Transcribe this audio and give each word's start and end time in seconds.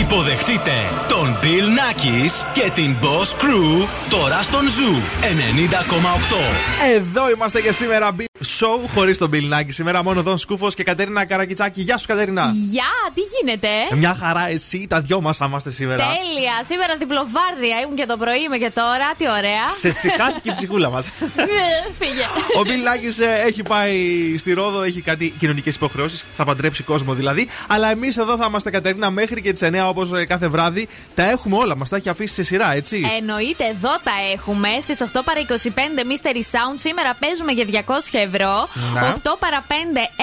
Υποδεχτείτε 0.00 0.72
τον 1.08 1.38
Bill 1.42 1.46
Nackis 1.46 2.30
και 2.52 2.70
την 2.74 2.96
Boss 3.02 3.42
Crew 3.42 3.86
τώρα 4.10 4.42
στον 4.42 4.60
Zoo 4.60 5.24
90,8. 5.24 6.94
Εδώ 6.94 7.30
είμαστε 7.30 7.58
για 7.60 7.72
σήμερα. 7.72 8.14
Show 8.38 8.88
χωρίς 8.94 9.18
τον 9.18 9.30
Bill 9.32 9.52
Nackis. 9.54 9.68
Σήμερα 9.68 10.02
μόνο 10.02 10.22
Δον 10.22 10.38
Σκούφος 10.38 10.74
και 10.74 10.84
Κατέρινα 10.84 11.24
Καρακιτσάκη. 11.24 11.80
Γεια 11.80 11.98
σου, 11.98 12.06
Κατέρινα. 12.06 12.50
Γεια, 12.70 12.84
τι 13.14 13.20
γίνεται; 13.20 13.68
Μια 13.96 14.14
χαρά, 14.14 14.48
εσύ. 14.48 14.86
Τα 14.88 15.00
δυο 15.00 15.20
μας 15.20 15.36
θα 15.36 15.44
είμαστε 15.48 15.70
σήμερα. 15.70 16.04
Τέλεια. 16.04 16.52
Σήμερα 16.64 16.96
διπλοβάρδια 16.96 17.80
ήμουν 17.84 17.96
και 17.96 18.06
το 18.06 18.16
πρωί, 18.16 18.42
είμαι 18.42 18.58
και 18.58 18.70
τώρα. 18.74 19.14
Τι 19.18 19.24
ωραία. 19.28 19.68
Σε 19.80 19.90
σηκάθηκε 19.90 20.50
η 20.50 20.52
ψυχούλα 20.52 20.90
μας. 20.90 21.10
Φύγε. 21.98 22.24
Ο 22.58 22.62
Bill 22.64 22.68
Nackis 22.88 23.24
ε, 23.24 23.46
έχει 23.46 23.62
πάει 23.62 23.98
στη 24.38 24.52
Ρόδο, 24.52 24.82
έχει 24.82 25.00
κάτι 25.00 25.34
κοινωνικές 25.38 25.74
υποχρεώσεις. 25.74 26.26
Θα 26.36 26.44
παντρέψει 26.44 26.82
κόσμο 26.82 27.14
δηλαδή. 27.14 27.48
Αλλά 27.66 27.90
εμείς 27.90 28.16
εδώ 28.16 28.36
θα 28.36 28.44
είμαστε, 28.48 28.70
Κατερίνα, 28.70 29.10
μέχρι 29.10 29.42
και 29.42 29.52
τις 29.52 29.62
9 29.64 29.81
όπως 29.88 30.10
κάθε 30.26 30.48
βράδυ. 30.48 30.88
Τα 31.14 31.30
έχουμε 31.30 31.56
όλα 31.56 31.76
μας. 31.76 31.88
Τα 31.88 31.96
έχει 31.96 32.08
αφήσει 32.08 32.34
σε 32.34 32.42
σειρά, 32.42 32.72
έτσι. 32.74 33.06
Εννοείται, 33.18 33.64
εδώ 33.64 33.92
τα 34.02 34.12
έχουμε. 34.32 34.68
Στις 34.80 35.00
8 35.00 35.22
παρα 35.24 35.40
25 35.40 36.02
Mystery 36.10 36.42
Sound. 36.52 36.76
Σήμερα 36.76 37.16
παίζουμε 37.20 37.52
για 37.52 37.64
200 37.64 38.18
ευρώ. 38.18 38.68
Να. 38.94 39.12
8 39.14 39.36
παρα 39.38 39.64
5 39.68 39.72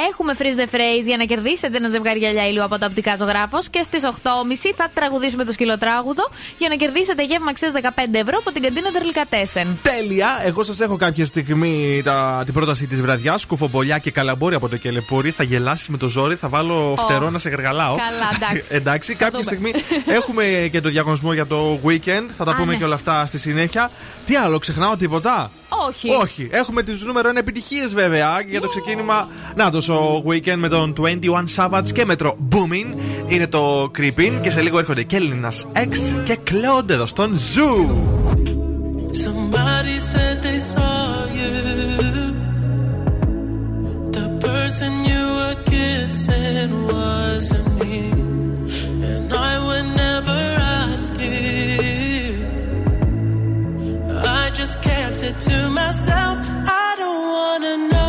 έχουμε 0.10 0.34
freeze 0.40 0.60
the 0.62 0.76
phrase 0.76 1.06
για 1.06 1.18
να 1.18 1.24
κερδίσετε 1.24 1.78
ένα 1.78 1.90
ζευγάρι 1.90 2.20
γυαλιά 2.20 2.48
ήλιου 2.48 2.64
από 2.64 2.78
τα 2.78 2.86
οπτικά 2.86 3.16
ζωγράφος. 3.16 3.70
Και 3.70 3.82
στις 3.84 4.04
8.30 4.06 4.74
θα 4.76 4.90
τραγουδήσουμε 4.94 5.44
το 5.44 5.52
σκυλοτράγουδο 5.52 6.30
για 6.58 6.70
να 6.70 6.76
κερδίσετε 6.76 7.24
γεύμα 7.24 7.50
αξίας 7.50 7.72
15 7.76 7.80
ευρώ 8.12 8.38
από 8.38 8.52
την 8.52 8.62
καντίνα 8.62 8.92
Τερλικατέσεν. 8.92 9.80
Τέλεια! 9.82 10.42
Εγώ 10.44 10.64
σας 10.64 10.80
έχω 10.80 10.96
κάποια 10.98 11.26
στιγμή 11.26 12.02
τα, 12.04 12.42
την 12.46 12.54
πρόταση 12.54 12.88
της 12.88 13.02
βραδιάς. 13.02 13.46
Κουφομπολιά 13.46 13.98
και 13.98 14.12
καλαμπόρι 14.12 14.56
από 14.56 14.70
το 14.70 14.78
κελεπούρι. 14.78 15.32
Θα 15.32 15.44
γελάσει 15.44 15.92
με 15.92 15.98
το 15.98 16.08
ζόρι, 16.08 16.36
θα 16.36 16.48
βάλω 16.50 16.96
φτερό 16.98 17.30
να 17.30 17.40
σε 17.40 17.50
γεργαλάω. 17.50 17.96
Καλά, 17.96 18.30
εντάξει. 18.36 18.76
εντάξει, 18.80 19.14
Θα 19.14 19.24
κάποια 19.24 19.40
δούμε. 19.40 19.49
Στιγμή 19.50 19.72
έχουμε 20.20 20.70
και 20.72 20.82
το 20.82 20.90
διαγωνισμό 20.90 21.34
για 21.34 21.46
το 21.46 21.80
weekend. 21.86 22.26
Θα 22.38 22.44
τα 22.44 22.52
Α, 22.52 22.56
πούμε 22.56 22.72
ναι. 22.72 22.78
και 22.78 22.84
όλα 22.84 22.96
αυτά 22.96 23.26
στη 23.26 23.38
συνέχεια. 23.38 23.92
Τι 24.26 24.36
άλλο, 24.36 24.60
ξεχνάω 24.60 24.96
τίποτα; 24.96 25.52
Όχι. 25.88 26.10
Όχι. 26.10 26.48
Έχουμε 26.52 26.84
τις 26.84 27.02
νούμερο 27.04 27.30
1 27.34 27.36
επιτυχίες 27.36 27.94
βέβαια 27.94 28.42
και 28.42 28.50
για 28.50 28.62
το 28.62 28.68
ξεκίνημα. 28.68 29.28
Να 29.56 29.70
το 29.72 29.94
ο 29.94 30.24
weekend 30.28 30.56
με 30.58 30.68
τον 30.70 30.94
21 30.98 31.10
Savage 31.56 31.92
και 31.94 32.06
μέτρο 32.06 32.36
Booming. 32.52 32.98
Είναι 33.28 33.48
το 33.48 33.92
Creeping 33.98 34.40
και 34.42 34.50
σε 34.50 34.62
λίγο 34.62 34.80
έρχονται 34.80 35.04
και 35.04 35.16
Έλληνα 35.16 35.52
X 35.74 35.98
και 36.24 36.38
Claude 36.50 36.90
εδώ 36.90 37.06
στον 37.06 37.38
Zoo. 37.38 37.86
Somebody 39.26 39.98
said 40.12 40.36
they 40.48 40.60
saw 40.72 41.02
you. 41.40 41.54
The 44.16 44.28
person 44.48 44.92
you 45.12 45.24
were 45.38 45.58
kissing 45.74 46.72
wasn't 46.94 47.68
me. 47.80 47.89
Ask 51.00 51.14
you. 51.22 52.46
I 54.22 54.52
just 54.54 54.82
kept 54.82 55.24
it 55.24 55.40
to 55.48 55.70
myself. 55.70 56.38
I 56.68 56.96
don't 56.98 57.24
wanna 57.36 57.74
know 57.90 58.09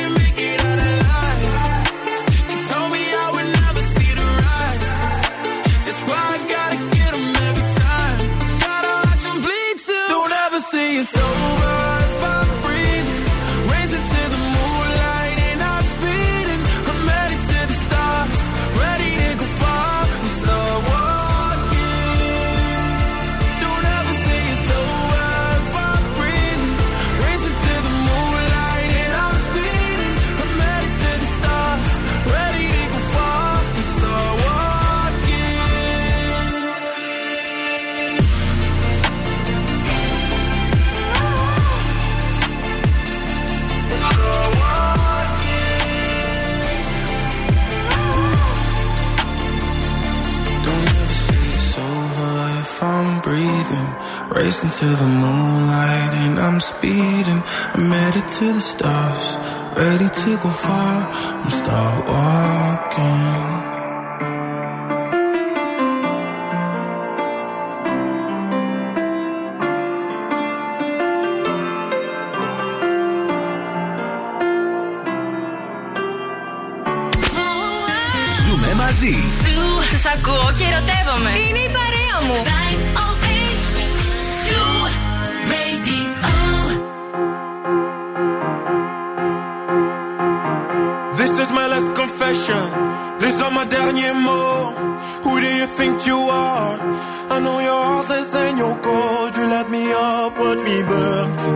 dancing 54.61 54.89
to 54.89 54.95
the 54.95 55.07
moonlight 55.07 56.13
and 56.25 56.39
I'm 56.39 56.59
speeding. 56.59 57.41
I'm 57.73 57.91
headed 57.91 58.27
to 58.27 58.53
the 58.53 58.59
stars, 58.59 59.37
ready 59.77 60.09
to 60.09 60.37
go 60.37 60.49
far. 60.49 61.09
I'm 61.41 61.49
start 61.49 62.09
walking. 62.09 63.71
Ζούμε 78.45 78.73
μαζί. 78.73 79.15
Του 79.91 80.09
ακούω 80.13 80.51
και 80.57 80.63
ερωτεύομαι. 80.63 81.29
Είναι 81.29 81.59
η 81.59 81.69
παρέα 81.69 82.21
μου. 82.27 82.80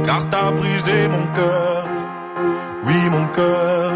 car 0.06 0.30
t'as 0.30 0.52
brisé 0.52 1.08
mon 1.08 1.26
cœur. 1.34 1.88
Oui, 2.86 3.10
mon 3.10 3.28
cœur. 3.28 3.92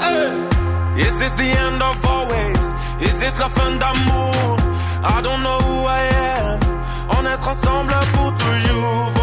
Hey! 0.00 1.02
Is 1.04 1.14
this 1.16 1.32
the 1.32 1.50
end 1.66 1.82
of 1.82 2.04
always? 2.04 2.64
Is 3.00 3.16
this 3.18 3.38
la 3.38 3.48
fin 3.48 3.72
d'amour? 3.78 4.56
I 5.02 5.20
don't 5.22 5.42
know 5.42 5.58
who 5.66 5.86
I 5.86 6.02
am. 6.38 6.60
On 7.18 7.24
est 7.26 7.46
ensemble 7.48 7.94
pour 8.14 8.34
toujours. 8.34 9.15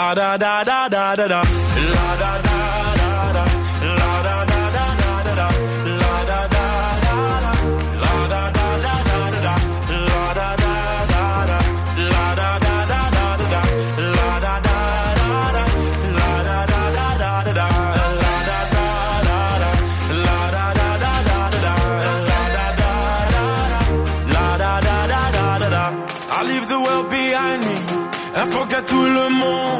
La 0.00 0.14
da 0.14 0.38
da 0.38 0.64
da 0.64 0.88
da 0.88 1.14
da 1.14 1.28
da. 1.28 1.42
La 1.92 2.16
da 2.16 2.42
da. 2.42 2.50
tout 28.86 29.04
le 29.04 29.28
monde 29.28 29.79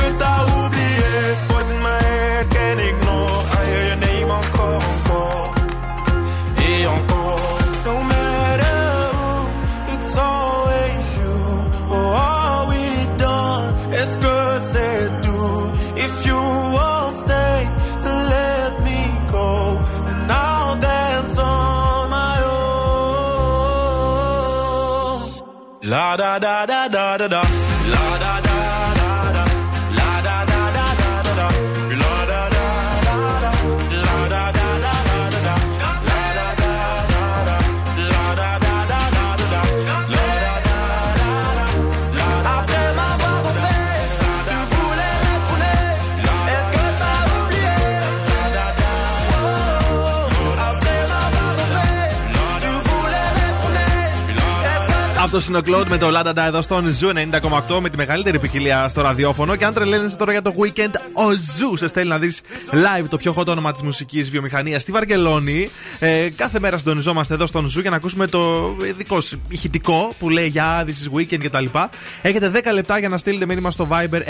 da 26.17 26.39
da 26.39 26.65
da 26.65 26.87
da 26.87 27.17
da 27.17 27.27
da. 27.27 27.60
Αυτό 55.33 55.45
είναι 55.49 55.57
ο 55.57 55.61
Claude 55.61 55.89
με 55.89 55.97
το 55.97 56.09
Ladada 56.09 56.45
εδώ 56.45 56.61
στον 56.61 56.91
Zoo 56.91 57.11
90,8 57.13 57.79
με 57.81 57.89
τη 57.89 57.97
μεγαλύτερη 57.97 58.39
ποικιλία 58.39 58.87
στο 58.87 59.01
ραδιόφωνο. 59.01 59.55
Και 59.55 59.65
αν 59.65 59.73
τρελαίνεσαι 59.73 60.17
τώρα 60.17 60.31
για 60.31 60.41
το 60.41 60.53
weekend, 60.57 60.91
ο 61.13 61.31
Zoo 61.57 61.77
σε 61.77 61.87
στέλνει 61.87 62.09
να 62.09 62.17
δεις 62.17 62.41
live 62.71 63.05
το 63.09 63.17
πιο 63.17 63.33
hot 63.37 63.45
όνομα 63.45 63.71
της 63.71 63.81
μουσικής 63.81 64.29
βιομηχανίας 64.29 64.81
στη 64.81 64.91
Βαρκελόνη. 64.91 65.69
Ε, 65.99 66.29
κάθε 66.35 66.59
μέρα 66.59 66.77
συντονιζόμαστε 66.77 67.33
εδώ 67.33 67.45
στον 67.47 67.67
Zoo 67.67 67.79
για 67.79 67.89
να 67.89 67.95
ακούσουμε 67.95 68.27
το 68.27 68.71
δικό 68.97 69.21
σου 69.21 69.41
ηχητικό 69.47 70.13
που 70.19 70.29
λέει 70.29 70.47
για 70.47 70.85
this 70.85 70.89
is 70.89 71.19
weekend 71.19 71.43
κτλ. 71.43 71.65
Έχετε 72.21 72.51
10 72.53 72.73
λεπτά 72.73 72.99
για 72.99 73.09
να 73.09 73.17
στείλετε 73.17 73.45
μήνυμα 73.45 73.71
στο 73.71 73.87
Viber 73.91 74.21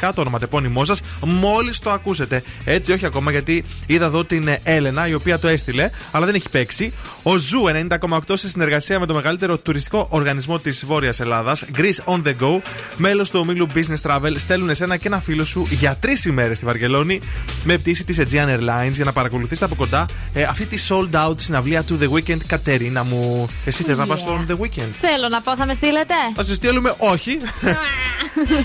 694-6699-510 0.00 0.10
το 0.14 0.20
ονοματεπώνυμό 0.20 0.84
σας. 0.84 1.00
Μόλις 1.24 1.78
το 1.78 1.90
ακούσετε. 1.90 2.42
Έτσι, 2.64 2.92
όχι 2.92 3.06
ακόμα 3.06 3.30
γιατί 3.30 3.64
είδα 3.86 4.04
εδώ 4.04 4.24
την 4.24 4.56
Έλενα 4.62 5.08
η 5.08 5.14
οποία 5.14 5.38
το 5.38 5.48
έστειλε, 5.48 5.90
αλλά 6.10 6.26
δεν 6.26 6.34
έχει 6.34 6.48
παίξει. 6.48 6.92
Ο 7.22 7.36
Zoo 7.36 7.64
90,8 7.90 8.18
σε 8.34 8.48
συνεργασία 8.48 8.83
με 8.88 9.06
το 9.06 9.14
μεγαλύτερο 9.14 9.58
τουριστικό 9.58 10.06
οργανισμό 10.10 10.58
της 10.58 10.84
Βόρειας 10.86 11.20
Ελλάδας, 11.20 11.64
Greece 11.76 12.14
on 12.14 12.22
the 12.22 12.34
Go, 12.40 12.60
μέλος 12.96 13.30
του 13.30 13.38
ομίλου 13.40 13.66
Business 13.74 14.10
Travel, 14.10 14.32
στέλνουν 14.36 14.70
εσένα 14.70 14.96
και 14.96 15.06
ένα 15.06 15.20
φίλο 15.20 15.44
σου 15.44 15.66
για 15.70 15.96
τρεις 16.00 16.24
ημέρες 16.24 16.56
στη 16.56 16.66
Βαρκελόνη 16.66 17.20
με 17.64 17.76
πτήση 17.78 18.04
της 18.04 18.18
Aegean 18.20 18.48
Airlines 18.48 18.90
για 18.90 19.04
να 19.04 19.12
παρακολουθήσει 19.12 19.64
από 19.64 19.74
κοντά 19.74 20.06
ε, 20.32 20.42
αυτή 20.42 20.66
τη 20.66 20.86
sold 20.88 21.28
out 21.28 21.40
συναυλία 21.40 21.82
του 21.82 21.98
The 22.02 22.08
Weeknd. 22.08 22.38
Κατερίνα 22.46 23.04
μου, 23.04 23.48
εσύ 23.64 23.82
θες 23.82 23.98
να 23.98 24.06
πας 24.06 24.20
στον 24.20 24.46
The 24.50 24.64
Weeknd; 24.64 24.90
Θέλω 24.92 25.28
να 25.28 25.40
πω, 25.40 25.56
θα 25.56 25.66
με 25.66 25.74
στείλετε; 25.74 26.14
Θα 26.34 26.44
σε 26.44 26.54
στείλουμε, 26.54 26.94
όχι. 26.98 27.38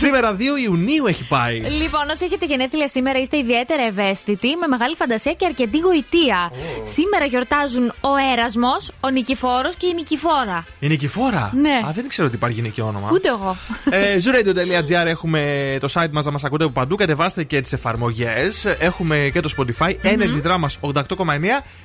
Σήμερα 0.01 0.35
2 0.35 0.39
Ιουνίου 0.63 1.05
έχει 1.05 1.27
πάει. 1.27 1.59
Λοιπόν, 1.59 2.09
όσοι 2.11 2.25
έχετε 2.25 2.45
γενέθλια 2.45 2.87
σήμερα, 2.87 3.19
είστε 3.19 3.37
ιδιαίτερα 3.37 3.83
ευαίσθητοι, 3.83 4.55
με 4.55 4.67
μεγάλη 4.67 4.95
φαντασία 4.95 5.33
και 5.33 5.45
αρκετή 5.45 5.77
γοητεία. 5.77 6.51
Σήμερα 6.83 7.25
γιορτάζουν 7.25 7.93
ο 8.01 8.09
Έρασμος, 8.33 8.91
ο 8.99 9.09
Νικηφόρος 9.09 9.75
και 9.75 9.85
η 9.85 9.93
Νικηφόρα. 10.09 10.65
Η 10.79 10.87
Νικηφόρα; 10.87 11.51
Ναι. 11.53 11.81
Α, 11.87 11.91
δεν 11.93 12.07
ξέρω 12.07 12.27
ότι 12.27 12.35
υπάρχει 12.35 12.55
γυναικείο 12.55 12.85
όνομα. 12.87 13.09
Ούτε 13.11 13.27
εγώ. 13.27 13.55
ε, 13.89 14.17
Zooradio.gr 14.23 15.05
έχουμε 15.05 15.77
το 15.79 15.87
site 15.93 16.09
μας 16.11 16.25
να 16.25 16.31
μας 16.31 16.43
ακούτε 16.43 16.63
από 16.63 16.73
παντού. 16.73 16.95
Κατεβάστε 16.95 17.43
και 17.43 17.61
τις 17.61 17.73
εφαρμογές. 17.73 18.65
Έχουμε 18.65 19.29
και 19.33 19.39
το 19.39 19.49
Spotify. 19.57 19.89
Energy 19.89 20.41
Dramas 20.47 20.91
88,9 20.93 21.03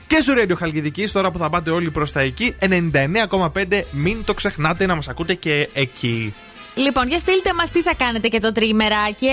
και 0.07 0.17
Zoo 0.27 0.43
Radio 0.43 0.57
Χαλκιδικής. 0.57 1.13
Τώρα 1.13 1.31
που 1.31 1.39
θα 1.39 1.51
πάτε 1.51 1.71
όλοι 1.71 1.91
προς 1.91 2.13
τα 2.13 2.21
εκεί. 2.21 2.55
99,5. 2.59 3.85
Μην 3.91 4.25
το 4.25 4.35
ξεχνάτε 4.35 4.87
να 4.87 4.95
μας 4.95 5.09
ακούτε 5.09 5.35
και 5.35 5.69
εκεί. 5.75 6.35
Λοιπόν, 6.77 7.09
για 7.09 7.19
στείλτε 7.19 7.53
μας 7.55 7.71
τι 7.71 7.83
θα 7.83 7.95
κάνετε 7.95 8.29
και 8.29 8.39
το 8.39 8.53
τρίμεράκι. 8.53 9.27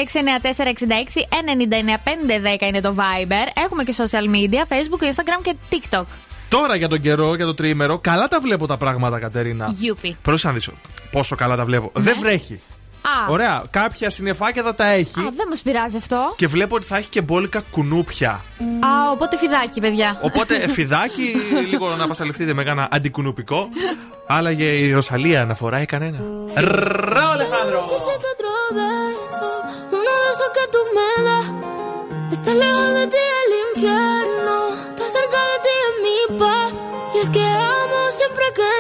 694-66-99-510 2.60 2.68
είναι 2.68 2.82
το 2.82 2.96
Viber. 2.98 3.48
Έχουμε 3.66 3.84
και 3.84 3.94
social 3.98 4.36
media, 4.36 4.62
Facebook, 4.68 5.04
Instagram 5.04 5.42
και 5.44 5.56
TikTok. 5.70 6.04
Τώρα 6.52 6.76
για 6.76 6.88
τον 6.88 7.00
καιρό, 7.00 7.36
για 7.36 7.46
το 7.46 7.54
τριήμερο, 7.54 7.98
καλά 7.98 8.28
τα 8.28 8.40
βλέπω 8.40 8.66
τα 8.68 8.78
πράγματα, 8.78 9.20
Κατερίνα. 9.20 9.68
Γιούπι. 9.78 10.18
Πρόσεχε 10.22 10.48
να 10.48 10.54
δεις 10.54 10.70
πόσο 11.12 11.36
καλά 11.36 11.56
τα 11.56 11.66
βλέπω. 11.66 11.92
Δεν 11.94 12.16
βρέχει. 12.20 12.60
Α, 13.02 13.32
Ωραία, 13.32 13.64
κάποια 13.70 14.10
συννεφάκια 14.10 14.64
θα 14.64 14.74
τα 14.74 14.86
έχει. 14.86 15.20
α, 15.20 15.24
δεν 15.36 15.48
μας 15.50 15.62
πειράζει 15.62 15.98
αυτό. 15.98 16.34
Και 16.36 16.48
βλέπω 16.48 16.76
ότι 16.76 16.86
θα 16.86 16.98
έχει 16.98 17.10
και 17.10 17.22
μπόλικα 17.22 17.64
κουνούπια. 17.72 18.30
Α, 18.30 19.12
οπότε 19.12 19.38
φιδάκι, 19.38 19.80
παιδιά. 19.80 20.20
Οπότε 20.24 20.68
φιδάκι, 20.68 21.36
λίγο 21.72 21.96
να 21.96 22.08
πασαλευτείτε 22.08 22.54
με 22.54 22.64
κάνα 22.64 22.88
αντικουνουπικό. 22.92 23.70
Άλλαγε 24.28 24.64
η 24.66 24.92
Ρωσαλία 24.92 25.46
να 25.46 25.54
φοράει 25.54 25.86
κανένα. 25.86 26.18
Ρα, 26.56 27.30
Αλεχάνδρο! 27.34 27.80
Necesito 27.80 28.28
otro 28.36 28.52
beso, 28.80 29.48
uno 29.98 30.12
de 30.24 30.28
esos 30.34 30.50
que 30.58 30.66
tú 30.74 30.80
me 30.96 31.10
das. 31.28 31.46
Estar 32.36 32.56
lejos 32.64 32.90
de 32.98 33.04
ti 33.14 33.20
es 33.32 33.40
el 33.46 33.54
infierno, 33.68 34.21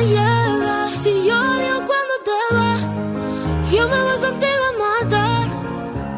y 0.03 1.27
yo 1.27 1.35
odio 1.35 1.75
cuando 1.89 2.15
te 2.25 2.55
vas. 2.55 2.99
Yo 3.71 3.87
me 3.87 4.01
voy 4.01 4.19
contigo 4.19 4.63
a 4.69 5.03
matar, 5.03 5.47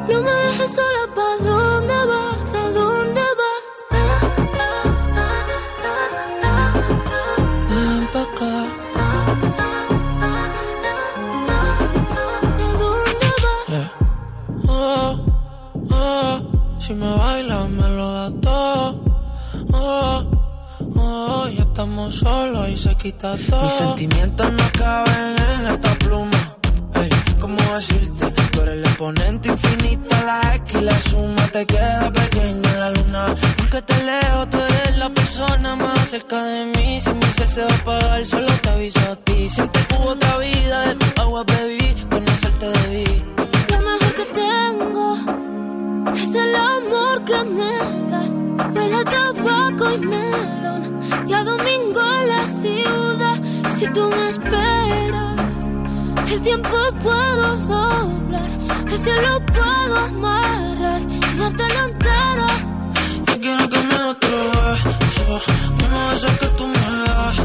no 0.09 0.21
me 0.21 0.31
dejes 0.31 0.75
sola, 0.75 1.13
¿pa' 1.13 1.43
estamos 21.83 22.15
solos 22.15 22.69
y 22.69 22.77
se 22.77 22.95
quita 22.95 23.35
todo. 23.49 23.63
Mis 23.63 23.71
sentimientos 23.73 24.53
no 24.53 24.63
caben 24.71 25.35
en 25.35 25.73
esta 25.73 25.93
pluma. 25.95 26.55
Ey, 26.95 27.09
¿cómo 27.41 27.57
decirte? 27.75 28.31
Tú 28.51 28.61
eres 28.61 28.75
el 28.75 28.85
exponente 28.85 29.49
infinito, 29.49 30.15
la 30.25 30.55
X 30.55 30.81
y 30.81 30.83
la 30.85 30.99
suma 31.01 31.47
te 31.51 31.65
queda 31.65 32.09
pequeña 32.11 32.69
en 32.73 32.79
la 32.79 32.89
luna. 32.89 33.35
Porque 33.57 33.81
te 33.81 33.97
leo, 34.01 34.47
tú 34.49 34.57
eres 34.59 34.97
la 34.97 35.09
persona 35.09 35.75
más 35.75 36.09
cerca 36.09 36.41
de 36.41 36.65
mí. 36.67 37.01
Si 37.01 37.09
mi 37.09 37.25
ser 37.37 37.49
se 37.49 37.65
va 37.65 37.71
a 37.71 37.75
apagar, 37.75 38.25
solo 38.25 38.53
te 38.61 38.69
aviso 38.69 38.99
a 38.99 39.15
ti. 39.17 39.49
Siente 39.49 39.85
que 39.85 39.95
hubo 39.95 40.09
otra 40.11 40.37
vida, 40.37 40.87
de 40.87 40.95
tu 40.95 41.21
agua 41.21 41.43
bebí, 41.43 41.95
conocerte 42.09 42.65
debí. 42.69 43.25
Lo 43.71 43.77
mejor 43.89 44.13
que 44.19 44.25
tengo 44.41 45.05
es 46.15 46.35
el 46.35 46.55
amor 46.55 47.25
que 47.25 47.43
me. 47.43 48.12
Huele 48.73 48.95
a 48.95 49.03
tabaco 49.03 49.91
y 49.91 49.97
melón. 49.97 50.99
Y 51.27 51.33
a 51.33 51.43
domingo 51.43 52.01
la 52.27 52.47
ciudad. 52.47 53.37
Si 53.75 53.85
tú 53.87 54.09
me 54.09 54.29
esperas, 54.29 55.67
el 56.31 56.41
tiempo 56.41 56.77
puedo 57.01 57.57
doblar. 57.57 58.49
El 58.91 58.99
cielo 58.99 59.41
puedo 59.47 59.97
amarrar 59.97 61.01
y 61.01 61.37
dártelo 61.37 61.81
entero. 61.89 62.47
Yo 63.27 63.33
quiero 63.41 63.69
que 63.69 63.79
me 63.89 63.95
otro 64.13 64.37
beso, 64.51 65.41
uno 65.83 66.09
de 66.09 66.15
esos 66.15 66.37
que 66.39 66.47
tú 66.57 66.67
me 66.67 66.85
das. 67.05 67.37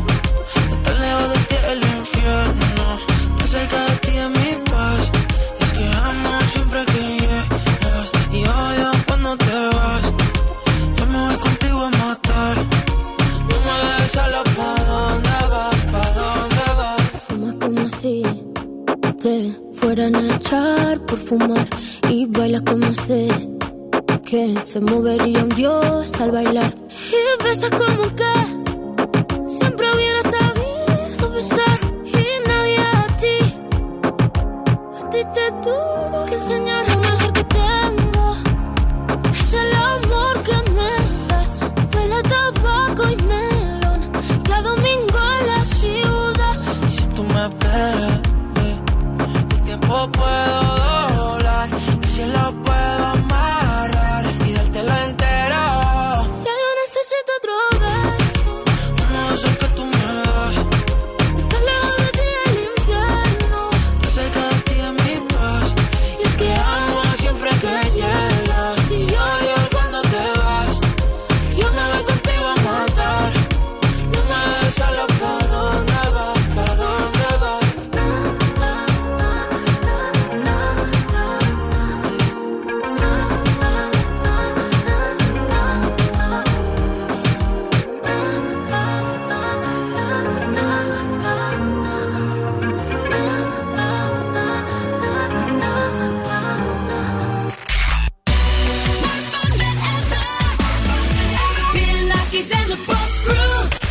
Estar 0.73 0.97
lejos 1.05 1.29
de 1.33 1.39
ti 1.49 1.57
el 1.73 1.83
infierno, 1.99 2.85
estar 3.31 3.49
cerca 3.49 3.79
de 3.87 3.97
ti 3.97 4.08
te 19.29 19.61
fueran 19.75 20.15
a 20.17 20.37
echar 20.37 21.05
por 21.07 21.19
fumar. 21.19 21.69
Y 22.09 22.27
bailas 22.27 22.63
como 22.63 22.95
sé 22.95 23.29
que 24.25 24.43
se 24.65 24.81
movería 24.81 25.43
un 25.43 25.51
dios 25.51 26.15
al 26.21 26.31
bailar. 26.31 26.73
Y 27.19 27.45
besas 27.45 27.71
como 27.83 28.05
que 28.21 28.35
siempre 29.57 29.87
hubiera 29.95 30.23
sabido 30.35 31.31
besar. 31.37 31.79
Y 32.05 32.27
nadie 32.49 32.79
a 33.01 33.17
ti, 33.23 33.39
a 35.01 35.11
ti 35.11 35.21
te 35.37 35.47
tuvo 35.65 36.18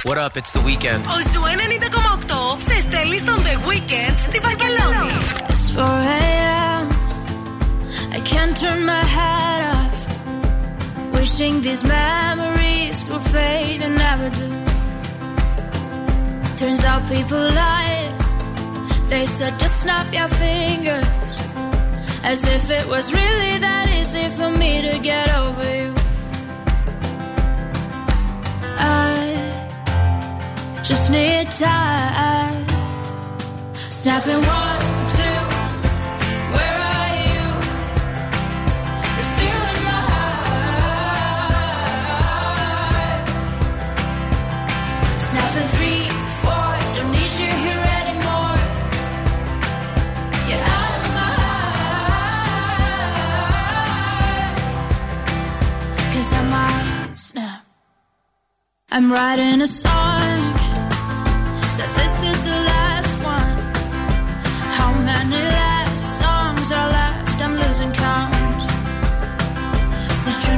What 0.08 0.18
up, 0.18 0.38
it's 0.38 0.54
the 0.54 0.62
weekend. 0.62 1.06
Ο 1.06 1.20
Ζου 1.32 1.42
90,8 1.42 2.58
σε 2.58 2.80
στέλνει 2.80 3.18
στον 3.18 3.36
The 3.36 3.56
Weekend 3.70 4.16
στη 4.18 4.40
Βαρκελόνη. 4.40 5.12
It's 5.50 5.70
4 5.76 5.84
a.m. 5.84 6.90
I 8.16 8.20
can't 8.32 8.56
turn 8.62 8.80
my 8.94 9.04
head 9.16 9.62
off. 9.76 9.98
Wishing 11.14 11.56
these 11.62 11.84
memories 11.84 12.98
will 13.10 13.26
fade 13.34 13.82
and 13.88 13.96
never 14.06 14.30
do. 14.40 14.48
Turns 16.60 16.84
out 16.90 17.02
people 17.16 17.44
lie. 17.62 18.08
They 19.12 19.26
said 19.38 19.54
just 19.64 19.78
snap 19.84 20.08
your 20.20 20.30
fingers. 20.44 21.34
As 22.32 22.40
if 22.56 22.64
it 22.80 22.86
was 22.94 23.06
really 23.20 23.54
that 23.66 23.88
easy 24.00 24.28
for 24.38 24.50
me 24.62 24.72
to 24.88 24.94
get 25.12 25.28
over 25.42 25.68
you. 25.82 25.92
I 28.80 29.37
just 30.88 31.12
need 31.12 31.52
time. 31.52 32.66
Snapping 33.90 34.42
one, 34.42 34.82
two. 35.18 35.40
Where 36.56 36.78
are 36.96 37.12
you? 37.28 37.44
You're 39.16 39.32
still 39.36 39.64
in 39.72 39.80
my 39.90 40.02
three, 45.76 46.04
four. 46.42 46.70
Don't 46.96 47.12
need 47.18 47.34
you 47.42 47.52
here 47.66 47.84
anymore. 48.00 48.58
Get 50.48 50.62
out 50.78 50.94
of 51.00 51.06
my 51.18 51.32
I 56.32 56.42
might 56.56 57.18
snap. 57.18 57.62
I'm 58.90 59.12
writing 59.12 59.62
a 59.62 59.68
song. 59.68 59.97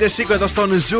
are. 0.00 0.08
Στέφεται 0.08 0.22
σίκο 0.22 0.32
εδώ 0.32 0.46
στον 0.46 0.78
Zoo 0.78 0.98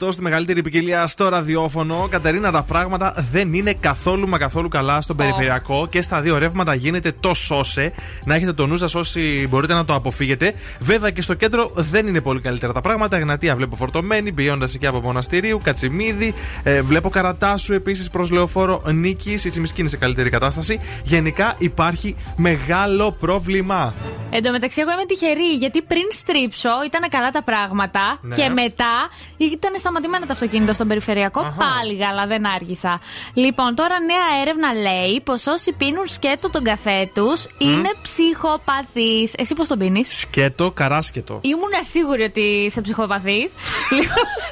90,8 0.00 0.12
στη 0.12 0.22
μεγαλύτερη 0.22 0.62
ποικιλία 0.62 1.06
στο 1.06 1.28
ραδιόφωνο. 1.28 2.06
Κατερίνα, 2.10 2.50
τα 2.50 2.62
πράγματα 2.62 3.26
δεν 3.30 3.54
είναι 3.54 3.72
καθόλου 3.80 4.28
μα 4.28 4.38
καθόλου 4.38 4.68
καλά 4.68 5.00
στον 5.00 5.16
περιφερειακό 5.16 5.86
και 5.90 6.02
στα 6.02 6.20
δύο 6.20 6.38
ρεύματα 6.38 6.74
γίνεται 6.74 7.12
το 7.20 7.34
σώσε. 7.34 7.92
Να 8.24 8.34
έχετε 8.34 8.52
το 8.52 8.66
νου 8.66 8.76
σας 8.76 8.94
όσοι 8.94 9.46
μπορείτε 9.50 9.74
να 9.74 9.84
το 9.84 9.94
αποφύγετε. 9.94 10.54
Βέβαια 10.80 11.10
και 11.10 11.22
στο 11.22 11.34
κέντρο 11.34 11.70
δεν 11.74 12.06
είναι 12.06 12.20
πολύ 12.20 12.40
καλύτερα 12.40 12.72
τα 12.72 12.80
πράγματα. 12.80 13.16
Εγνατία 13.16 13.56
βλέπω 13.56 13.76
φορτωμένη, 13.76 14.32
πηγαίνοντας 14.32 14.74
εκεί 14.74 14.86
από 14.86 15.00
Μοναστηρίου, 15.00 15.60
Κατσιμίδη. 15.62 16.34
Ε, 16.62 16.82
βλέπω 16.82 17.08
Καρατάσου 17.08 17.72
επίσης 17.72 18.10
προς 18.10 18.30
Λεωφόρο 18.30 18.82
Νίκης. 18.92 19.44
Η 19.44 19.50
Τσιμισκή 19.50 19.80
είναι 19.80 19.90
σε 19.90 19.96
καλύτερη 19.96 20.30
κατάσταση. 20.30 20.80
Γενικά 21.02 21.54
υπάρχει 21.58 22.16
μεγάλο 22.36 23.12
πρόβλημα. 23.12 23.94
Εν 24.36 24.42
τω 24.42 24.50
μεταξύ, 24.50 24.80
εγώ 24.80 24.90
είμαι 24.92 25.04
τυχερή 25.04 25.52
γιατί 25.54 25.82
πριν 25.82 26.02
στρίψω 26.10 26.68
ήταν 26.86 27.08
καλά 27.10 27.30
τα 27.30 27.42
πράγματα 27.42 28.18
Ναι. 28.20 28.36
και 28.36 28.48
μετά 28.48 29.08
ήταν 29.38 29.72
σταματημένα 29.78 30.26
τα 30.26 30.32
αυτοκίνητα 30.32 30.72
στον 30.72 30.88
περιφερειακό. 30.88 31.54
Πάλι 31.58 31.96
καλά, 31.98 32.26
δεν 32.26 32.46
άργησα. 32.46 33.00
Λοιπόν, 33.34 33.74
τώρα 33.74 33.96
νέα 34.00 34.40
έρευνα 34.42 34.72
λέει 34.72 35.20
πως 35.24 35.46
όσοι 35.46 35.72
πίνουν 35.72 36.06
σκέτο 36.06 36.50
τον 36.50 36.64
καφέ 36.64 37.10
τους 37.14 37.46
είναι 37.58 37.90
ψυχοπαθείς. 38.02 39.32
Εσύ 39.36 39.54
πώς 39.54 39.66
τον 39.68 39.78
πίνεις; 39.78 40.18
Σκέτο, 40.18 40.70
καράσκετο. 40.70 41.40
Ήμουνα 41.42 41.82
σίγουρη 41.90 42.22
ότι 42.22 42.40
είσαι 42.40 42.80
ψυχοπαθής. 42.80 43.52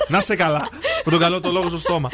Να 0.08 0.20
σε 0.20 0.36
καλά. 0.36 0.68
Που 1.04 1.10
τον 1.10 1.18
καλό 1.18 1.40
το 1.40 1.50
λόγο 1.50 1.68
στο 1.68 1.78
στόμα. 1.78 2.08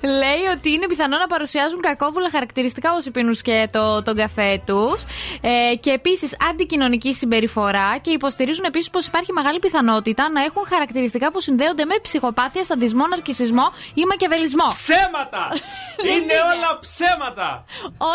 Λέει 0.00 0.54
ότι 0.56 0.72
είναι 0.72 0.86
πιθανό 0.86 1.16
να 1.18 1.26
παρουσιάζουν 1.26 1.80
κακόβουλα 1.80 2.30
χαρακτηριστικά 2.30 2.94
όσοι 2.94 3.10
πίνουν 3.10 3.34
σκέτο 3.34 4.02
τον 4.04 4.16
καφέ 4.16 4.62
τους. 4.66 5.02
Ε, 5.40 5.74
και 5.76 5.90
επίσης 5.90 6.36
αντικοινωνική 6.50 7.11
συμπεριφορά 7.14 7.98
και 8.00 8.10
υποστηρίζουν 8.10 8.64
επίσης 8.64 8.90
πως 8.90 9.06
υπάρχει 9.06 9.32
μεγάλη 9.32 9.58
πιθανότητα 9.58 10.30
να 10.30 10.42
έχουν 10.42 10.62
χαρακτηριστικά 10.68 11.32
που 11.32 11.40
συνδέονται 11.40 11.84
με 11.84 11.94
ψυχοπάθεια, 12.02 12.64
σαδισμό, 12.64 13.06
ναρκισισμό 13.06 13.72
ή 13.94 14.04
μακιαβελισμό. 14.08 14.68
Ψέματα! 14.68 15.48
Δεν 16.06 16.22
είναι 16.22 16.38
όλα 16.52 16.78
ψέματα! 16.80 17.64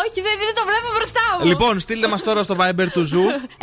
Όχι, 0.02 0.20
δεν 0.26 0.36
είναι, 0.40 0.52
το 0.54 0.64
βλέπω 0.70 0.88
μπροστά 0.96 1.20
μου. 1.38 1.46
Λοιπόν, 1.46 1.80
στείλτε 1.80 2.08
μας 2.08 2.22
τώρα 2.22 2.42
στο 2.42 2.56
Viber 2.60 2.86
του 2.92 3.02
Zoo 3.02 3.24
69466-99-510. 3.58 3.62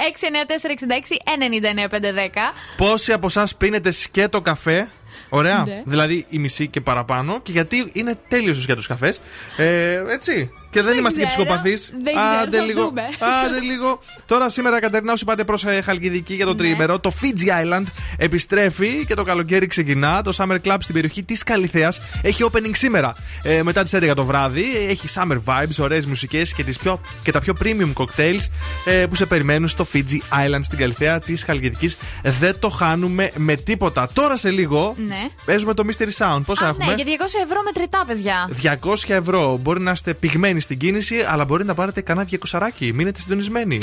πόσοι 2.84 3.12
από 3.12 3.28
εσάς 3.28 3.56
πίνετε 3.56 3.92
σκέτο 3.92 4.42
καφέ; 4.42 4.90
Ωραία. 5.30 5.64
Ναι. 5.68 5.82
Δηλαδή 5.86 6.26
η 6.30 6.38
μισή 6.38 6.68
και 6.68 6.82
παραπάνω. 6.82 7.42
Και 7.42 7.52
γιατί 7.52 7.90
είναι 7.94 8.16
τέλειος 8.28 8.58
ο 8.58 8.62
σκέτος 8.62 8.88
καφές. 8.88 9.22
Ε, 9.58 10.04
έτσι. 10.08 10.52
Και 10.76 10.82
δεν, 10.82 10.90
Δεν 10.90 11.00
είμαστε 11.00 11.20
και 11.20 11.26
ξέρω. 11.26 11.44
ψυχοπαθείς. 11.44 11.94
Δεν 12.04 12.14
ξέρω, 12.16 12.58
θα 12.58 12.66
λίγο. 12.66 12.84
δούμε. 12.84 13.02
Άντε 13.46 13.60
λίγο. 13.60 14.00
Τώρα 14.26 14.50
σήμερα, 14.50 14.80
Κατερίνα, 14.80 15.12
όσοι 15.12 15.26
πάτε 15.26 15.44
προς 15.44 15.64
Χαλκιδική 15.84 16.34
για 16.34 16.46
το 16.46 16.52
Ναι. 16.52 16.58
τριήμερο, 16.58 17.00
το 17.00 17.12
Fiji 17.22 17.48
Island 17.64 17.84
επιστρέφει 18.18 19.06
και 19.08 19.14
το 19.14 19.24
καλοκαίρι 19.24 19.68
ξεκινά. 19.68 20.22
Το 20.22 20.34
Summer 20.38 20.58
Club 20.66 20.78
στην 20.80 20.94
περιοχή 20.96 21.24
της 21.24 21.44
Καλιθέα 21.44 21.94
έχει 22.22 22.46
opening 22.52 22.72
σήμερα. 22.74 23.16
Ε, 23.44 23.64
μετά 23.64 23.84
τις 23.84 23.94
11 23.94 24.14
το 24.16 24.26
βράδυ. 24.26 24.64
Έχει 24.90 25.08
summer 25.16 25.38
vibes, 25.46 25.76
ωραίες 25.80 26.06
μουσικές 26.06 26.54
και, 26.54 26.64
τις 26.64 26.78
πιο, 26.78 27.02
και 27.24 27.32
τα 27.32 27.40
πιο 27.40 27.54
premium 27.64 27.94
cocktails 27.94 28.42
ε, 28.86 29.06
που 29.06 29.16
σε 29.16 29.26
περιμένουν 29.26 29.68
στο 29.68 29.88
Fiji 29.94 30.18
Island 30.46 30.60
στην 30.62 30.78
Καλιθέα 30.78 31.20
της 31.20 31.44
Χαλκιδικής. 31.44 31.98
Δεν 32.24 32.60
το 32.60 32.70
χάνουμε 32.70 33.32
με 33.36 33.56
τίποτα. 33.56 34.10
Τώρα 34.14 34.38
σε 34.38 34.50
λίγο 34.50 34.96
Ναι. 35.08 35.28
παίζουμε 35.46 35.74
το 35.74 35.84
Mystery 35.88 36.18
Sound. 36.26 36.42
Πόσα 36.46 36.66
Α, 36.66 36.68
έχουμε; 36.68 36.86
ναι, 36.86 36.94
για 36.94 37.04
200 37.06 37.44
ευρώ 37.44 37.62
μετρητά, 37.66 38.04
παιδιά. 38.08 38.50
200 38.84 39.14
ευρώ. 39.14 39.58
Μπορεί 39.62 39.80
να 39.80 39.92
είστε 39.92 40.14
πυγμένοι 40.14 40.62
στην 40.66 40.78
κίνηση, 40.78 41.20
αλλά 41.20 41.46
μπορεί 41.46 41.66
να 41.66 41.74
πάρετε 41.74 42.02
κανένα 42.02 42.28
200 42.50 42.60
Μείνετε 42.94 43.20
συντονισμένοι. 43.20 43.80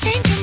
Change 0.00 0.37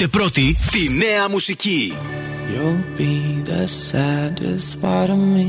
Ακούτε 0.00 0.18
πρώτοι 0.18 0.56
τη 0.70 0.88
νέα 0.94 1.28
μουσική. 1.30 1.92
You'll 2.52 2.82
be 2.98 3.42
the 3.50 3.64
saddest 3.66 4.80
part 4.82 5.10
of 5.14 5.20
me, 5.34 5.48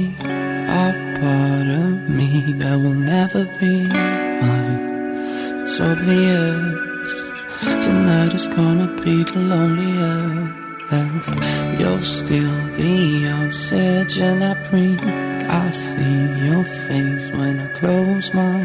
a 0.84 0.88
part 1.22 1.68
of 1.82 1.90
me 2.18 2.30
that 2.60 2.76
will 2.82 3.00
never 3.16 3.44
be 3.60 3.74
mine. 4.42 4.80
It's 5.62 5.76
obvious 5.90 6.60
tonight 7.86 8.32
is 8.40 8.48
gonna 8.58 8.90
be 9.04 9.16
the 9.30 9.42
loneliest. 9.52 11.30
You're 11.80 12.06
still 12.20 12.58
the 12.80 12.96
oxygen 13.42 14.36
I 14.52 14.54
breathe. 14.68 15.08
I 15.64 15.66
see 15.86 16.20
your 16.48 16.66
face 16.86 17.26
when 17.38 17.56
I 17.66 17.68
close 17.80 18.28
my 18.40 18.58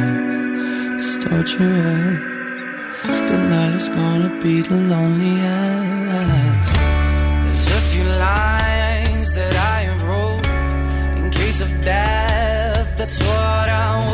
eyes. 0.00 1.04
Start 1.14 1.48
your 1.58 1.76
eyes 1.98 3.20
tonight. 3.30 3.63
it's 3.74 3.88
gonna 3.88 4.30
be 4.40 4.62
the 4.62 4.76
loneliest. 4.76 6.74
There's 7.44 7.66
a 7.66 7.82
few 7.90 8.04
lines 8.04 9.34
that 9.34 9.54
I 9.76 9.80
wrote 10.06 10.46
in 11.18 11.30
case 11.30 11.60
of 11.60 11.70
death. 11.84 12.96
That's 12.96 13.18
what 13.20 13.68
I 13.68 14.04
want. 14.04 14.13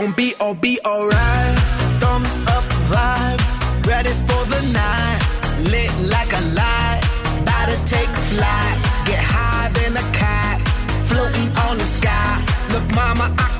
Gonna 0.00 0.14
be 0.14 0.32
all 0.38 0.54
be 0.54 0.78
alright. 0.84 1.58
Thumbs 2.00 2.32
up 2.54 2.64
vibe, 2.90 3.40
ready 3.84 4.14
for 4.28 4.42
the 4.54 4.60
night. 4.72 5.20
Lit 5.72 5.92
like 6.14 6.32
a 6.32 6.42
light, 6.60 7.00
about 7.42 7.66
to 7.68 7.76
take 7.94 8.12
flight. 8.30 8.76
Get 9.06 9.18
high 9.18 9.68
than 9.70 9.96
a 9.96 10.06
cat, 10.12 10.56
floating 11.08 11.48
on 11.66 11.78
the 11.78 11.88
sky. 11.98 12.30
Look, 12.72 12.86
mama, 12.94 13.34
I 13.38 13.57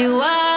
you 0.00 0.18
are 0.22 0.49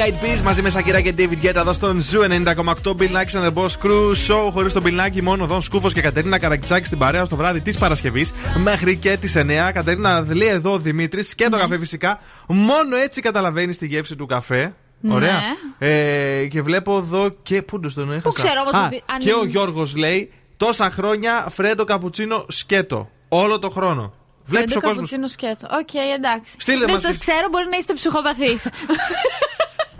Black 0.00 0.08
Eyed 0.08 0.24
Peas 0.24 0.40
μαζί 0.42 0.62
με 0.62 0.70
Σακυρά 0.70 1.00
και 1.00 1.14
David 1.18 1.44
Guetta 1.44 1.54
εδώ 1.54 1.72
στον 1.72 2.00
Zoo 2.12 2.28
90,8 2.30 2.64
Bill 2.82 3.10
Nackis 3.10 3.40
and 3.40 3.46
the 3.46 3.52
Boss 3.54 3.68
Crew 3.82 4.10
Show. 4.28 4.48
Χωρίς 4.52 4.72
τον 4.72 4.82
Bill 4.86 5.00
Nackis, 5.06 5.20
μόνο 5.22 5.46
Δον 5.46 5.60
Σκούφος 5.60 5.92
και 5.92 6.00
Κατερίνα 6.00 6.38
Καρακιτσάκη 6.38 6.86
στην 6.86 6.98
παρέα 6.98 7.24
στο 7.24 7.36
βράδυ 7.36 7.60
της 7.60 7.78
Παρασκευής 7.78 8.32
μέχρι 8.56 8.96
και 8.96 9.16
τις 9.16 9.36
9. 9.36 9.70
Κατερίνα 9.72 10.26
λέει 10.28 10.48
εδώ 10.48 10.72
ο 10.72 10.78
Δημήτρης 10.78 11.34
και 11.34 11.48
το 11.48 11.56
καφέ 11.58 11.78
φυσικά. 11.78 12.20
Μόνο 12.46 12.96
έτσι 12.96 13.20
καταλαβαίνεις 13.20 13.78
τη 13.78 13.86
γεύση 13.86 14.16
του 14.16 14.26
καφέ. 14.26 14.74
Ναι. 15.00 15.14
Ωραία. 15.14 15.40
Ε, 15.78 16.46
και 16.50 16.62
βλέπω 16.62 16.96
εδώ 16.96 17.28
και. 17.42 17.62
Πού 17.62 17.80
το 17.80 17.94
τον 17.94 18.08
έχασα; 18.12 18.28
Πού 18.28 18.32
ξέρω 18.32 18.60
όμως 18.60 18.74
Α, 18.74 18.84
ότι- 18.86 19.02
αν 19.12 19.18
Και 19.18 19.32
ο 19.32 19.38
είναι- 19.40 19.48
Γιώργος 19.50 19.96
λέει 19.96 20.32
τόσα 20.56 20.90
χρόνια 20.90 21.46
φρέντο 21.50 21.84
καπουτσίνο 21.84 22.44
σκέτο. 22.48 23.10
Όλο 23.28 23.58
το 23.58 23.70
χρόνο. 23.70 24.12
Βλέπεις 24.44 24.72
Φρέντο 24.72 24.86
ο 24.86 24.88
κόσμο. 24.88 24.94
καπουτσίνο 24.94 25.28
σκέτο. 25.28 25.68
Οκ, 25.80 25.94
εντάξει. 26.16 26.54
Στείλτε 26.58 26.84
Δεν 26.84 26.90
μας 26.90 27.00
σας 27.00 27.10
τις- 27.10 27.20
ξέρω, 27.20 27.48
μπορεί 27.50 27.64
να 27.70 27.76
είστε 27.76 27.92
ψυχοπαθείς. 27.92 28.68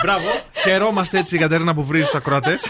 Μπράβο. 0.02 0.28
Χαιρόμαστε 0.52 1.18
έτσι, 1.18 1.38
Κατερίνα, 1.38 1.74
που 1.74 1.84
βρίζεις 1.84 2.06
τους 2.06 2.14
ακροατές. 2.14 2.68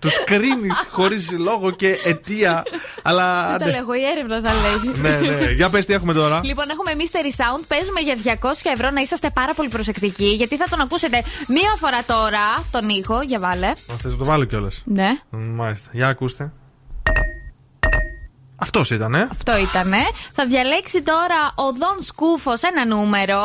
τους 0.00 0.24
κρίνεις 0.24 0.86
χωρίς 0.90 1.30
λόγο 1.38 1.70
και 1.70 1.98
αιτία. 2.04 2.62
Αλλά. 3.02 3.48
Δεν 3.48 3.58
το 3.58 3.64
άντε. 3.64 3.70
λέγω, 3.70 3.94
η 3.94 4.04
έρευνα 4.04 4.40
θα 4.44 4.52
λέει. 4.54 4.94
Ναι, 5.00 5.28
ναι. 5.28 5.50
Για 5.50 5.70
πες 5.70 5.86
τι 5.86 5.92
έχουμε 5.92 6.12
τώρα. 6.12 6.40
Λοιπόν, 6.44 6.64
έχουμε 6.70 6.90
Mystery 6.96 7.42
Sound. 7.42 7.64
Παίζουμε 7.68 8.00
για 8.00 8.38
200 8.40 8.50
ευρώ 8.74 8.90
να 8.90 9.00
είσαστε 9.00 9.30
πάρα 9.30 9.54
πολύ 9.54 9.68
προσεκτικοί. 9.68 10.24
Γιατί 10.26 10.56
θα 10.56 10.66
τον 10.70 10.80
ακούσετε 10.80 11.22
μία 11.48 11.74
φορά 11.76 12.02
τώρα, 12.06 12.64
τον 12.70 12.88
ήχο. 12.88 13.22
Για 13.22 13.38
βάλε. 13.38 13.72
Θες 14.02 14.12
να 14.12 14.18
το 14.18 14.24
βάλω 14.24 14.44
κιόλας. 14.44 14.82
Ναι. 14.84 15.08
Μάλιστα. 15.30 15.88
Για 15.92 16.08
ακούστε. 16.08 16.52
Αυτός 18.62 18.90
ήταν, 18.90 19.14
ε. 19.14 19.28
Αυτό 19.30 19.58
ήτανε. 19.58 19.96
Θα 20.32 20.46
διαλέξει 20.46 21.02
τώρα 21.02 21.52
ο 21.54 21.62
Δον 21.62 22.02
Σκούφος 22.02 22.62
ένα 22.62 22.86
νούμερο 22.86 23.40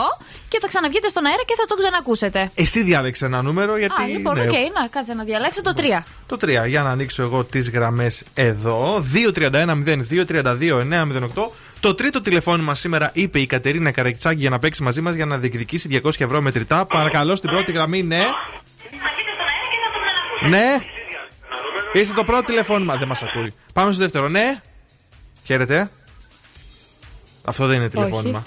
και 0.49 0.57
θα 0.61 0.67
ξαναβγείτε 0.67 1.07
στον 1.07 1.25
αέρα 1.25 1.43
και 1.45 1.53
θα 1.57 1.65
τον 1.65 1.77
ξανακούσετε. 1.77 2.51
Εσύ 2.55 2.81
διάλεξε 2.83 3.25
ένα 3.25 3.41
νούμερο 3.41 3.77
γιατί. 3.77 4.01
Α, 4.01 4.05
λοιπόν, 4.07 4.35
ναι, 4.35 4.41
οκ, 4.41 4.51
να 4.51 4.87
κάτσε 4.89 5.13
να 5.13 5.23
διαλέξω 5.23 5.61
το 5.61 5.73
3. 5.77 5.81
Το 6.27 6.37
3. 6.41 6.67
Για 6.67 6.81
να 6.83 6.89
ανοίξω 6.89 7.23
εγώ 7.23 7.43
τις 7.43 7.69
γραμμές 7.69 8.23
εδώ. 8.33 9.03
231-02-32-908. 9.13 11.51
Το 11.79 11.95
τρίτο 11.95 12.21
τηλεφώνημα 12.21 12.75
σήμερα 12.75 13.09
είπε 13.13 13.39
η 13.39 13.45
Κατερίνα 13.45 13.91
Καρακιτσάκη 13.91 14.39
για 14.39 14.49
να 14.49 14.59
παίξει 14.59 14.83
μαζί 14.83 15.01
μας 15.01 15.15
για 15.15 15.25
να 15.25 15.37
διεκδικήσει 15.37 16.01
200 16.03 16.09
ευρώ 16.17 16.41
μετρητά. 16.41 16.85
Παρακαλώ 16.85 17.35
στην 17.35 17.49
πρώτη 17.49 17.71
γραμμή, 17.71 18.03
ναι. 18.03 18.23
Ναι. 20.49 20.77
Είστε 21.93 22.13
το 22.13 22.23
πρώτο 22.23 22.43
τηλεφώνημα. 22.43 22.95
Δεν 22.95 23.07
μας 23.07 23.23
ακούει. 23.23 23.53
Πάμε 23.73 23.91
στο 23.91 24.01
δεύτερο. 24.01 24.27
Ναι. 24.27 24.61
Χαίρετε. 25.45 25.89
Αυτό 27.43 27.65
δεν 27.67 27.77
είναι 27.77 27.89
τηλεφώνημα. 27.89 28.43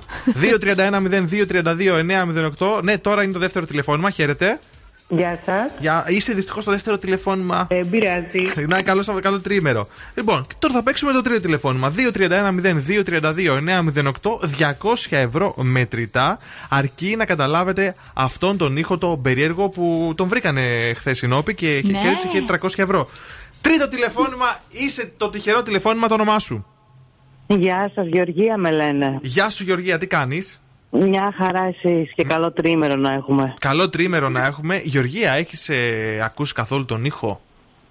231-02-32-908. 2.61 2.81
Ναι, 2.83 2.99
τώρα 2.99 3.23
είναι 3.23 3.33
το 3.33 3.39
δεύτερο 3.39 3.67
τηλεφώνημα. 3.67 4.11
Χαίρετε. 4.11 4.59
Γεια 5.09 5.41
σας. 5.45 5.71
Για... 5.79 6.05
Είσαι 6.09 6.33
δυστυχώς 6.33 6.65
το 6.65 6.71
δεύτερο 6.71 6.99
τηλεφώνημα. 6.99 7.67
Δεν 7.71 7.91
πειράζει. 7.91 8.53
Να, 8.67 8.83
καλό 8.83 9.03
Σαββατοκύριακο 9.03 9.49
τρίμερο. 9.49 9.89
Λοιπόν, 10.15 10.47
και 10.47 10.55
τώρα 10.59 10.75
θα 10.75 10.83
παίξουμε 10.83 11.13
το 11.13 11.23
τρίτο 11.23 11.41
τηλεφώνημα. 11.41 11.93
231-0232-908. 12.15 14.13
200 14.59 14.73
ευρώ 15.09 15.55
μετρητά. 15.57 16.39
Αρκεί 16.69 17.17
να 17.17 17.25
καταλάβετε 17.25 17.95
αυτόν 18.15 18.57
τον 18.57 18.77
ήχο 18.77 18.99
το 18.99 19.19
περίεργο 19.23 19.69
που 19.69 20.13
τον 20.17 20.29
βρήκανε 20.29 20.93
χθες 20.97 21.23
η 21.23 21.27
Νόπη 21.27 21.55
και 21.55 21.83
Ναι. 21.85 22.01
κέρδισε 22.01 22.29
και 22.29 22.43
300 22.49 22.69
ευρώ. 22.77 23.09
Τρίτο 23.61 23.89
τηλεφώνημα, 23.89 24.61
είσαι 24.71 25.13
το 25.17 25.29
τυχερό 25.29 25.63
τηλεφώνημα 25.63 26.09
το 26.09 26.15
όνομά 26.15 26.39
σου. 26.39 26.67
Γεια 27.49 27.91
σας, 27.95 28.07
Γεωργία 28.07 28.57
με 28.57 28.71
λένε. 28.71 29.19
Γεια 29.23 29.51
σου, 29.51 29.65
Γεωργία, 29.65 29.99
τι 29.99 30.07
κάνεις; 30.07 30.61
Μια 30.91 31.35
χαρά 31.37 31.63
εσύ 31.65 32.11
και 32.15 32.25
καλό 32.25 32.53
τρίμερο 32.53 32.97
να 32.97 33.13
έχουμε. 33.13 33.55
Καλό 33.61 33.89
τρίμερο 33.89 34.29
να 34.29 34.45
έχουμε. 34.47 34.81
Γεωργία, 34.85 35.33
έχεις 35.33 35.69
ε, 35.69 36.21
ακούσει 36.25 36.55
καθόλου 36.55 36.85
τον 36.85 37.05
ήχο, 37.05 37.41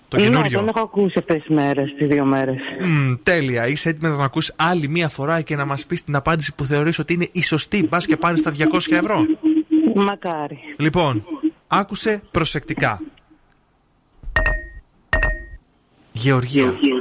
τον 0.08 0.20
ναι, 0.20 0.26
καινούριο; 0.26 0.49
Ναι, 0.49 0.58
τον 0.58 0.68
έχω 0.68 0.80
ακούσει 0.80 1.16
αυτές 1.20 1.36
τις 1.36 1.55
μέρες, 1.55 1.93
τις 1.97 2.08
δύο 2.08 2.26
μέρες. 2.26 2.55
Mm, 2.80 3.20
τέλεια. 3.24 3.68
Είσαι 3.68 3.89
έτοιμη 3.89 4.10
να 4.10 4.16
τον 4.16 4.24
ακούσεις 4.24 4.53
άλλη 4.58 4.88
μία 4.88 5.10
φορά 5.10 5.41
και 5.41 5.55
να 5.55 5.66
μας 5.66 5.86
πεις 5.86 6.03
την 6.03 6.16
απάντηση 6.16 6.55
που 6.55 6.64
θεωρείς 6.64 6.99
ότι 6.99 7.14
είναι 7.14 7.28
η 7.32 7.41
σωστή. 7.43 7.88
Μπας 7.89 8.05
και 8.05 8.18
πάρεις 8.18 8.41
τα 8.41 8.51
200 8.51 8.95
ευρώ. 8.95 9.26
Μακάρι. 9.95 10.60
Λοιπόν, 10.78 11.26
άκουσε 11.68 12.22
προσεκτικά. 12.32 13.01
Γεωργία. 16.12 16.62
Γεωργία. 16.62 16.97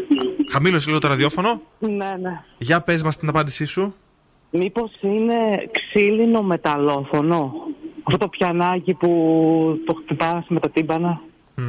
Χαμήλωσε 0.50 0.86
λίγο 0.88 1.00
το 1.00 1.08
ραδιόφωνο. 1.08 1.60
Ναι, 1.78 2.16
ναι. 2.20 2.42
Για 2.58 2.80
πες 2.80 3.02
μας 3.02 3.16
την 3.16 3.28
απάντησή 3.28 3.64
σου. 3.64 3.94
Μήπως 4.50 4.90
είναι 5.00 5.34
ξύλινο 5.72 6.42
μεταλλόφωνο. 6.42 7.52
Αυτό 8.02 8.18
το 8.18 8.28
πιανάκι 8.28 8.94
που 8.94 9.08
το 9.86 9.94
χτυπάς 9.94 10.44
με 10.48 10.60
τα 10.60 10.70
τύμπανα; 10.70 11.20
Mm, 11.58 11.62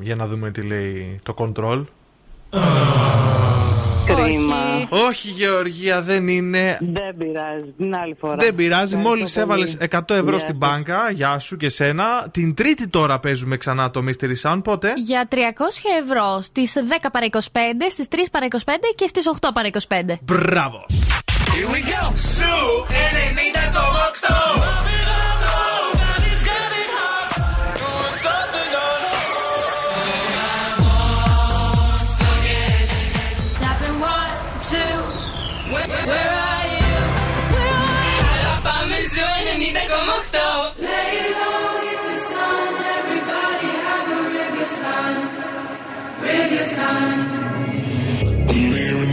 για 0.00 0.16
να 0.16 0.26
δούμε 0.26 0.50
τι 0.50 0.62
λέει 0.62 1.20
το 1.22 1.34
control. 1.36 1.84
Κρίμα. 4.14 4.88
Όχι, 5.08 5.28
Γεωργία, 5.28 6.02
δεν 6.02 6.28
είναι. 6.28 6.78
Δεν 6.80 7.16
πειράζει. 7.18 7.74
Την 7.76 7.94
άλλη 7.94 8.16
φορά. 8.20 8.34
Δεν 8.38 8.54
πειράζει. 8.54 8.96
Μόλις 8.96 9.36
έβαλες 9.36 9.76
100 9.90 10.14
ευρώ 10.14 10.38
στην 10.38 10.56
μπάνκα, 10.56 11.10
γεια 11.10 11.38
σου 11.38 11.56
και 11.56 11.68
σένα. 11.68 12.28
Την 12.30 12.54
Τρίτη 12.54 12.88
τώρα 12.88 13.20
παίζουμε 13.20 13.56
ξανά 13.56 13.90
το 13.90 14.02
Mystery 14.06 14.34
Sound. 14.42 14.60
Πότε; 14.64 14.92
Για 14.96 15.28
300 15.30 15.36
ευρώ 16.02 16.40
στις 16.40 16.72
10 17.02 17.10
παρα 17.12 17.26
25, 17.30 17.38
στις 17.90 18.06
3 18.10 18.16
παρα 18.30 18.46
25 18.46 18.58
και 18.94 19.06
στις 19.06 19.26
8 19.40 19.48
παρα 19.54 19.68
25. 19.68 20.18
Μπράβο. 20.22 20.86
Here 21.52 21.68
we 21.74 21.80
go. 21.92 22.00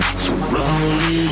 Surround 0.00 0.98
me. 1.08 1.24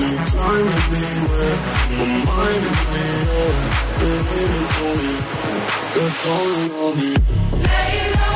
no 0.00 0.10
time 0.32 0.68
anywhere. 0.96 1.58
my 1.96 2.06
mind 2.24 2.64
is 2.70 2.80
clear. 2.88 3.20
They're 3.98 4.24
waiting 4.30 4.66
for 4.76 4.92
me, 5.00 5.12
they're 5.94 6.14
calling 6.22 6.70
on 6.84 6.92
me. 6.98 7.12
Lay 7.64 8.12
low. 8.14 8.35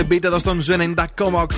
The 0.00 0.12
beat 0.12 0.24
εδώ 0.24 0.38
στον 0.38 0.60
Zoo 0.60 0.74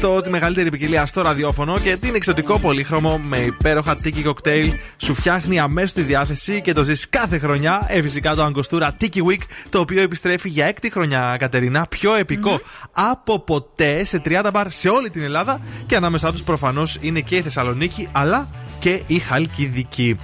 90,8. 0.01 0.22
Τη 0.22 0.30
μεγαλύτερη 0.30 0.70
ποικιλία 0.70 1.07
στο 1.07 1.22
ραδιόφωνο 1.22 1.78
και 1.78 1.97
την 1.97 2.14
εξωτικό 2.14 2.59
πολύχρωμο 2.59 3.18
με 3.18 3.38
υπέροχα 3.38 3.97
tiki 4.05 4.26
cocktail 4.26 4.72
σου 4.97 5.14
φτιάχνει 5.14 5.59
αμέσως 5.59 5.93
τη 5.93 6.03
διάθεση 6.03 6.61
και 6.61 6.72
το 6.72 6.84
ζεις 6.84 7.09
κάθε 7.09 7.38
χρονιά. 7.38 7.86
Ε, 7.88 8.03
φυσικά 8.03 8.34
το 8.34 8.53
Angostura 8.53 8.88
Tiki 9.01 9.22
Week, 9.28 9.40
το 9.68 9.78
οποίο 9.78 10.03
επιστρέφει 10.03 10.49
για 10.49 10.66
έκτη 10.66 10.90
χρονιά, 10.90 11.36
Κατερίνα. 11.38 11.86
Πιο 11.88 12.14
επικό 12.14 12.61
από 12.93 13.40
ποτέ 13.40 14.05
σε 14.05 14.22
30 14.24 14.51
μπαρ 14.53 14.70
σε 14.70 14.88
όλη 14.88 15.11
την 15.11 15.22
Ελλάδα 15.22 15.61
και 15.86 15.97
ανάμεσά 15.97 16.30
τους 16.32 16.43
προφανώς 16.43 16.99
είναι 17.01 17.20
και 17.20 17.36
η 17.36 17.43
Θεσσαλονίκη 17.43 18.09
αλλά 18.12 18.51
και 18.80 19.03
η 19.07 19.18
Χαλκιδική. 19.18 20.18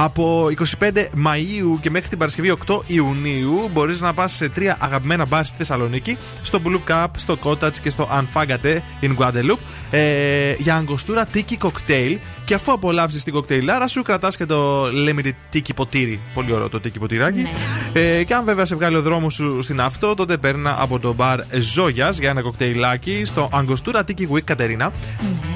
Από 0.00 0.48
25 0.80 0.90
Μαΐου 0.96 1.78
και 1.80 1.90
μέχρι 1.90 2.08
την 2.08 2.18
Παρασκευή 2.18 2.56
8 2.66 2.80
Ιουνίου 2.86 3.70
μπορείς 3.72 4.00
να 4.00 4.14
πας 4.14 4.32
σε 4.32 4.48
τρία 4.48 4.76
αγαπημένα 4.80 5.26
μπαρ 5.26 5.46
στη 5.46 5.56
Θεσσαλονίκη, 5.56 6.16
στο 6.42 6.60
Blue 6.64 6.90
Cup, 6.90 7.06
στο 7.16 7.36
Cottage 7.44 7.76
και 7.82 7.90
στο 7.90 8.08
Unfagate 8.10 8.78
in 9.00 9.16
Guadeloupe. 9.16 9.58
Ε, 9.90 10.54
για 10.58 10.76
αγκοστούρα 10.76 11.26
tiki 11.34 11.56
cocktail 11.62 12.16
και 12.48 12.54
αφού 12.54 12.72
απολαύσεις 12.72 13.24
την 13.24 13.32
κοκτέιλάρα 13.32 13.86
σου 13.86 14.02
κρατάς 14.02 14.36
και 14.36 14.46
το 14.46 14.84
limited 14.84 15.32
tiki 15.54 15.74
ποτήρι. 15.74 16.20
Πολύ 16.34 16.52
ωραίο 16.52 16.68
το 16.68 16.80
tiki 16.84 16.98
ποτηράκι. 16.98 17.46
Ε, 17.92 18.24
και 18.24 18.34
αν 18.34 18.44
βέβαια 18.44 18.64
σε 18.64 18.74
βγάλει 18.74 18.96
ο 18.96 19.02
δρόμος 19.02 19.34
σου 19.34 19.62
στην 19.62 19.80
αυτό, 19.80 20.14
τότε 20.14 20.36
παίρνα 20.36 20.76
από 20.78 20.98
το 20.98 21.14
μπαρ 21.14 21.40
Ζόγιας 21.58 22.18
για 22.18 22.30
ένα 22.30 22.42
κοκτέιλάκι 22.42 23.24
στο 23.24 23.48
Angostura 23.52 24.00
Tiki 24.00 24.28
Week 24.32 24.42
Κατερίνα. 24.44 24.92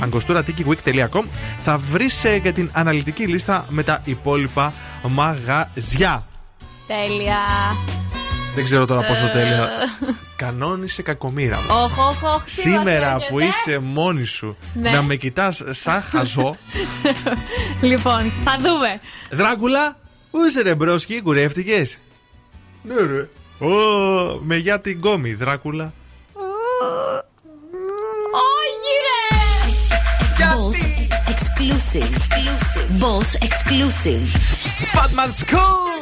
AngostouraTikiWeek.com 0.04 1.24
θα 1.64 1.78
βρεις 1.78 2.24
και 2.42 2.52
την 2.52 2.70
αναλυτική 2.72 3.26
λίστα 3.26 3.66
με 3.68 3.82
τα 3.82 4.02
υπόλοιπα 4.04 4.72
μαγαζιά. 5.08 6.26
Τέλεια. 6.86 7.38
Δεν 8.54 8.64
ξέρω 8.64 8.86
τώρα 8.86 9.06
πόσο 9.06 9.26
Ε. 9.26 9.28
τέλεια. 9.28 9.68
Κανόνισε 10.36 11.02
κακομήρα 11.02 11.56
μου. 11.56 11.66
Οχ, 11.68 11.98
οχ, 11.98 12.22
οχ. 12.34 12.44
τι 12.44 12.50
Σήμερα 12.50 13.12
μας 13.12 13.26
που 13.26 13.38
λέγεται. 13.38 13.56
είσαι 13.58 13.78
μόνη 13.78 14.24
σου 14.24 14.56
Ναι. 14.74 14.90
να 14.90 15.02
με 15.02 15.14
κοιτάς 15.16 15.62
σαν 15.70 16.02
χαζό. 16.02 16.56
Λοιπόν, 17.80 18.32
θα 18.44 18.56
δούμε. 18.60 19.00
Δράκουλα, 19.30 19.96
πού 20.30 20.44
είσαι 20.44 20.62
ρε 20.62 20.74
μπρόσκι, 20.74 21.20
κουρεύτηκες; 21.20 21.98
Ναι 22.82 22.94
ρε. 22.94 23.28
Ω, 23.66 24.40
με 24.42 24.56
για 24.56 24.80
την 24.80 25.00
κόμη, 25.00 25.34
Δράκουλα. 25.34 25.92
Όχι, 28.32 28.92
ρε! 29.06 29.20
Boss 30.38 30.80
exclusive. 31.32 32.02
exclusive. 32.12 32.88
Boss 33.02 33.30
exclusive. 33.48 34.26
Batman 34.94 35.30
School! 35.42 36.01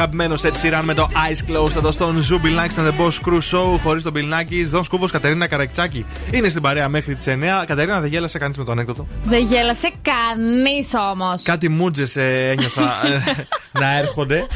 Baja 0.00 0.09
eyes. 0.20 0.30
Αγαπημένο 0.30 0.40
Ed 0.42 0.78
Sheeran 0.78 0.82
με 0.84 0.94
το 0.94 1.06
Eyes 1.12 1.50
Closed 1.50 1.76
εδώ 1.76 1.92
στον 1.92 2.24
Zoo 2.30 2.46
Bill 2.46 2.58
Nackis 2.58 2.80
and 2.80 2.88
the 2.88 3.06
Boss 3.06 3.28
Crew 3.28 3.40
Show 3.52 3.78
χωρίς 3.82 4.02
τον 4.02 4.12
Bill 4.16 4.32
Nackis. 4.34 4.64
Δον 4.64 4.82
Σκούβος 4.82 5.10
Κατερίνα 5.10 5.46
Καρακιτσάκη 5.46 6.06
είναι 6.30 6.48
στην 6.48 6.62
παρέα 6.62 6.88
μέχρι 6.88 7.14
τις 7.14 7.26
9. 7.28 7.64
Κατερίνα, 7.66 8.00
δεν 8.00 8.10
γέλασε 8.10 8.38
κανείς 8.38 8.56
με 8.56 8.64
το 8.64 8.72
ανέκδοτο. 8.72 9.06
Δεν 9.24 9.44
γέλασε 9.44 9.90
κανείς 10.02 10.94
όμως. 11.12 11.42
Κάτι 11.42 11.68
μούτζε 11.68 12.22
ε, 12.22 12.50
ένιωθα 12.50 13.06
ε, 13.06 13.46
να 13.80 13.98
έρχονται. 13.98 14.46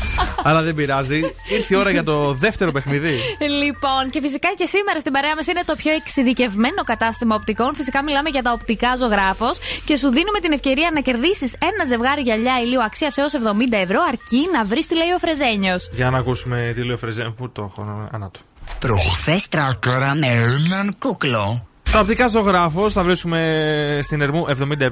αλλά 0.42 0.62
δεν 0.62 0.74
πειράζει. 0.74 1.20
Ήρθε 1.52 1.74
η 1.74 1.76
ώρα 1.76 1.90
για 1.90 2.04
το 2.04 2.32
δεύτερο 2.32 2.72
παιχνίδι. 2.72 3.18
Λοιπόν, 3.62 4.10
και 4.10 4.20
φυσικά 4.20 4.48
και 4.56 4.66
σήμερα 4.66 4.98
στην 4.98 5.12
παρέα 5.12 5.34
μας 5.34 5.46
είναι 5.46 5.62
το 5.66 5.74
πιο 5.76 5.92
εξειδικευμένο 5.92 6.82
κατάστημα 6.84 7.34
οπτικών. 7.34 7.74
Φυσικά 7.74 8.02
μιλάμε 8.02 8.28
για 8.28 8.42
τα 8.42 8.52
οπτικά 8.52 8.96
ζωγράφος 8.96 9.58
και 9.84 9.96
σου 9.96 10.08
δίνουμε 10.08 10.38
την 10.40 10.52
ευκαιρία 10.52 10.90
να 10.94 11.00
κερδίσεις 11.00 11.52
ένα 11.52 11.84
ζευγάρι 11.86 12.22
γυαλιά 12.22 12.60
ηλίου 12.60 12.82
αξίας 12.82 13.16
έως 13.16 13.32
70 13.32 13.38
ευρώ, 13.70 14.00
αρκεί 14.08 14.48
να 14.52 14.64
βρεις 14.64 14.86
τι 14.86 14.94
λέει 14.96 15.10
ο 15.10 15.18
Φρεζένιο. 15.54 15.76
Για 15.92 16.10
να 16.10 16.18
ακούσουμε 16.18 16.72
τι 16.74 16.82
λέει 16.82 16.94
ο 16.94 16.98
Φρεζέ. 16.98 17.32
Πού 17.36 17.50
το 17.50 17.62
έχω, 17.62 18.08
ανάτο. 18.10 18.40
Προχθές 18.78 19.48
τράκαρα 19.48 20.14
με 20.14 20.26
έναν 20.26 20.96
κούκλο. 20.98 21.66
Τα 21.92 22.00
οπτικά 22.00 22.28
ζωγράφος 22.28 22.92
θα 22.92 23.02
βρίσκουμε 23.02 24.00
στην 24.02 24.20
Ερμού 24.20 24.46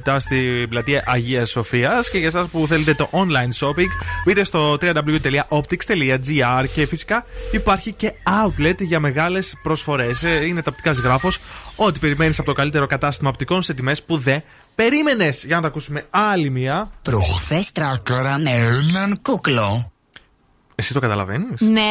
77 0.04 0.16
στην 0.18 0.68
πλατεία 0.68 1.02
Αγίας 1.06 1.50
Σοφίας. 1.50 2.10
Και 2.10 2.18
για 2.18 2.26
εσάς 2.26 2.48
που 2.48 2.66
θέλετε 2.66 2.94
το 2.94 3.08
online 3.12 3.52
shopping, 3.66 3.86
μπείτε 4.26 4.44
στο 4.44 4.76
www.optics.gr 4.80 6.64
και 6.74 6.86
φυσικά 6.86 7.24
υπάρχει 7.52 7.92
και 7.92 8.12
outlet 8.44 8.76
για 8.78 9.00
μεγάλες 9.00 9.56
προσφορές. 9.62 10.22
Είναι 10.22 10.62
τα 10.62 10.70
οπτικά 10.70 10.92
ζωγράφος, 10.92 11.38
ό,τι 11.76 11.98
περιμένεις 11.98 12.38
από 12.38 12.48
το 12.48 12.54
καλύτερο 12.54 12.86
κατάστημα 12.86 13.30
οπτικών 13.30 13.62
σε 13.62 13.74
τιμές 13.74 14.02
που 14.02 14.18
δεν 14.18 14.42
περίμενες. 14.74 15.44
Για 15.44 15.56
να 15.56 15.62
τα 15.62 15.68
ακούσουμε 15.68 16.06
άλλη 16.10 16.50
μία. 16.50 16.90
Προχθές 17.02 17.72
τράκαρα 17.72 18.38
με 18.38 18.50
έναν 18.50 19.18
κούκλο. 19.22 19.91
Εσύ 20.82 20.92
το 20.92 21.00
καταλαβαίνεις; 21.00 21.60
Ναι. 21.60 21.90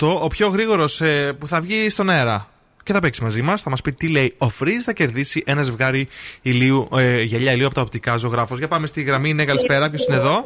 231-0232-908, 0.00 0.22
ο 0.22 0.26
πιο 0.28 0.48
γρήγορος 0.48 1.02
που 1.38 1.48
θα 1.48 1.60
βγει 1.60 1.88
στον 1.88 2.10
αέρα 2.10 2.48
και 2.82 2.92
θα 2.92 3.00
παίξει 3.00 3.22
μαζί 3.22 3.42
μας. 3.42 3.62
Θα 3.62 3.70
μας 3.70 3.80
πει 3.80 3.92
τι 3.92 4.08
λέει 4.08 4.34
ο 4.38 4.48
Φρίζ, 4.48 4.84
θα 4.84 4.92
κερδίσει 4.92 5.42
ένας 5.46 5.66
ζευγάρι 5.66 6.08
ηλίου, 6.42 6.88
ε, 6.96 7.22
γυαλιά 7.22 7.52
ηλίου 7.52 7.66
από 7.66 7.74
τα 7.74 7.80
οπτικά 7.80 8.16
ζωγράφος. 8.16 8.58
Για 8.58 8.68
πάμε 8.68 8.86
στη 8.86 9.02
γραμμή. 9.02 9.34
Ναι, 9.34 9.44
καλησπέρα. 9.44 9.90
Ποιος 9.90 10.06
είναι 10.06 10.16
εδώ; 10.16 10.42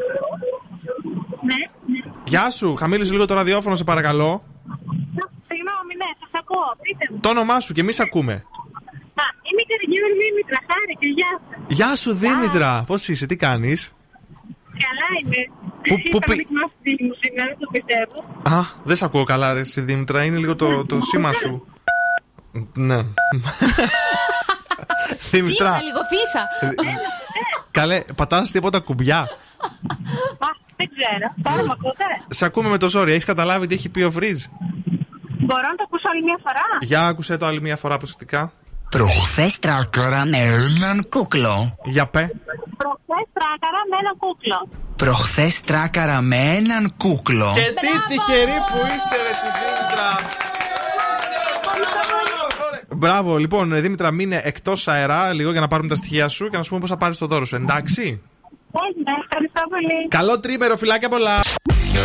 Ναι, 1.42 1.54
Γεια 2.24 2.50
σου, 2.50 2.76
χαμήλωσε 2.76 3.12
λίγο 3.12 3.24
το 3.24 3.34
ραδιόφωνο, 3.34 3.76
σε 3.76 3.84
παρακαλώ. 3.84 4.42
Συγγνώμη, 5.48 5.94
ναι, 5.96 6.04
σας 6.20 6.30
ακούω. 6.40 6.76
Πείτε 6.82 7.06
μου. 7.10 7.18
Το 7.20 7.28
όνομά 7.28 7.60
σου 7.60 7.72
και 7.72 7.80
εμείς 7.80 8.00
ακούμε. 8.00 8.32
Α, 8.32 9.24
είμαι 9.48 9.60
η 9.62 9.66
Καραγίνη 9.70 10.08
Δήμητρα, 10.22 10.58
χάρη 10.68 10.94
και 10.98 11.06
γεια 11.06 11.40
σας. 11.48 11.58
Γεια 11.68 11.96
σου, 11.96 12.12
Δήμητρα. 12.14 12.84
Πώς 12.86 13.08
είσαι, 13.08 13.26
τι 13.26 13.36
κάνεις; 13.36 13.92
Καλά 14.86 15.08
είμαι. 15.22 15.40
Πού- 15.88 16.10
πού 16.10 16.16
Είχα 16.16 16.18
πη- 16.18 16.36
δοκιμάσει 16.36 16.74
τη 16.82 17.04
μου 17.04 17.12
σήμερα, 17.20 17.50
το 17.58 17.66
πιστεύω. 17.72 18.18
Α, 18.56 18.64
δεν 18.84 18.96
σε 18.96 19.04
ακούω 19.04 19.24
καλά, 19.24 19.52
ρε, 19.52 19.60
εσύ, 19.60 19.80
Δήμητρα. 19.80 20.24
Είναι 20.24 20.38
λίγο 20.38 20.56
το, 20.56 20.84
το 20.86 20.98
σήμα 21.00 21.32
σου. 21.32 21.66
Ναι. 22.74 22.96
Δήμητρα, 25.30 25.72
Φύσα 25.72 25.82
λίγο, 25.82 26.00
φύσα. 26.10 26.48
καλέ, 27.70 28.02
πατάς 28.16 28.50
τίποτα 28.50 28.80
κουμπιά. 28.80 29.18
Α, 29.18 29.26
δεν 30.76 30.88
ξέρω. 30.96 31.34
Τώρα 31.42 31.62
με 31.62 31.72
ακούτε. 31.72 32.04
Σε 32.28 32.44
ακούμε 32.44 32.68
με 32.68 32.78
το 32.78 32.88
ζόρι. 32.88 33.10
Έχεις 33.12 33.24
καταλάβει 33.24 33.66
τι 33.66 33.74
έχει 33.74 33.88
πει 33.88 34.02
ο 34.02 34.10
Φρίζ. 34.10 34.44
Μπορώ 35.38 35.62
να 35.62 35.74
το 35.76 35.82
ακούσω 35.86 36.04
άλλη 36.12 36.22
μια 36.22 36.38
φορά; 36.42 36.62
Για 36.80 37.06
άκουσε 37.06 37.36
το 37.36 37.46
άλλη 37.46 37.60
μια 37.60 37.76
φορά 37.76 37.96
προσεκτικά. 37.96 38.52
Προχθές 38.90 39.58
τράκαρα 39.58 40.24
με 40.24 40.38
έναν 40.38 41.08
κούκλο. 41.08 41.76
Για 41.84 42.06
πέ. 42.06 42.30
Προχθές 42.82 43.24
τράκαρα 43.36 43.80
με 43.90 43.96
ένα 44.02 44.12
κούκλο. 44.22 44.58
Προχθές 44.96 45.60
τράκαρα 45.60 46.20
με 46.20 46.36
έναν 46.36 46.94
κούκλο. 46.96 47.52
Και 47.54 47.72
τι 47.80 47.90
τυχερή 48.08 48.58
που 48.68 48.76
είσαι, 48.94 49.16
ρε 49.22 49.30
εσύ, 49.30 49.46
Δήμητρα. 49.58 50.08
Μπράβο, 52.96 53.36
λοιπόν, 53.36 53.72
ε, 53.72 53.80
Δήμητρα, 53.80 54.10
μείνε 54.10 54.40
εκτός 54.44 54.88
αερά 54.88 55.32
λίγο 55.32 55.50
για 55.50 55.60
να 55.60 55.68
πάρουμε 55.68 55.88
τα 55.88 55.94
στοιχεία 55.94 56.28
σου 56.28 56.48
και 56.48 56.56
να 56.56 56.62
σου 56.62 56.68
πούμε 56.68 56.80
πώς 56.80 56.90
θα 56.90 56.96
πάρεις 56.96 57.18
το 57.18 57.26
δώρο 57.26 57.44
σου, 57.44 57.56
εντάξει; 57.56 58.02
Ναι, 59.04 59.12
ευχαριστώ 59.24 59.62
πολύ. 59.68 60.08
Καλό 60.08 60.40
τρίμερο, 60.40 60.76
φιλάκια 60.76 61.08
πολλά. 61.08 61.40
Και 61.92 61.98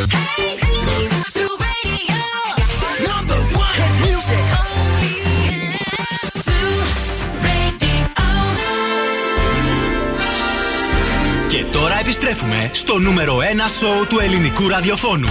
επιστρέφουμε 12.03 12.69
στο 12.73 12.99
νούμερο 12.99 13.37
1 13.37 13.41
σοου 13.79 14.07
του 14.07 14.19
ελληνικού 14.19 14.67
ραδιοφώνου. 14.67 15.29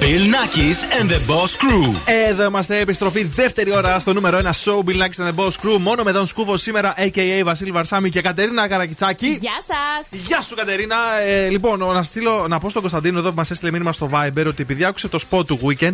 Bill 0.00 0.24
Nackis 0.34 0.78
and 1.00 1.08
the 1.10 1.30
Boss 1.30 1.52
Crew. 1.62 1.94
Εδώ 2.30 2.44
είμαστε, 2.44 2.78
επιστροφή 2.78 3.24
δεύτερη 3.24 3.72
ώρα 3.76 3.98
στο 3.98 4.12
νούμερο 4.12 4.38
1 4.38 4.42
show 4.42 4.78
Bill 4.88 5.02
Nackis 5.02 5.24
and 5.24 5.28
the 5.28 5.34
Boss 5.34 5.48
Crew. 5.48 5.78
Μόνο 5.80 6.02
με 6.02 6.12
τον 6.12 6.26
Σκούφο 6.26 6.56
σήμερα, 6.56 6.94
a.k.a. 6.96 7.42
Βασίλη 7.44 7.70
Βαρσάμι 7.70 8.10
και 8.10 8.20
Κατερίνα 8.20 8.68
Καρακιτσάκη. 8.68 9.26
Γεια 9.26 9.52
σας. 9.66 10.20
Γεια 10.20 10.40
σου, 10.40 10.54
Κατερίνα. 10.54 10.96
Ε, 11.26 11.48
λοιπόν, 11.48 11.78
να, 11.78 12.02
στείλω, 12.02 12.46
να 12.48 12.58
πω 12.58 12.68
στον 12.70 12.80
Κωνσταντίνο 12.82 13.18
εδώ 13.18 13.28
που 13.28 13.34
μας 13.34 13.50
έστειλε 13.50 13.70
μήνυμα 13.70 13.92
στο 13.92 14.10
Viber 14.12 14.44
ότι 14.46 14.62
επειδή 14.62 14.84
άκουσε 14.84 15.08
το 15.08 15.20
spot 15.30 15.46
του 15.46 15.58
weekend, 15.62 15.92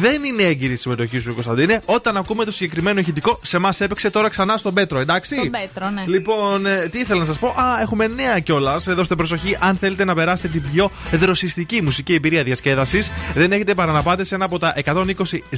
δεν 0.00 0.24
είναι 0.24 0.42
έγκυρη 0.42 0.72
η 0.72 0.76
συμμετοχή 0.76 1.18
σου, 1.18 1.32
Κωνσταντίνε. 1.34 1.80
Όταν 1.84 2.16
ακούμε 2.16 2.44
το 2.44 2.50
συγκεκριμένο 2.50 3.00
ηχητικό, 3.00 3.40
σε 3.42 3.56
εμά 3.56 3.74
έπαιξε 3.78 4.10
τώρα 4.10 4.28
ξανά 4.28 4.56
στον 4.56 4.74
Πέτρο, 4.74 4.98
εντάξει; 4.98 5.36
Τον 5.36 5.50
Πέτρο, 5.50 5.90
ναι. 5.90 6.04
Λοιπόν, 6.06 6.66
ε, 6.66 6.88
τι 6.90 6.98
ήθελα 6.98 7.18
να 7.18 7.26
σας 7.26 7.38
πω; 7.38 7.46
Α, 7.46 7.80
έχουμε 7.80 8.06
νέα 8.06 8.38
κιόλας. 8.38 8.84
Δώστε 8.84 9.14
προσοχή 9.14 9.56
αν 9.60 9.76
θέλετε 9.76 10.04
να 10.04 10.14
περάσετε 10.14 10.48
την 10.48 10.62
πιο 10.72 10.90
δροσιστική 11.12 11.82
μουσική 11.82 12.14
εμπειρία 12.14 12.42
διασκέδασης. 12.42 13.10
Δεν 13.34 13.52
έχετε 13.52 13.74
παρά 13.74 13.92
να 13.92 14.02
πάτε 14.02 14.24
σε 14.24 14.34
ένα 14.34 14.44
από 14.44 14.58
τα 14.58 14.74
120 14.84 14.94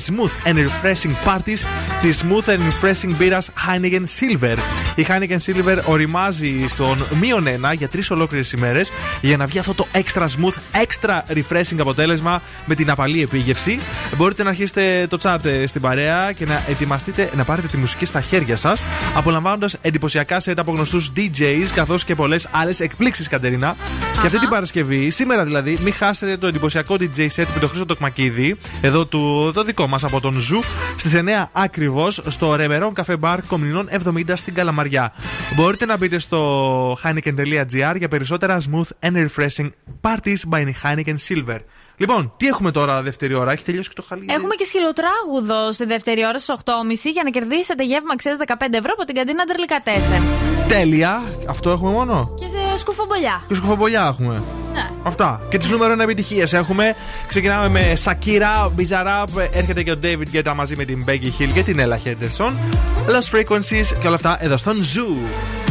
smooth 0.06 0.48
and 0.48 0.56
refreshing 0.56 1.14
parties 1.26 1.58
της 2.00 2.24
smooth 2.24 2.48
and 2.48 2.58
refreshing 2.58 3.14
μπύρας 3.16 3.50
Heineken 3.66 4.04
Silver. 4.20 4.56
Η 4.94 5.06
Heineken 5.08 5.36
Silver 5.46 5.78
οριμάζει 5.84 6.64
στον 6.68 7.06
μείον 7.20 7.46
1 7.72 7.74
για 7.76 7.88
τρεις 7.88 8.10
ολόκληρες 8.10 8.52
ημέρες 8.52 8.92
για 9.20 9.36
να 9.36 9.46
βγει 9.46 9.58
αυτό 9.58 9.74
το 9.74 9.86
extra 9.92 10.22
smooth, 10.22 10.82
extra 10.84 11.20
refreshing 11.36 11.78
αποτέλεσμα 11.78 12.42
με 12.64 12.74
την 12.74 12.90
απαλή 12.90 13.22
επίγευση. 13.22 13.78
Μπορείτε 14.16 14.42
να 14.42 14.48
αρχίσετε 14.48 15.06
το 15.08 15.18
chat 15.22 15.44
ε, 15.44 15.66
στην 15.66 15.80
παρέα 15.80 16.32
και 16.32 16.46
να 16.46 16.62
ετοιμαστείτε 16.68 17.30
να 17.36 17.44
πάρετε 17.44 17.66
τη 17.66 17.76
μουσική 17.76 18.04
στα 18.04 18.20
χέρια 18.20 18.56
σας, 18.56 18.82
απολαμβάνοντας 19.14 19.76
εντυπωσιακά 19.80 20.40
σετ 20.40 20.58
από 20.58 20.72
γνωστούς 20.72 21.12
DJs 21.16 21.66
καθώς 21.74 22.04
και 22.04 22.14
πολλές 22.14 22.48
άλλες 22.50 22.80
εκπλήξεις, 22.80 23.28
Κατερίνα. 23.28 23.76
Και 24.20 24.26
αυτή 24.26 24.38
την 24.38 24.48
Παρασκευή, 24.48 25.10
σήμερα 25.10 25.44
δηλαδή, 25.44 25.78
μην 25.82 25.92
χάσετε 25.92 26.36
το 26.36 26.46
εντυπωσιακό 26.46 26.96
DJ 27.00 27.18
set 27.18 27.46
με 27.54 27.60
τον 27.64 27.72
Χρήστο 27.72 27.94
Τοκμακίδη, 27.94 28.56
εδώ 28.80 29.06
του, 29.06 29.50
το 29.54 29.62
δικό 29.62 29.86
μας 29.86 30.04
από 30.04 30.20
τον 30.20 30.38
Zoo, 30.38 30.60
στις 30.96 31.14
9 31.14 31.50
ακριβώς 31.52 32.22
στο 32.26 32.54
Ρεμερόν 32.54 32.92
Cafe 32.96 33.14
Bar 33.20 33.38
Κομινών 33.46 33.88
70 33.90 34.22
στην 34.34 34.54
Καλαμαριά. 34.54 35.12
Μπορείτε 35.56 35.86
να 35.86 35.96
μπείτε 35.96 36.18
στο 36.18 36.98
heineken.gr 37.02 37.94
για 37.96 38.08
περισσότερα 38.08 38.60
smooth 38.60 39.08
and 39.08 39.26
refreshing 39.26 39.70
parties 40.00 40.50
by 40.50 40.64
Heineken 40.82 41.14
Silver. 41.28 41.58
Λοιπόν, 41.96 42.32
τι 42.36 42.46
έχουμε 42.46 42.70
τώρα 42.70 43.02
δεύτερη 43.02 43.34
ώρα, 43.34 43.52
έχει 43.52 43.64
τελειώσει 43.64 43.88
και 43.88 43.94
το 43.94 44.04
χαλί. 44.08 44.26
Έχουμε 44.28 44.54
και 44.54 44.64
σκυλοτράγουδο 44.64 45.72
στη 45.72 45.84
δεύτερη 45.84 46.26
ώρα 46.26 46.38
στις 46.38 46.54
8.30 46.64 46.72
για 47.12 47.22
να 47.22 47.30
κερδίσετε 47.30 47.84
γεύμα 47.84 48.12
αξία 48.12 48.36
15 48.46 48.54
ευρώ 48.70 48.92
από 48.92 49.04
την 49.04 49.14
καντίνα 49.14 49.44
Τερλικατέσεν. 49.44 50.22
Τέλεια, 50.68 51.22
αυτό 51.48 51.70
έχουμε 51.70 51.90
μόνο; 51.90 52.34
Και 52.38 52.48
σε 52.48 52.78
σκουφομπολιά. 52.78 53.42
Και 53.48 53.54
σκουφομπολιά 53.54 54.06
έχουμε. 54.06 54.42
Ναι. 55.04 55.10
Αυτά. 55.10 55.40
Και 55.48 55.58
τις 55.58 55.70
νούμερο 55.70 55.94
1 55.94 55.98
επιτυχίες 55.98 56.52
έχουμε. 56.52 56.94
Ξεκινάμε 57.26 57.68
με 57.68 57.94
Σακύρα, 57.94 58.72
Bizarrap. 58.76 59.48
Έρχεται 59.50 59.82
και 59.82 59.90
ο 59.90 59.98
David 60.02 60.36
Guetta 60.36 60.52
μαζί 60.54 60.76
με 60.76 60.84
την 60.84 61.04
Becky 61.08 61.40
Hill 61.40 61.50
και 61.54 61.62
την 61.62 61.80
Ella 61.80 62.08
Henderson. 62.08 62.52
Lost 63.06 63.38
Frequencies 63.38 63.98
και 64.00 64.06
όλα 64.06 64.14
αυτά 64.14 64.36
εδώ 64.40 64.56
στον 64.56 64.76
Zoo. 64.82 65.63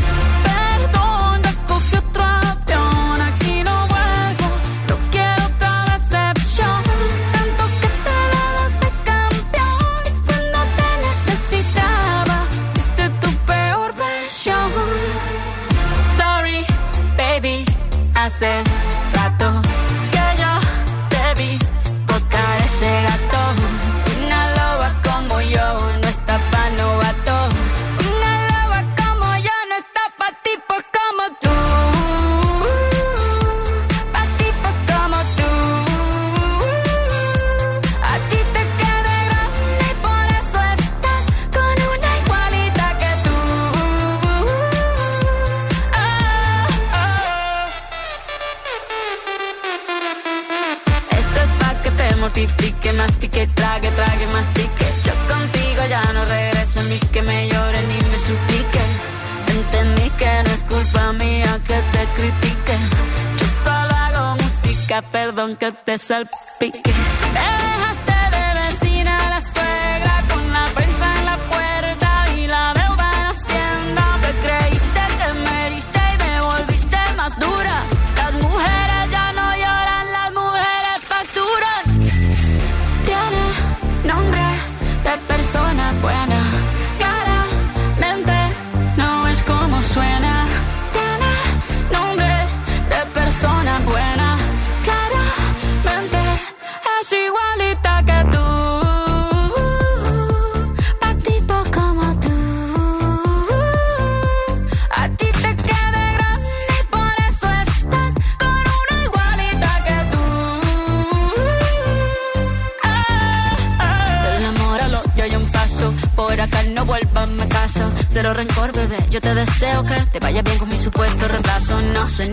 deshalb 65.93 66.29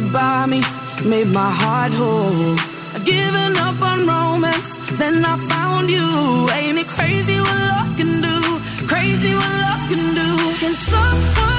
Could 0.00 0.12
buy 0.12 0.46
me 0.46 0.60
made 1.04 1.28
my 1.28 1.50
heart 1.50 1.92
whole. 1.92 2.56
I'd 2.94 3.04
given 3.04 3.52
up 3.66 3.80
on 3.90 4.06
romance, 4.06 4.76
then 4.98 5.24
I 5.24 5.36
found 5.52 5.90
you. 5.90 6.08
Ain't 6.56 6.78
it 6.78 6.88
crazy 6.88 7.38
what 7.40 7.58
love 7.70 7.96
can 7.96 8.12
do? 8.28 8.38
Crazy 8.86 9.32
what 9.34 9.52
love 9.64 9.82
can 9.90 10.06
do. 10.20 10.30
Can 10.60 10.74
someone 10.74 11.49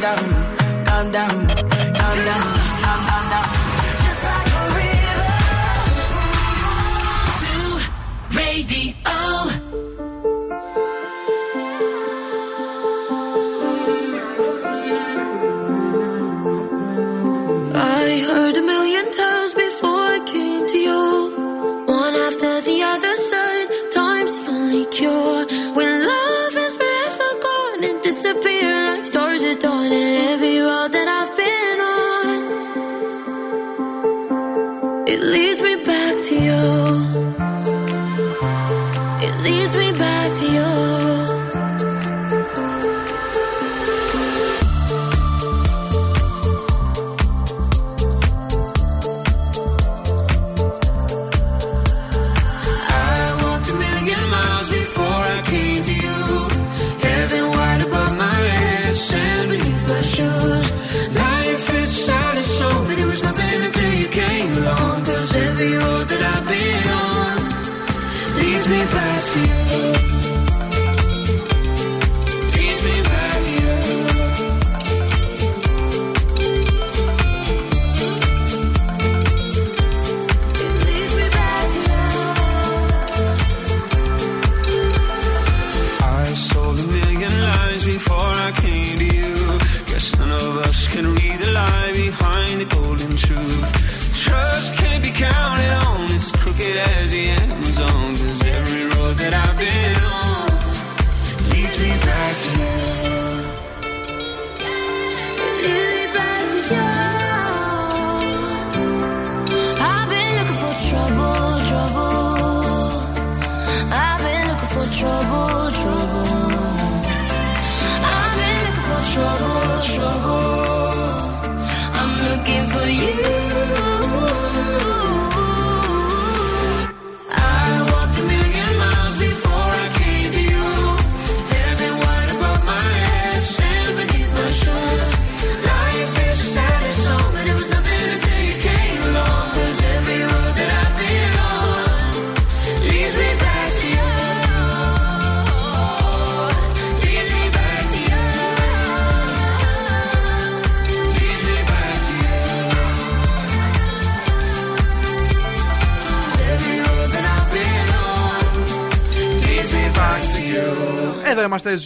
down, 0.00 0.84
calm 0.84 1.12
down, 1.12 1.46
calm 1.94 2.24
down, 2.24 2.65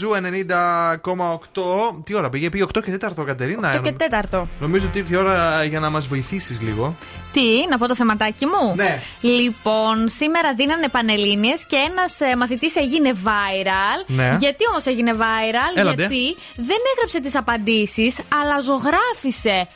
Zoo 0.00 0.10
90,8. 0.14 2.02
Τι 2.04 2.14
ώρα 2.14 2.28
πήγε, 2.28 2.48
πήγε 2.48 2.64
8 2.64 2.82
και 2.84 2.98
4 3.18 3.24
Κατερίνα. 3.26 3.80
8 3.80 3.82
και 3.82 3.94
4. 4.30 4.42
Νομίζω 4.60 4.86
ότι 4.86 4.98
ήρθε 4.98 5.14
η 5.14 5.18
ώρα 5.18 5.64
για 5.64 5.80
να 5.80 5.90
μας 5.90 6.06
βοηθήσεις 6.06 6.60
λίγο. 6.60 6.96
Τι, 7.32 7.68
να 7.68 7.78
πω 7.78 7.86
το 7.88 7.94
θεματάκι 7.94 8.46
μου; 8.46 8.74
Ναι. 8.76 9.00
Λοιπόν, 9.20 10.08
σήμερα 10.08 10.54
δίνανε 10.54 10.88
πανελλήνιες 10.88 11.48
και 11.66 11.76
ένας 11.90 12.18
μαθητής 12.36 12.76
έγινε 12.76 13.12
viral. 13.24 14.04
Ναι. 14.06 14.36
Γιατί 14.38 14.64
όμως 14.70 14.86
έγινε 14.86 15.12
viral, 15.12 15.78
Έλατε. 15.78 15.94
Γιατί 15.96 16.36
δεν 16.56 16.78
έγραψε 16.94 17.20
τις 17.20 17.36
απαντήσεις, 17.36 18.20
αλλά 18.42 18.60
ζωγράφισε 18.60 19.68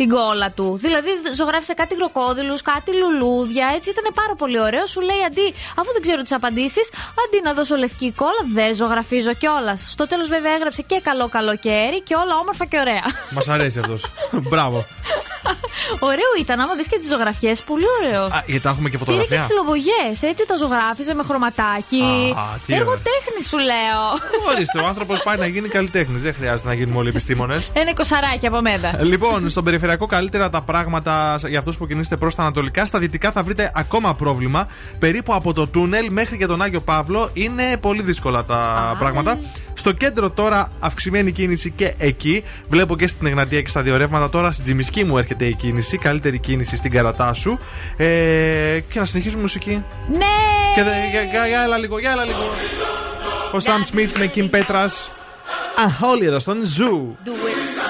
την 0.00 0.08
κόλλα 0.08 0.50
του. 0.50 0.78
Δηλαδή, 0.80 1.10
ζωγράφισε 1.36 1.74
κάτι 1.74 1.94
κροκόδειλους, 1.94 2.56
κάτι 2.64 2.90
λουλούδια. 3.00 3.66
Έτσι 3.76 3.90
ήταν 3.90 4.06
πάρα 4.14 4.34
πολύ 4.34 4.60
ωραίο. 4.60 4.86
Σου 4.86 5.00
λέει 5.00 5.22
αντί, 5.26 5.54
αφού 5.80 5.92
δεν 5.92 6.02
ξέρω 6.02 6.22
τις 6.22 6.32
απαντήσεις, 6.32 6.86
αντί 7.22 7.38
να 7.44 7.52
δώσω 7.52 7.76
λευκή 7.76 8.12
κόλλα, 8.12 8.42
δεν 8.54 8.74
ζωγραφίζω 8.74 9.32
κιόλας. 9.34 9.80
Στο 9.88 10.06
τέλος, 10.06 10.28
βέβαια, 10.28 10.52
έγραψε 10.52 10.82
και 10.82 11.00
καλό 11.02 11.28
καλοκαίρι 11.28 12.00
και 12.02 12.14
όλα 12.14 12.34
όμορφα 12.42 12.64
και 12.64 12.78
ωραία. 12.78 13.04
Μας 13.30 13.48
αρέσει 13.48 13.78
αυτός. 13.78 14.06
Μπράβο. 14.50 14.86
Ωραίο 15.98 16.30
ήταν, 16.40 16.60
άμα 16.60 16.74
δεις 16.74 16.88
και 16.88 16.98
τις 16.98 17.08
ζωγραφιές, 17.08 17.62
πολύ 17.62 17.84
ωραίο. 17.98 18.22
Α, 18.24 18.42
γιατί 18.46 18.62
τα 18.62 18.70
έχουμε 18.70 18.88
και 18.88 18.98
Πήρε 18.98 19.10
και 19.10 19.12
φωτογραφία. 19.12 19.40
ξυλοβογιέ, 19.40 20.04
έτσι 20.30 20.44
τα 20.46 20.56
ζωγράφιζε 20.56 21.14
με 21.14 21.22
χρωματάκι. 21.22 22.04
Α, 22.36 22.58
τι 22.66 22.74
Έργο 22.74 22.90
ωραία. 22.90 23.02
τέχνης 23.08 23.48
σου 23.48 23.58
λέω. 23.70 24.02
Ορίστε, 24.54 24.78
ο 24.80 24.86
άνθρωπος 24.86 25.22
πάει 25.22 25.36
να 25.36 25.46
γίνει 25.46 25.68
καλλιτέχνης. 25.68 26.22
Δεν 26.22 26.34
χρειάζεται 26.34 26.68
να 26.68 26.74
γίνουμε 26.74 26.98
όλοι 26.98 27.08
επιστήμονες. 27.08 27.70
Ένα 27.72 27.94
κοσαράκι 27.94 28.46
από 28.46 28.60
μένα. 28.60 29.02
Λοιπόν, 29.02 29.50
στον 29.50 29.64
περιφερειακό 29.64 30.06
καλύτερα 30.06 30.48
τα 30.50 30.62
πράγματα 30.62 31.38
για 31.48 31.58
αυτούς 31.58 31.76
που 31.78 31.86
κινείστε 31.86 32.16
προς 32.16 32.34
τα 32.34 32.42
ανατολικά. 32.42 32.86
Στα 32.86 32.98
δυτικά 32.98 33.30
θα 33.30 33.42
βρείτε 33.42 33.72
ακόμα 33.74 34.14
πρόβλημα. 34.14 34.66
Περίπου 34.98 35.34
από 35.34 35.52
το 35.52 35.66
τούνελ 35.66 36.06
μέχρι 36.10 36.36
και 36.36 36.46
τον 36.46 36.62
Άγιο 36.62 36.80
Παύλο 36.80 37.30
είναι 37.32 37.76
πολύ 37.80 38.02
δύσκολα 38.02 38.44
τα 38.44 38.96
πράγματα. 38.98 39.38
Στο 39.80 39.92
κέντρο 39.92 40.30
τώρα 40.30 40.72
αυξημένη 40.80 41.32
κίνηση 41.32 41.70
και 41.70 41.94
εκεί. 41.98 42.42
Βλέπω 42.68 42.96
και 42.96 43.06
στην 43.06 43.26
Εγνατία 43.26 43.62
και 43.62 43.68
στα 43.68 43.82
δύο 43.82 43.96
ρεύματα. 43.96 44.28
Τώρα 44.28 44.52
στην 44.52 44.64
Τζιμισκή 44.64 45.04
μου 45.04 45.18
έρχεται 45.18 45.44
η 45.44 45.54
κίνηση. 45.54 45.98
Καλύτερη 45.98 46.38
κίνηση 46.38 46.76
στην 46.76 46.90
Καρατάσου. 46.90 47.58
Ε, 47.96 48.06
και 48.90 48.98
να 48.98 49.04
συνεχίσουμε 49.04 49.40
μουσική. 49.40 49.84
Ναι! 50.08 50.18
Και 50.74 50.82
δε, 50.82 50.90
για, 51.10 51.22
για, 51.22 51.46
για 51.46 51.62
έλα 51.62 51.78
λίγο, 51.78 51.98
για 51.98 52.10
έλα 52.10 52.24
λίγο. 52.24 52.38
Ο 53.52 53.60
Σαμ 53.60 53.82
Σμιθ 53.82 54.18
με 54.18 54.26
Κιμ 54.26 54.48
Πέτρας. 54.48 55.10
Unholy 55.84 56.26
εδώ 56.26 56.38
στον 56.38 56.64
Zoo. 56.64 57.16
Do 57.24 57.28
it 57.28 57.89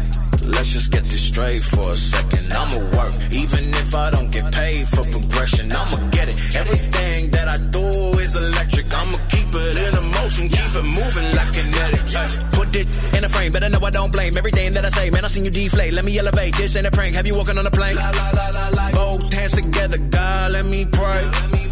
Let's 0.47 0.71
just 0.71 0.91
get 0.91 1.03
this 1.03 1.21
straight 1.21 1.63
for 1.63 1.89
a 1.89 1.93
second. 1.93 2.51
I'ma 2.51 2.77
work, 2.97 3.13
even 3.31 3.69
if 3.81 3.95
I 3.95 4.09
don't 4.09 4.31
get 4.31 4.51
paid 4.53 4.87
for 4.87 5.03
progression. 5.03 5.71
I'ma 5.71 6.09
get 6.09 6.29
it. 6.29 6.55
Everything 6.55 7.29
that 7.31 7.47
I 7.47 7.57
do 7.57 7.85
is 8.19 8.35
electric. 8.35 8.87
I'ma 8.93 9.17
keep 9.29 9.47
it 9.53 9.77
in 9.77 9.93
a 9.95 10.03
motion, 10.17 10.49
keep 10.49 10.75
it 10.75 10.83
moving 10.83 11.29
like 11.35 11.51
kinetic. 11.53 12.51
Put 12.51 12.75
it 12.75 12.87
in 13.15 13.23
a 13.23 13.29
frame, 13.29 13.51
better 13.51 13.69
know 13.69 13.79
I 13.83 13.89
don't 13.89 14.11
blame 14.11 14.35
everything 14.37 14.71
that 14.73 14.85
I 14.85 14.89
say. 14.89 15.09
Man, 15.09 15.25
I 15.25 15.27
seen 15.27 15.45
you 15.45 15.51
deflate. 15.51 15.93
Let 15.93 16.05
me 16.05 16.17
elevate. 16.17 16.55
This 16.55 16.75
ain't 16.75 16.87
a 16.87 16.91
prank. 16.91 17.15
Have 17.15 17.27
you 17.27 17.35
walking 17.35 17.57
on 17.57 17.65
a 17.65 17.71
plane? 17.71 17.95
Both 18.93 19.33
hands 19.33 19.53
together, 19.53 19.97
God, 19.97 20.51
let 20.53 20.65
me 20.65 20.85
pray. 20.85 21.21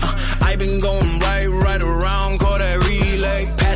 Uh, 0.02 0.40
I 0.41 0.56
been 0.56 0.80
going 0.80 1.20
right, 1.20 1.48
right 1.48 1.84
around, 1.84 2.40
call 2.40 2.58
that 2.58 2.78
relay. 2.88 3.59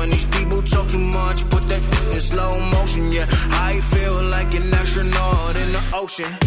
When 0.00 0.08
these 0.08 0.26
people 0.28 0.62
talk 0.62 0.88
too 0.88 0.98
much, 0.98 1.46
put 1.50 1.64
that 1.64 1.84
in 2.14 2.20
slow 2.20 2.58
motion. 2.58 3.12
Yeah, 3.12 3.26
I 3.68 3.78
feel 3.92 4.14
like 4.30 4.54
an 4.54 4.72
astronaut 4.72 5.56
in 5.56 5.72
the 5.72 5.82
ocean. 5.92 6.38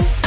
Yo 0.00 0.16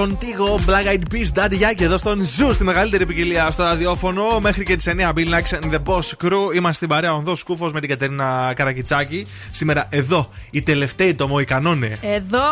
Contigo, 0.00 0.58
Black 0.66 0.86
Eyed 0.86 1.02
Peas, 1.14 1.28
Daddy 1.38 1.60
Yankee 1.60 1.80
εδώ 1.82 1.98
στον 1.98 2.22
Zoo, 2.24 2.54
στη 2.54 2.64
μεγαλύτερη 2.64 3.06
ποικιλία 3.06 3.50
στο 3.50 3.62
ραδιόφωνο. 3.62 4.40
Μέχρι 4.40 4.62
και 4.62 4.76
τις 4.76 4.86
9 4.86 5.12
Bill 5.14 5.28
Nackis 5.28 5.60
and 5.60 5.74
the 5.74 5.82
Boss 5.84 6.00
Crew. 6.22 6.54
Είμαστε 6.54 6.72
στην 6.74 6.88
παρέα 6.88 7.14
Ονδός 7.14 7.38
Σκούφος 7.38 7.72
με 7.72 7.80
την 7.80 7.88
Κατερίνα 7.88 8.52
Καρακιτσάκη. 8.56 9.26
Σήμερα 9.50 9.86
εδώ, 9.90 10.30
οι 10.50 10.62
τελευταίοι 10.62 11.14
των 11.14 11.28
Μοϊκανώνε. 11.28 11.98
Εδώ 12.02 12.42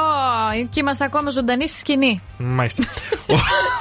και 0.68 0.80
είμαστε 0.80 1.04
ακόμα 1.04 1.30
ζωντανοί 1.30 1.68
στη 1.68 1.78
σκηνή. 1.78 2.20
Μάλιστα. 2.38 2.84
ο, 3.26 3.34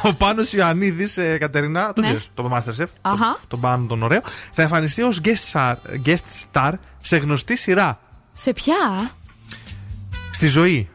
ο 0.08 0.14
Πάνος 0.14 0.54
Ιωαννίδης, 0.54 1.18
ε, 1.18 1.38
Κατερίνα, 1.38 1.94
τον 1.94 2.04
Ναι. 2.04 2.06
ξέρεις, 2.06 2.28
το 2.34 2.52
Masterchef. 2.54 2.88
Αχα. 3.02 3.40
Τον 3.48 3.60
Πάνο 3.60 3.86
τον 3.88 4.04
ωραίο. 4.04 4.22
Θα 4.52 4.62
εμφανιστεί 4.62 5.02
ως 5.02 5.22
guest, 5.24 5.52
star- 5.54 5.76
guest 6.06 6.52
star 6.54 6.72
σε 7.02 7.18
γνωστή 7.18 7.56
σειρά. 7.56 8.00
Σε 8.34 8.54
ποια; 8.54 9.12
Στη 10.32 10.48
ζωή. 10.48 10.90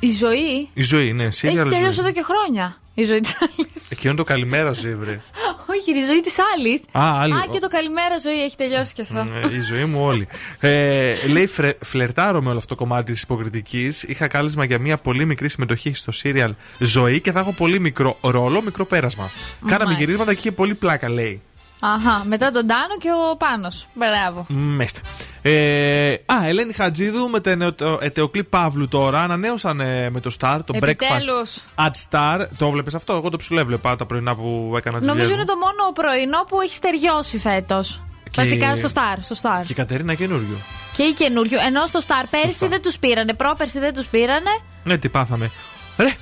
Η 0.00 0.10
ζωή 0.10 0.68
Η 0.74 0.82
ζωή, 0.82 1.12
ναι, 1.12 1.24
έχει 1.24 1.46
serial 1.46 1.54
τελειώσει 1.54 1.78
ζωή. 1.78 1.94
εδώ 1.98 2.12
και 2.12 2.24
χρόνια. 2.24 2.76
Η 2.94 3.04
ζωή 3.04 3.20
τη 3.20 3.32
άλλη. 3.40 3.68
Εκείνο 3.88 4.14
το 4.14 4.24
καλημέρα 4.24 4.74
σου, 4.74 4.96
βρε. 5.00 5.20
Όχι, 5.66 5.98
η 6.00 6.04
ζωή 6.04 6.20
τη 6.20 6.30
άλλη. 6.54 6.82
Α, 7.06 7.20
άλλη. 7.20 7.34
και 7.50 7.58
το 7.58 7.68
καλημέρα 7.68 8.18
ζωή 8.18 8.42
έχει 8.42 8.56
τελειώσει 8.56 8.92
και 8.94 9.02
αυτό. 9.02 9.18
Ε, 9.18 9.54
η 9.56 9.60
ζωή 9.60 9.84
μου 9.84 10.02
όλη. 10.02 10.28
Ε, 10.60 11.14
λέει 11.28 11.46
φρε, 11.46 11.76
φλερτάρω 11.84 12.42
με 12.42 12.48
όλο 12.48 12.58
αυτό 12.58 12.74
το 12.74 12.80
κομμάτι 12.84 13.12
τη 13.12 13.20
υποκριτική. 13.22 13.92
Είχα 14.06 14.26
κάλεσμα 14.28 14.64
για 14.64 14.78
μια 14.78 14.96
πολύ 14.96 15.24
μικρή 15.24 15.48
συμμετοχή 15.48 15.94
στο 15.94 16.12
serial 16.22 16.50
Ζωή 16.78 17.20
και 17.20 17.32
θα 17.32 17.40
έχω 17.40 17.52
πολύ 17.52 17.80
μικρό 17.80 18.16
ρόλο, 18.20 18.62
μικρό 18.62 18.86
πέρασμα. 18.86 19.30
Κάναμε 19.60 19.84
Μάλιστα. 19.84 20.04
γυρίσματα 20.04 20.32
και 20.32 20.38
είχε 20.38 20.52
πολύ 20.52 20.74
πλάκα, 20.74 21.08
λέει. 21.08 21.40
Αχα, 21.80 22.24
μετά 22.26 22.50
τον 22.50 22.66
Τάνο 22.66 22.96
και 23.00 23.08
ο 23.32 23.36
Πάνο. 23.36 23.68
Μπράβο. 23.94 24.46
Μέστε. 24.48 25.00
Ε, 25.42 26.12
α, 26.12 26.46
Ελένη 26.46 26.72
Χατζίδου 26.72 27.28
με 27.28 27.40
το 27.72 27.98
Ετεοκλή 28.00 28.44
Παύλου 28.44 28.88
τώρα 28.88 29.20
ανανέωσαν 29.22 29.80
ε, 29.80 30.10
με 30.10 30.20
το 30.20 30.30
Star, 30.40 30.58
το 30.64 30.72
Επιτέλους. 30.76 31.58
Breakfast 31.76 31.86
at 31.86 31.90
Star. 32.10 32.46
Το 32.56 32.70
βλέπεις 32.70 32.94
αυτό, 32.94 33.12
εγώ 33.12 33.28
το 33.28 33.36
ψουλέβλεπα 33.36 33.96
τα 33.96 34.06
πρωινά 34.06 34.34
που 34.34 34.74
έκανα 34.76 34.98
τη 34.98 35.04
Νομίζω 35.04 35.24
δουλειά 35.26 35.40
είναι 35.42 35.50
το 35.50 35.56
μόνο 35.56 35.92
πρωινό 35.94 36.44
που 36.48 36.60
έχει 36.60 36.74
στεριώσει 36.74 37.38
φέτος. 37.38 38.02
Και- 38.30 38.42
Βασικά 38.42 38.76
στο 38.76 38.88
Star. 38.94 39.18
Στο 39.20 39.36
Star. 39.42 39.62
Και 39.66 39.72
η 39.72 39.74
Κατερίνα 39.74 40.14
καινούριο. 40.14 40.56
Και 40.96 41.02
η 41.02 41.12
καινούριο. 41.12 41.58
Ενώ 41.66 41.86
στο 41.86 41.98
Star 42.06 42.24
πέρσι 42.30 42.48
Σωστά. 42.48 42.68
δεν 42.68 42.82
τους 42.82 42.98
πήρανε, 42.98 43.34
πρόπερσι 43.34 43.78
δεν 43.78 43.94
τους 43.94 44.06
πήρανε. 44.06 44.50
Ναι, 44.84 44.98
τι 44.98 45.08
πάθαμε. 45.08 45.50
Ρε! 45.96 46.14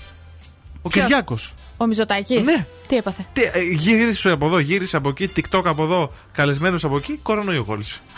Ο 0.83 0.89
Κυριάκος. 0.89 1.55
Ο 1.77 1.87
Μιζωτάκης. 1.87 2.43
Ναι. 2.45 2.67
Τι 2.87 2.97
έπαθε; 2.97 3.25
Τι, 3.33 3.43
ε, 3.43 3.51
γύρισε 3.73 4.31
από 4.31 4.47
εδώ, 4.47 4.59
γύρισε 4.59 4.97
από 4.97 5.09
εκεί, 5.09 5.33
TikTok 5.37 5.63
από 5.65 5.83
εδώ, 5.83 6.11
καλεσμένος 6.33 6.85
από 6.85 6.97
εκεί, 6.97 7.19
κορονοϊό 7.23 7.65
κόλλησε. 7.65 8.01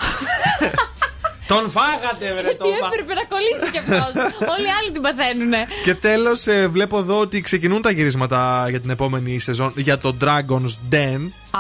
Τον 1.47 1.71
φάγατε, 1.71 2.33
βρε, 2.39 2.49
Τι 2.49 2.57
τον 2.57 2.69
φάγατε. 2.69 2.87
έπρεπε 3.01 3.15
να 3.15 3.25
κολλήσει 3.25 3.71
κι 3.73 3.79
αυτός. 3.79 4.23
Όλοι 4.55 4.67
οι 4.67 4.71
άλλοι 4.81 4.91
την 4.93 5.03
παθαίνουνε. 5.03 5.67
Και 5.85 5.95
τέλος, 5.95 6.45
βλέπω 6.69 6.99
εδώ 6.99 7.21
ότι 7.21 7.41
ξεκινούν 7.41 7.83
τα 7.83 7.91
γυρίσματα 7.91 8.67
για 8.71 8.81
την 8.81 8.91
επόμενη 8.91 9.39
σεζόν 9.39 9.73
για 9.77 9.99
το 9.99 10.17
Dragon's 10.21 10.95
Den. 10.95 11.29
Α, 11.51 11.59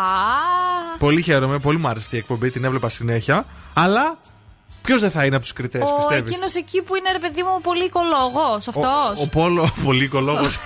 Πολύ 0.98 1.22
χαίρομαι, 1.22 1.58
πολύ 1.58 1.78
μου 1.78 1.88
άρεσε 1.88 2.04
αυτή 2.04 2.16
η 2.16 2.18
εκπομπή, 2.18 2.50
την 2.50 2.64
έβλεπα 2.64 2.88
συνέχεια. 2.88 3.46
Αλλά 3.74 4.18
ποιος 4.82 5.00
δεν 5.00 5.10
θα 5.10 5.24
είναι 5.24 5.34
από 5.34 5.44
τους 5.44 5.52
κριτές, 5.52 5.82
ο 5.82 5.94
πιστεύεις; 5.96 6.30
εκείνος 6.30 6.54
εκεί 6.54 6.82
που 6.82 6.94
είναι 6.96 7.12
ρε 7.12 7.18
παιδί 7.18 7.42
μου 7.42 7.60
πολύ 7.62 7.84
οικολόγο. 7.84 8.54
Αυτός. 8.54 9.18
Ο, 9.18 9.22
ο 9.22 9.26
Πόλο, 9.26 9.70
πολύ 9.84 10.04
οικολόγο. 10.04 10.46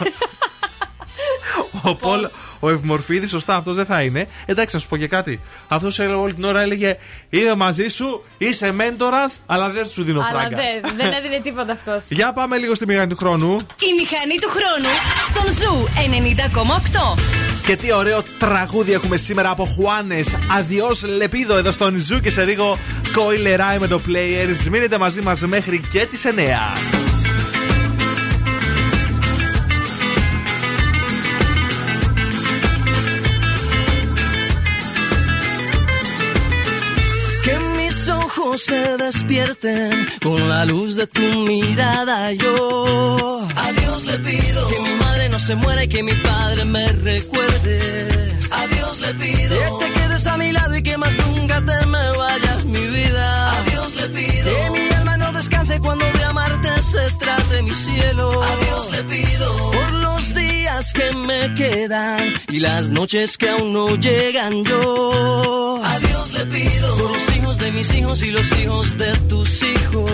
Ο 1.82 1.94
Πολ, 1.94 2.28
ο 2.60 2.70
Ευμορφίδης, 2.70 3.30
σωστά 3.30 3.54
αυτός 3.56 3.76
δεν 3.76 3.86
θα 3.86 4.02
είναι. 4.02 4.28
Εντάξει, 4.46 4.74
να 4.74 4.80
σου 4.80 4.88
πω 4.88 4.96
και 4.96 5.08
κάτι. 5.08 5.40
Αυτός 5.68 5.98
όλη 5.98 6.34
την 6.34 6.44
ώρα 6.44 6.60
έλεγε 6.60 6.96
Είμαι 7.30 7.54
μαζί 7.54 7.88
σου, 7.88 8.24
είσαι 8.38 8.72
μέντορας, 8.72 9.40
αλλά 9.46 9.70
δεν 9.70 9.86
σου 9.86 10.04
δίνω 10.04 10.20
Αλλά 10.20 10.40
φράγκα. 10.40 10.56
δεν, 10.56 10.92
δεν 10.96 11.12
έδινε 11.12 11.40
τίποτα 11.42 11.72
αυτός. 11.72 12.04
Για 12.08 12.32
πάμε 12.32 12.56
λίγο 12.56 12.74
στη 12.74 12.86
μηχανή 12.86 13.06
του 13.06 13.16
χρόνου. 13.16 13.56
Η 13.60 13.92
μηχανή 14.00 14.38
του 14.40 14.48
χρόνου 14.48 14.94
στον 15.28 15.52
Zoo 15.58 15.88
90,8. 17.14 17.18
Και 17.66 17.76
τι 17.76 17.92
ωραίο 17.92 18.22
τραγούδι 18.38 18.92
έχουμε 18.92 19.16
σήμερα 19.16 19.50
από 19.50 19.64
Juanes. 19.64 20.28
A 20.58 20.67
Dios 20.67 21.02
Le 21.02 21.20
Pido 21.20 21.56
εδώ 21.56 21.70
στον 21.70 21.96
Zoo 22.00 22.20
και 22.20 22.30
σε 22.30 22.44
λίγο 22.44 22.78
Coi 23.04 23.32
Leray 23.32 23.78
με 23.78 23.86
το 23.86 24.00
Players. 24.06 24.68
Μείνετε 24.70 24.98
μαζί 24.98 25.20
μας 25.20 25.40
μέχρι 25.40 25.80
και 25.90 26.06
τις 26.06 26.24
9. 26.24 27.11
Se 38.58 38.96
despierten 38.96 40.08
con 40.22 40.48
la 40.48 40.64
luz 40.64 40.96
de 40.96 41.06
tu 41.06 41.22
mirada. 41.22 42.32
Yo 42.32 43.46
a 43.56 43.72
Dios 43.72 44.04
le 44.04 44.18
pido 44.18 44.68
que 44.68 44.78
mi 44.80 44.94
madre 45.00 45.28
no 45.28 45.38
se 45.38 45.54
muera 45.54 45.84
y 45.84 45.88
que 45.88 46.02
mi 46.02 46.14
padre 46.14 46.64
me 46.64 46.86
recuerde. 46.88 48.36
A 48.50 48.66
Dios 48.66 49.00
le 49.00 49.14
pido 49.14 49.78
que 49.78 49.84
te 49.86 49.92
quedes 49.92 50.26
a 50.26 50.36
mi 50.36 50.52
lado 50.52 50.76
y 50.76 50.82
que 50.82 50.96
más 50.98 51.16
nunca 51.26 51.60
te 51.60 51.86
me 51.86 52.16
vayas, 52.16 52.64
mi 52.64 52.86
vida. 52.86 53.58
A 53.58 53.62
Dios 53.70 53.94
le 53.96 54.08
pido 54.08 54.50
que 54.58 54.70
mi 54.70 54.94
alma 54.96 55.16
no 55.16 55.32
descanse 55.32 55.80
cuando 55.80 56.04
de 56.04 56.24
amarte 56.24 56.68
se 56.82 57.10
trate 57.18 57.62
mi 57.62 57.70
cielo. 57.70 58.42
A 58.42 58.56
Dios 58.64 58.90
le 58.90 59.02
pido 59.04 59.81
que 60.90 61.12
me 61.12 61.54
quedan 61.54 62.34
y 62.48 62.58
las 62.58 62.90
noches 62.90 63.38
que 63.38 63.48
aún 63.48 63.72
no 63.72 63.94
llegan. 63.94 64.64
Yo 64.64 65.80
a 65.84 65.98
Dios 66.00 66.32
le 66.32 66.44
pido 66.46 66.96
por 66.96 67.10
los 67.12 67.36
hijos 67.36 67.58
de 67.58 67.72
mis 67.72 67.94
hijos 67.94 68.22
y 68.22 68.30
los 68.32 68.52
hijos 68.58 68.98
de 68.98 69.12
tus 69.28 69.62
hijos. 69.62 70.10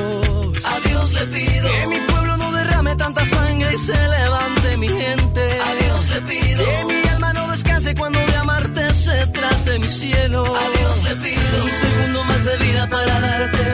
A 0.65 0.89
Dios 0.89 1.12
le 1.12 1.27
pido 1.28 1.69
que 1.81 1.86
mi 1.86 2.01
pueblo 2.01 2.36
no 2.36 2.53
derrame 2.53 2.95
tanta 2.97 3.24
sangre 3.24 3.69
y 3.73 3.78
se 3.78 3.97
levante 3.97 4.77
mi 4.77 4.89
gente. 4.89 5.43
A 5.70 5.74
Dios 5.82 6.09
le 6.15 6.20
pido 6.32 6.65
que 6.65 6.85
mi 6.85 7.09
alma 7.15 7.32
no 7.32 7.51
descanse 7.51 7.95
cuando 7.95 8.19
de 8.19 8.36
amarte 8.36 8.95
se 8.95 9.27
trate 9.28 9.78
mi 9.78 9.89
cielo. 9.89 10.43
A 10.43 10.66
Dios 10.78 11.05
le 11.05 11.15
pido 11.27 11.65
un 11.65 11.70
segundo 11.82 12.24
más 12.24 12.45
de 12.45 12.57
vida 12.59 12.86
para 12.89 13.20
darte 13.20 13.65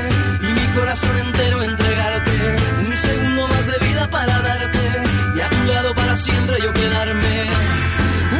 y 0.42 0.46
mi 0.46 0.66
corazón 0.76 1.16
entero 1.18 1.56
entregarte. 1.62 1.83
Siempre 6.16 6.56
yo 6.62 6.72
quedarme. 6.72 7.34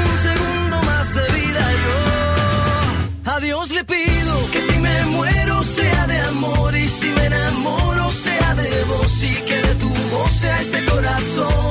Un 0.00 0.10
segundo 0.22 0.82
más 0.82 1.14
de 1.14 1.22
vida 1.40 1.64
yo. 1.84 3.32
A 3.32 3.40
Dios 3.40 3.70
le 3.70 3.84
pido 3.84 4.50
que 4.52 4.60
si 4.60 4.78
me 4.78 5.04
muero 5.06 5.62
sea 5.62 6.06
de 6.06 6.20
amor 6.20 6.76
y 6.76 6.86
si 6.88 7.06
me 7.06 7.26
enamoro 7.26 8.10
sea 8.10 8.54
de 8.54 8.84
vos 8.84 9.24
y 9.24 9.34
que 9.48 9.56
de 9.56 9.74
tu 9.76 9.88
voz 9.88 10.32
sea 10.32 10.60
este 10.60 10.84
corazón. 10.84 11.63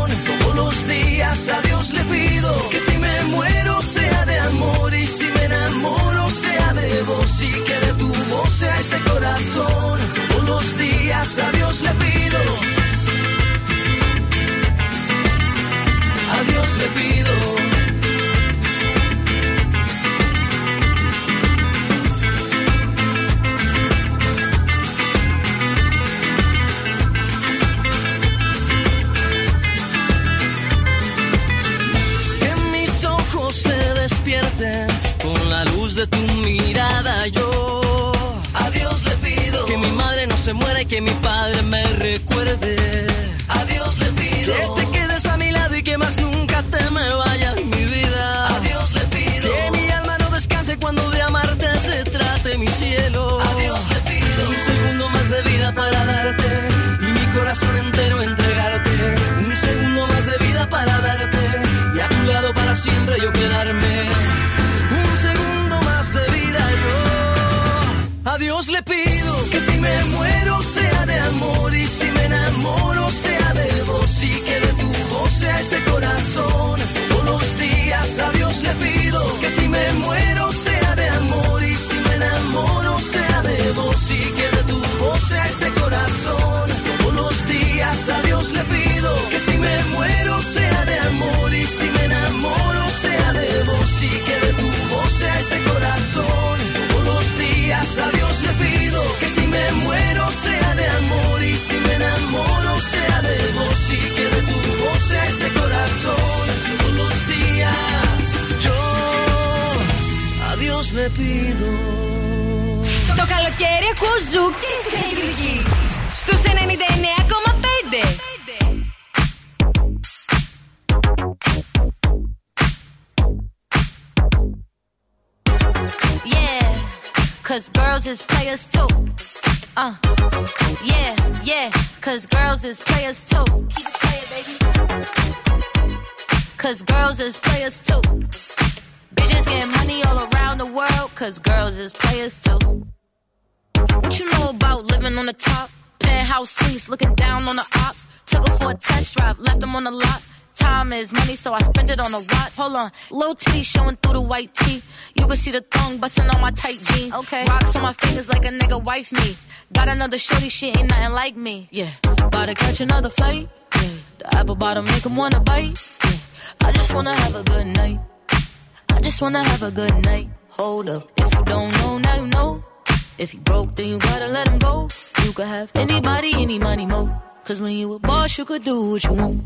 What 178.94 179.04
you 179.06 179.14
want. 179.14 179.42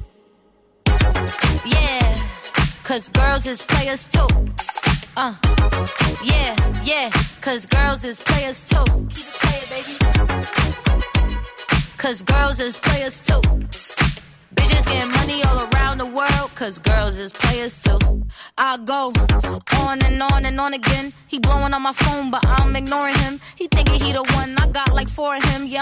Yeah, 1.65 2.27
cause 2.83 3.07
girls 3.07 3.45
is 3.45 3.61
players 3.61 4.05
too. 4.09 4.27
Uh, 5.15 5.33
yeah, 6.21 6.53
yeah, 6.83 7.09
cause 7.39 7.65
girls 7.65 8.03
is 8.03 8.19
players 8.19 8.61
too. 8.65 8.83
Keep 9.07 9.27
it 9.31 9.39
playing, 9.43 9.67
baby. 9.73 9.95
Cause 11.97 12.23
girls 12.23 12.59
is 12.59 12.75
players 12.75 13.21
too. 13.21 13.41
Bitches 14.55 14.85
getting 14.85 15.11
money 15.13 15.41
all 15.43 15.65
around 15.71 15.99
the 15.99 16.07
world, 16.07 16.51
cause 16.55 16.77
girls 16.79 17.17
is 17.17 17.31
players 17.31 17.81
too. 17.81 17.99
I 18.57 18.77
go 18.79 19.13
on 19.77 20.03
and 20.03 20.21
on 20.21 20.45
and 20.45 20.59
on 20.59 20.73
again. 20.73 21.13
He 21.27 21.39
blowing 21.39 21.73
on 21.73 21.81
my 21.81 21.93
phone, 21.93 22.31
but 22.31 22.45
I'm 22.45 22.75
ignoring 22.75 23.15
him. 23.19 23.39
He 23.55 23.67
thinking 23.67 24.01
he 24.01 24.11
the 24.11 24.23
one, 24.23 24.57
I 24.57 24.67
got 24.67 24.86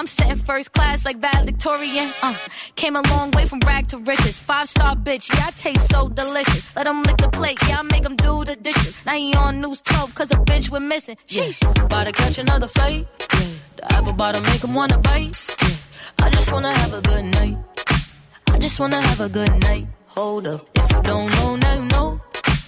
I'm 0.06 0.10
sitting 0.10 0.36
first 0.36 0.72
class 0.72 1.04
like 1.04 1.18
valedictorian. 1.18 2.08
Uh, 2.22 2.36
came 2.76 2.96
a 2.96 3.02
long 3.10 3.32
way 3.32 3.48
from 3.48 3.60
rag 3.62 3.88
to 3.88 3.98
riches. 3.98 4.38
Five 4.38 4.70
star 4.70 4.96
bitch, 4.96 5.34
yeah, 5.34 5.48
I 5.48 5.50
taste 5.50 5.90
so 5.90 6.10
delicious. 6.10 6.76
Let 6.76 6.86
him 6.86 7.02
lick 7.02 7.18
the 7.18 7.30
plate, 7.30 7.58
yeah, 7.68 7.80
I 7.80 7.82
make 7.82 8.06
him 8.06 8.16
do 8.16 8.46
the 8.46 8.56
dishes. 8.56 9.04
Now 9.04 9.16
he 9.16 9.34
on 9.34 9.62
news 9.62 9.82
12, 9.82 10.14
cause 10.14 10.30
a 10.30 10.36
bitch 10.36 10.70
we're 10.70 10.80
missing. 10.80 11.18
Sheesh, 11.28 11.60
about 11.84 12.06
to 12.06 12.12
catch 12.12 12.38
another 12.38 12.68
flight. 12.68 13.08
Yeah. 13.34 13.48
The 13.78 13.94
apple 13.94 14.14
bottom 14.14 14.44
make 14.44 14.64
him 14.64 14.76
wanna 14.76 15.00
bite. 15.00 15.34
Yeah. 15.64 15.70
I 16.20 16.30
just 16.30 16.52
wanna 16.52 16.72
have 16.72 16.94
a 16.94 17.02
good 17.02 17.26
night. 17.26 17.58
I 18.50 18.60
just 18.60 18.80
wanna 18.80 19.02
have 19.02 19.22
a 19.22 19.30
good 19.30 19.60
night. 19.62 19.88
Hold 20.10 20.46
up. 20.46 20.70
If 20.76 20.92
you 20.92 21.02
don't 21.02 21.32
know, 21.32 21.56
now 21.56 21.74
you 21.74 21.86
know. 21.86 22.22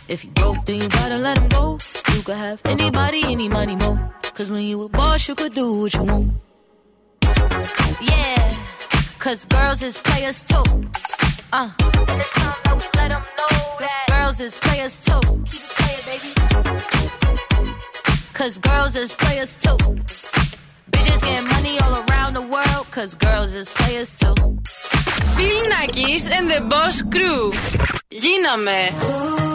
If 0.08 0.26
you 0.26 0.32
broke, 0.32 0.66
then 0.66 0.82
you 0.82 0.90
gotta 0.90 1.20
let 1.20 1.38
him 1.38 1.50
go. 1.50 1.78
You 2.16 2.24
could 2.24 2.38
have 2.38 2.64
anybody, 2.66 3.22
any 3.26 3.48
money, 3.48 3.76
mo. 3.76 4.00
Cause 4.34 4.50
when 4.50 4.64
you 4.64 4.82
a 4.82 4.90
boss, 4.90 5.28
you 5.28 5.36
could 5.36 5.54
do 5.54 5.82
what 5.82 5.94
you 5.94 6.02
want. 6.02 6.47
Yeah, 8.01 8.57
cause 9.19 9.45
girls 9.47 9.83
is 9.83 9.99
players 9.99 10.45
too. 10.45 10.65
Uh, 11.53 11.71
and 12.09 12.21
it's 12.21 12.33
time 12.33 12.57
that 12.65 12.77
we 12.77 12.85
let 12.99 13.09
them 13.11 13.25
know 13.39 13.57
that 13.81 14.05
girls 14.09 14.41
is 14.41 14.57
players 14.57 15.01
too. 15.01 15.21
Keep 15.51 15.63
it 15.63 15.75
playing, 15.79 16.05
baby. 16.11 16.31
Cause 18.33 18.59
girls 18.59 18.95
is 18.97 19.13
players 19.13 19.57
too. 19.57 19.77
Bitches 20.93 21.21
getting 21.21 21.49
money 21.49 21.79
all 21.81 21.95
around 22.09 22.35
the 22.35 22.43
world, 22.43 22.87
cause 22.91 23.15
girls 23.15 23.55
is 23.55 23.69
players 23.69 24.11
too. 24.19 24.35
Bill 25.37 25.61
Nackis 25.73 26.31
and 26.31 26.51
the 26.51 26.61
Boss 26.69 27.03
Crew. 27.03 27.53
Γίναμε. 28.23 28.91
Gonna 29.01 29.46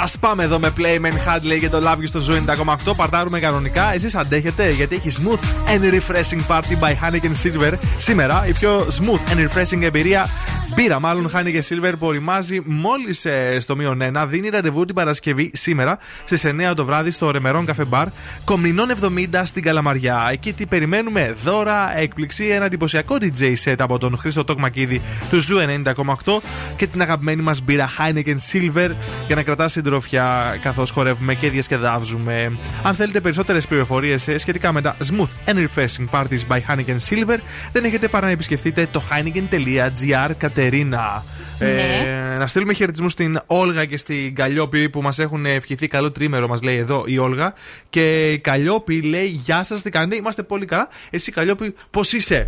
Τα 0.00 0.06
σπάμε 0.06 0.42
εδώ 0.42 0.58
με 0.58 0.72
Playman 0.76 1.28
Hadley 1.28 1.58
και 1.60 1.68
το 1.68 1.82
Love 1.84 1.96
You 1.96 2.04
στο 2.04 2.20
Zoo 2.28 2.66
90,8. 2.86 2.96
Παρτάρουμε 2.96 3.40
κανονικά. 3.40 3.94
Εσεί 3.94 4.10
αντέχετε 4.14 4.70
γιατί 4.70 4.94
έχει 4.94 5.10
smooth 5.22 5.74
and 5.74 5.94
refreshing 5.94 6.40
party 6.48 6.74
by 6.80 6.92
Heineken 6.92 7.32
Silver. 7.42 7.72
Σήμερα 7.96 8.46
η 8.46 8.52
πιο 8.52 8.86
smooth 9.00 9.32
and 9.32 9.48
refreshing 9.48 9.82
εμπειρία 9.82 10.28
μπύρα, 10.74 11.00
μάλλον 11.00 11.30
Heineken 11.34 11.60
Silver 11.68 11.92
που 11.98 12.06
οριμάζει 12.06 12.60
μόλι 12.64 13.14
στο 13.60 13.76
μείον 13.76 14.02
1. 14.16 14.24
Δίνει 14.28 14.48
ραντεβού 14.48 14.84
την 14.84 14.94
Παρασκευή 14.94 15.50
σήμερα 15.54 15.98
στις 16.24 16.44
9 16.44 16.72
το 16.76 16.84
βράδυ 16.84 17.10
στο 17.10 17.30
Ρεμερόν 17.30 17.66
Cafe 17.66 17.84
Bar. 17.90 18.06
Κομνηνών 18.44 18.88
70 19.32 19.42
στην 19.44 19.62
Καλαμαριά. 19.62 20.28
Εκεί 20.32 20.52
τι 20.52 20.66
περιμένουμε, 20.66 21.34
δώρα, 21.44 21.98
έκπληξη, 21.98 22.46
ένα 22.46 22.64
εντυπωσιακό 22.64 23.16
DJ 23.20 23.54
set 23.64 23.74
από 23.78 23.98
τον 23.98 24.16
Χρήστο 24.16 24.44
Τοκμακίδη 24.44 25.00
του 25.30 25.42
Zoo 25.44 25.84
90,8 25.94 26.40
και 26.76 26.86
την 26.86 27.02
αγαπημένη 27.02 27.42
μας 27.42 27.62
μπύρα 27.62 27.88
Heineken 27.98 28.36
Silver 28.52 28.90
για 29.26 29.36
να 29.36 29.42
κρατάς 29.42 29.72
συντροφιά 29.72 30.58
καθώς 30.62 30.90
χορεύουμε 30.90 31.34
και 31.34 31.50
διασκεδάζουμε. 31.50 32.58
Αν 32.82 32.94
θέλετε 32.94 33.20
περισσότερες 33.20 33.66
πληροφορίες 33.66 34.28
σχετικά 34.36 34.72
με 34.72 34.80
τα 34.80 34.96
smooth 34.98 35.50
and 35.50 35.56
refreshing 35.56 36.08
parties 36.10 36.46
by 36.48 36.58
Heineken 36.68 36.96
Silver, 37.08 37.38
δεν 37.72 37.84
έχετε 37.84 38.08
παρά 38.08 38.26
να 38.26 38.32
επισκεφτείτε 38.32 38.88
το 38.92 39.02
heineken.gr 39.10 40.30
Κατερίνα. 40.60 41.24
Ε, 41.58 42.36
να 42.38 42.46
στείλουμε 42.46 42.72
χαιρετισμούς 42.72 43.12
στην 43.12 43.40
Όλγα 43.46 43.84
και 43.84 43.96
στην 43.96 44.34
Καλλιόπη 44.34 44.88
που 44.90 45.02
μας 45.02 45.18
έχουν 45.18 45.46
ευχηθεί 45.46 45.88
καλό 45.88 46.12
τρίμερο, 46.12 46.48
μας 46.48 46.62
λέει 46.62 46.76
εδώ 46.76 47.04
η 47.06 47.18
Όλγα. 47.18 47.54
Και 47.90 48.32
η 48.32 48.38
Καλλιόπη 48.38 49.02
λέει: 49.02 49.26
Γεια 49.26 49.64
σας, 49.64 49.82
τι 49.82 49.90
κάνετε, 49.90 50.16
είμαστε 50.16 50.42
πολύ 50.42 50.64
καλά. 50.64 50.88
Εσύ, 51.10 51.32
Καλλιόπη, 51.32 51.74
πώς 51.90 52.12
είσαι; 52.12 52.46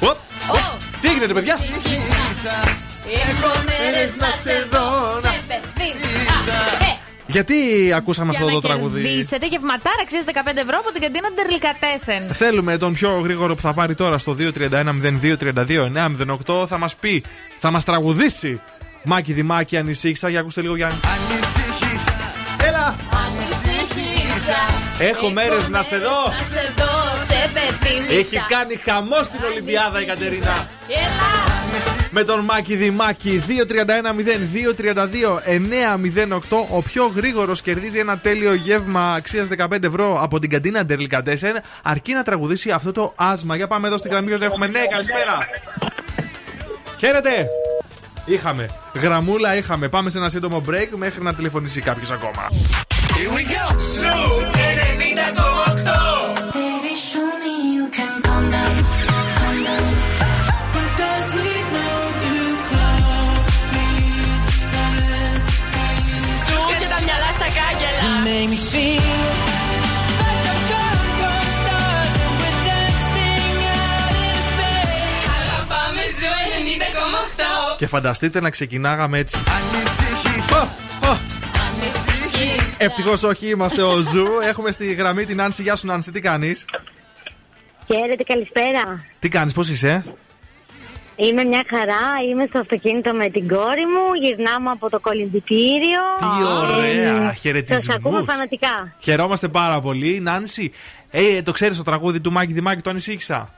Οπ, 0.00 0.16
οπ, 0.50 0.58
Τι 1.00 1.08
έγινε, 1.08 1.26
ρε 1.26 1.32
παιδιά; 1.32 1.58
Έχω 3.12 3.52
μέρες 3.66 4.16
να 4.16 4.26
σε 4.42 4.68
δω, 4.70 5.20
να 5.22 5.30
σε 5.30 5.33
Γιατί 7.34 7.54
ακούσαμε 7.96 8.30
αυτό 8.30 8.48
το 8.48 8.60
τραγούδι; 8.60 9.02
Κερδίσετε 9.02 9.46
γευματάρα 9.46 9.96
αξίζει 10.02 10.24
15 10.26 10.30
ευρώ 10.56 10.78
από 10.78 10.92
την 10.92 11.00
καντίνα 11.00 11.28
Ντερλικατέσεν. 11.34 12.34
Θέλουμε 12.34 12.76
τον 12.76 12.92
πιο 12.92 13.20
γρήγορο 13.24 13.54
που 13.54 13.60
θα 13.60 13.72
πάρει 13.72 13.94
τώρα 13.94 14.18
στο 14.18 14.36
231-0232-908 14.38 16.66
θα 16.66 16.78
μας 16.78 16.94
πει, 16.94 17.24
θα 17.60 17.70
μας 17.70 17.84
τραγουδήσει. 17.84 18.60
Μάκη 19.04 19.32
Δημάκη, 19.32 19.76
ανησύχησα. 19.76 20.28
Για 20.28 20.40
ακούστε 20.40 20.60
λίγο 20.60 20.76
Γιάννη. 20.76 20.98
Έλα! 22.66 22.96
Έχω 24.98 25.30
μέρες 25.30 25.68
να 25.68 25.82
σε 25.82 25.96
δω. 25.96 26.08
Να 26.08 26.44
σε 26.44 26.72
δω, 26.76 27.02
σε 27.26 27.50
πεθύμησα. 27.52 28.14
Έχει 28.14 28.40
κάνει 28.48 28.76
χαμό 28.76 29.22
στην 29.22 29.40
Ολυμπιάδα 29.50 30.00
η 30.00 30.04
Κατερίνα. 30.04 30.68
Έλα. 30.88 31.53
Με 32.10 32.24
τον 32.24 32.40
Μάκη 32.40 32.76
Δημάκη 32.76 33.42
231-0232-908. 36.50 36.66
Ο 36.70 36.82
πιο 36.82 37.12
γρήγορος 37.16 37.62
κερδίζει 37.62 37.98
ένα 37.98 38.18
τέλειο 38.18 38.54
γεύμα 38.54 39.12
αξίας 39.12 39.48
15 39.58 39.82
ευρώ 39.82 40.22
από 40.22 40.38
την 40.38 40.50
καντίνα 40.50 40.84
Ντερλικατέσεν. 40.84 41.60
Αρκεί 41.82 42.12
να 42.12 42.22
τραγουδήσει 42.22 42.70
αυτό 42.70 42.92
το 42.92 43.12
άσμα. 43.16 43.56
Για 43.56 43.66
πάμε 43.66 43.86
εδώ 43.86 43.98
στην 43.98 44.10
γραμμή 44.10 44.38
που 44.38 44.44
έχουμε. 44.44 44.66
Ναι, 44.66 44.86
καλησπέρα. 44.90 45.38
Χαίρετε. 46.98 47.48
Είχαμε. 48.24 48.68
Γραμμούλα 48.94 49.56
είχαμε. 49.56 49.88
Πάμε 49.88 50.10
σε 50.10 50.18
ένα 50.18 50.28
σύντομο 50.28 50.64
break 50.68 50.88
μέχρι 50.96 51.22
να 51.22 51.34
τηλεφωνήσει 51.34 51.80
κάποιος 51.80 52.10
ακόμα. 52.10 52.48
Here 53.16 53.30
we 53.30 53.42
go. 53.42 53.78
Ζου 53.78 54.42
90,8. 55.78 56.13
Και 77.76 77.86
φανταστείτε 77.86 78.40
να 78.40 78.50
ξεκινάγαμε 78.50 79.18
έτσι. 79.18 79.38
Ευτυχώς 82.78 83.22
όχι, 83.22 83.48
είμαστε 83.48 83.82
ο 83.82 83.98
Zoo. 84.00 84.26
Έχουμε 84.48 84.72
στη 84.72 84.92
γραμμή 84.92 85.24
τη 85.24 85.40
Νάνση. 85.40 85.62
Γεια 85.62 85.76
σου, 85.76 85.86
Νάνση, 85.86 86.12
τι 86.12 86.20
κάνεις; 86.20 86.64
Χαίρετε, 87.86 88.22
καλησπέρα. 88.22 89.04
Τι 89.18 89.28
κάνεις, 89.28 89.52
πώς 89.52 89.68
είσαι; 89.68 90.04
Είμαι 91.16 91.44
μια 91.44 91.64
χαρά, 91.68 92.28
είμαι 92.30 92.46
στο 92.48 92.58
αυτοκίνητο 92.58 93.12
με 93.12 93.28
την 93.28 93.48
κόρη 93.48 93.86
μου, 93.86 94.14
γυρνάμε 94.22 94.70
από 94.70 94.90
το 94.90 95.00
κολυμπητήριο. 95.00 96.00
Τι 96.18 96.44
ωραία, 96.62 97.28
Σα 97.28 97.32
χαιρετισμούς. 97.32 97.94
ακούμε 97.94 98.22
φανατικά. 98.26 98.94
Χαιρόμαστε 98.98 99.48
πάρα 99.48 99.80
πολύ. 99.80 100.20
Νάνση, 100.20 100.72
ε, 101.10 101.42
το 101.42 101.52
ξέρεις 101.52 101.76
το 101.76 101.82
τραγούδι 101.82 102.20
του 102.20 102.32
Μάκη 102.32 102.52
Δημάκη, 102.52 102.82
το 102.82 102.90
ανησύχησα; 102.90 103.54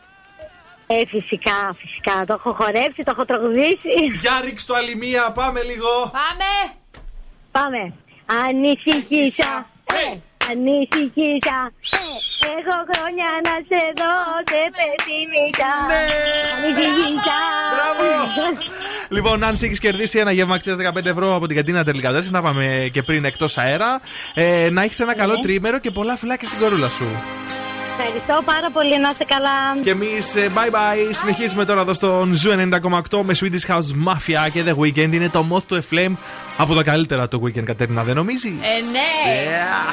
Ε, 0.87 1.07
φυσικά, 1.07 1.59
φυσικά. 1.81 2.25
Το 2.27 2.33
έχω 2.39 2.53
χορέψει, 2.53 3.03
το 3.05 3.11
έχω 3.15 3.25
τραγουδήσει. 3.25 3.95
Για 4.23 4.41
ρίξ 4.45 4.65
το 4.65 4.75
άλλη 4.75 4.97
μία, 4.97 5.33
πάμε 5.33 5.63
λίγο. 5.63 5.89
Πάμε! 6.21 6.53
Πάμε. 7.51 7.93
Ανησυχήσα. 8.47 9.67
Ε, 9.85 10.19
ανησυχήσα. 10.51 11.59
Ε, 11.91 12.49
έχω 12.59 12.77
χρόνια 12.93 13.29
να 13.47 13.55
σε 13.69 13.81
δω, 14.01 14.15
σε 14.51 14.61
πεθυμίσα. 14.77 15.73
Ναι. 15.91 16.03
Ανησυχήσα. 16.57 17.39
Λοιπόν, 19.09 19.39
Νάνση, 19.39 19.67
έχει 19.67 19.81
κερδίσει 19.81 20.19
ένα 20.19 20.33
γεύμα 20.33 20.55
αξία 20.55 20.93
15 20.95 21.05
ευρώ 21.07 21.35
από 21.35 21.47
την 21.47 21.57
καντίνα 21.57 21.85
τελικά. 21.85 22.11
Να 22.31 22.43
πάμε 22.43 22.89
και 22.93 23.03
πριν 23.03 23.25
εκτό 23.25 23.47
αέρα. 23.55 24.01
Ε, 24.35 24.69
να 24.71 24.83
έχει 24.83 25.03
ένα 25.03 25.15
καλό 25.15 25.33
Ναι. 25.35 25.41
τρίμερο 25.41 25.79
και 25.79 25.91
πολλά 25.91 26.17
φιλάκια 26.17 26.49
στην 26.49 26.61
κορούλα 26.61 26.89
σου. 26.89 27.07
Ευχαριστώ 27.99 28.43
πάρα 28.45 28.71
πολύ, 28.71 29.01
να 29.01 29.09
είστε 29.09 29.25
καλά. 29.25 29.77
Και 29.83 29.91
εμεί, 29.91 30.09
bye 30.55 30.71
bye. 30.75 31.11
Συνεχίζουμε 31.11 31.65
τώρα 31.65 31.81
εδώ 31.81 31.95
στον 31.95 32.35
Ζου 32.35 32.51
90,8 32.51 33.23
με 33.23 33.35
Swedish 33.41 33.67
House 33.73 33.91
Mafia 34.07 34.51
και 34.53 34.63
The 34.67 34.75
Weekend. 34.83 35.13
Είναι 35.13 35.29
το 35.29 35.47
Moth 35.51 35.67
to 35.73 35.77
a 35.77 35.81
Flame 35.91 36.13
από 36.57 36.75
τα 36.75 36.83
καλύτερα 36.83 37.29
το 37.29 37.41
Weekend, 37.45 37.63
Κατέρινα, 37.65 38.03
δεν 38.03 38.15
νομίζει. 38.15 38.49
Ε, 38.49 38.81
ναι! 38.93 39.11
Yeah. 39.49 39.93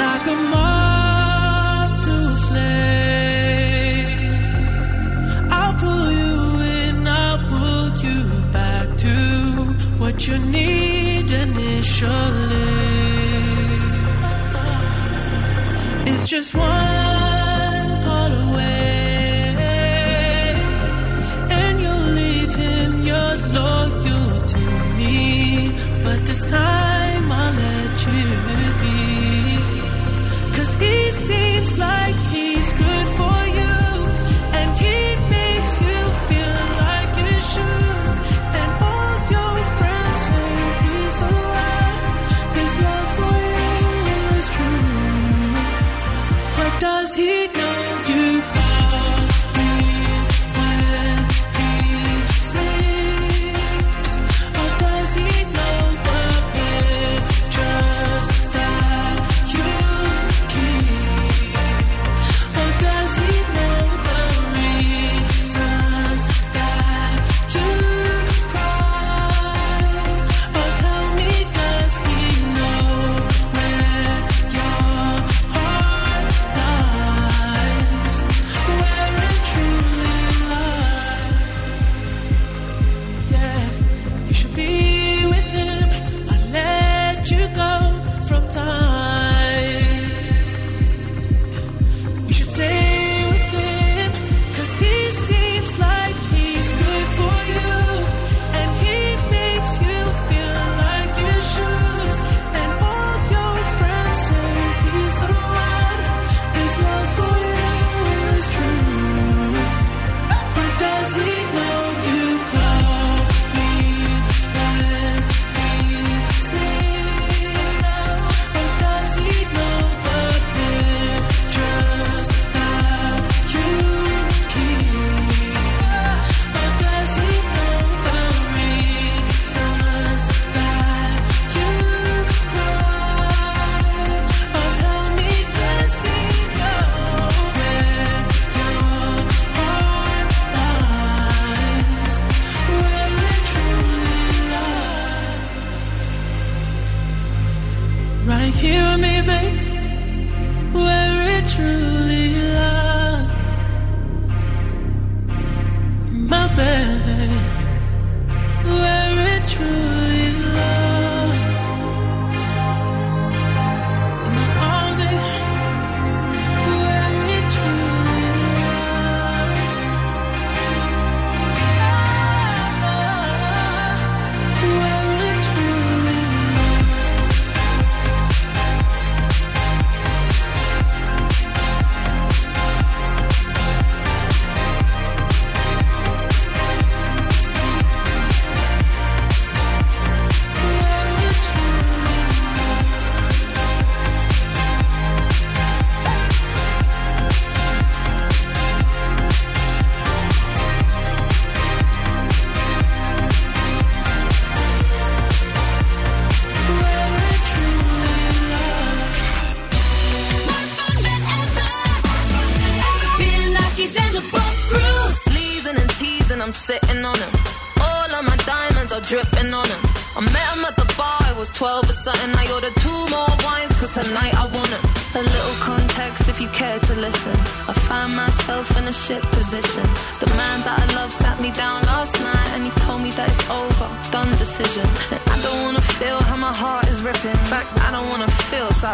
Like 0.00 0.26
a 0.34 0.36
moth 0.52 1.94
to 2.04 2.14
a 2.32 2.36
flame. 2.46 4.22
I'll 5.58 5.74
pull 5.82 6.08
you 6.20 6.36
in, 6.78 6.96
I'll 7.22 7.40
pull 7.52 7.86
you 8.06 8.18
back 8.56 8.86
to 9.04 9.14
what 10.00 10.16
you 10.26 10.36
need 10.56 11.28
initially. 11.44 12.83
Just 16.26 16.54
one 16.54 18.02
call 18.02 18.32
away, 18.32 19.54
and 21.50 21.80
you'll 21.80 22.08
leave 22.20 22.54
him 22.54 23.02
yours 23.04 23.46
loyal 23.52 24.44
to 24.52 24.58
me. 24.96 25.70
But 26.02 26.26
this 26.26 26.46
time 26.50 26.83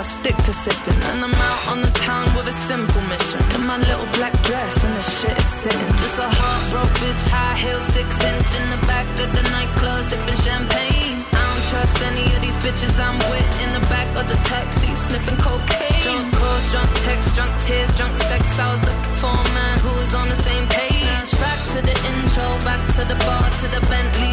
I 0.00 0.02
stick 0.02 0.36
to 0.48 0.52
sipping. 0.54 0.96
And 1.12 1.20
I'm 1.20 1.36
out 1.36 1.62
on 1.76 1.78
the 1.84 1.92
town 2.00 2.24
with 2.32 2.48
a 2.48 2.56
simple 2.56 3.04
mission. 3.12 3.36
In 3.52 3.68
my 3.68 3.76
little 3.76 4.08
black 4.16 4.32
dress 4.48 4.80
and 4.80 4.96
the 4.96 5.04
shit 5.04 5.36
is 5.36 5.44
sitting. 5.44 5.92
Just 6.00 6.16
a 6.16 6.24
heartbroken 6.24 6.96
bitch, 7.04 7.28
high 7.28 7.52
heel, 7.60 7.80
six 7.84 8.08
inch 8.16 8.50
in 8.56 8.66
the 8.72 8.80
back 8.88 9.04
of 9.20 9.28
the 9.28 9.44
nightclub, 9.52 10.00
sipping 10.00 10.40
champagne. 10.40 11.20
I 11.36 11.42
don't 11.44 11.64
trust 11.68 12.00
any 12.08 12.24
of 12.32 12.40
these 12.40 12.56
bitches 12.64 12.96
I'm 12.96 13.20
with 13.28 13.50
in 13.60 13.76
the 13.76 13.84
back 13.92 14.08
of 14.16 14.24
the 14.24 14.40
taxi, 14.48 14.88
sniffing 14.96 15.36
cocaine. 15.36 16.00
Drunk 16.00 16.32
calls, 16.32 16.64
drunk 16.72 16.90
texts, 17.04 17.36
drunk 17.36 17.52
tears, 17.68 17.92
drunk 17.92 18.16
sex. 18.16 18.40
I 18.56 18.72
was 18.72 18.80
looking 18.88 19.16
for 19.20 19.36
a 19.36 19.48
man 19.52 19.76
who 19.84 19.92
was 20.00 20.16
on 20.16 20.32
the 20.32 20.40
same 20.48 20.64
page. 20.72 21.28
Back 21.36 21.60
to 21.76 21.84
the 21.84 21.96
intro, 22.08 22.48
back 22.64 22.80
to 22.96 23.04
the 23.04 23.20
bar, 23.28 23.44
to 23.44 23.66
the 23.68 23.84
Bentley, 23.84 24.29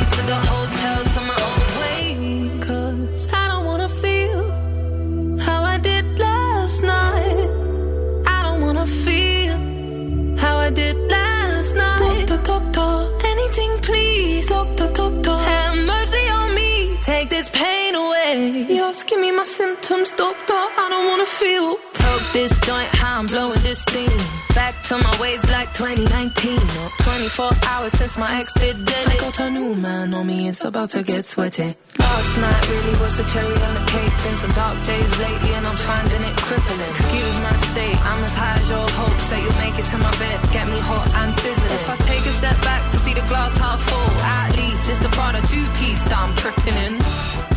2019. 25.78 26.58
Or 26.58 26.90
24 27.06 27.52
hours 27.70 27.94
since 27.94 28.18
my 28.18 28.26
ex 28.42 28.52
did 28.56 28.84
dead. 28.84 29.08
I 29.14 29.18
got 29.18 29.40
a 29.42 29.52
new 29.52 29.76
man 29.76 30.12
on 30.12 30.26
me, 30.26 30.50
it's 30.50 30.66
about 30.66 30.90
to 30.98 31.04
get 31.04 31.24
sweaty. 31.24 31.76
Last 32.00 32.38
night 32.42 32.70
really 32.70 32.98
was 32.98 33.16
the 33.16 33.24
cherry 33.30 33.54
on 33.54 33.74
the 33.78 33.86
cake. 33.86 34.14
Been 34.26 34.38
some 34.42 34.50
dark 34.58 34.74
days 34.88 35.12
lately, 35.20 35.54
and 35.54 35.68
I'm 35.68 35.78
finding 35.78 36.24
it 36.24 36.36
crippling. 36.38 36.90
Excuse 36.90 37.38
my 37.46 37.56
state, 37.58 38.00
I'm 38.10 38.24
as 38.24 38.34
high 38.34 38.58
as 38.58 38.70
your 38.72 38.90
hopes 38.90 39.30
that 39.30 39.40
you'll 39.44 39.62
make 39.62 39.78
it 39.78 39.86
to 39.94 39.98
my 40.00 40.10
bed. 40.18 40.38
Get 40.52 40.66
me 40.66 40.80
hot 40.82 41.14
and 41.22 41.32
sizzling. 41.36 41.74
If 41.74 41.90
I 41.92 41.96
take 42.10 42.26
a 42.26 42.34
step 42.34 42.58
back 42.66 42.92
to 42.94 42.98
see 42.98 43.14
the 43.14 43.26
glass 43.30 43.56
half 43.58 43.80
full, 43.80 44.12
at 44.26 44.58
least 44.58 44.90
it's 44.90 44.98
the 44.98 45.10
Prada 45.10 45.46
two 45.46 45.68
piece 45.78 46.02
that 46.10 46.18
I'm 46.18 46.34
tripping 46.42 46.78
in. 46.90 47.57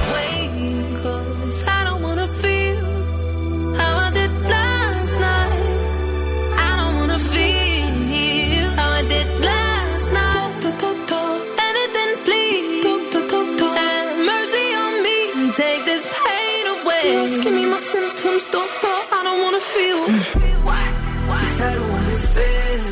Why? 20.01 20.83
I 21.29 21.75
don't 21.75 21.89
wanna 21.93 22.17
feel 22.33 22.85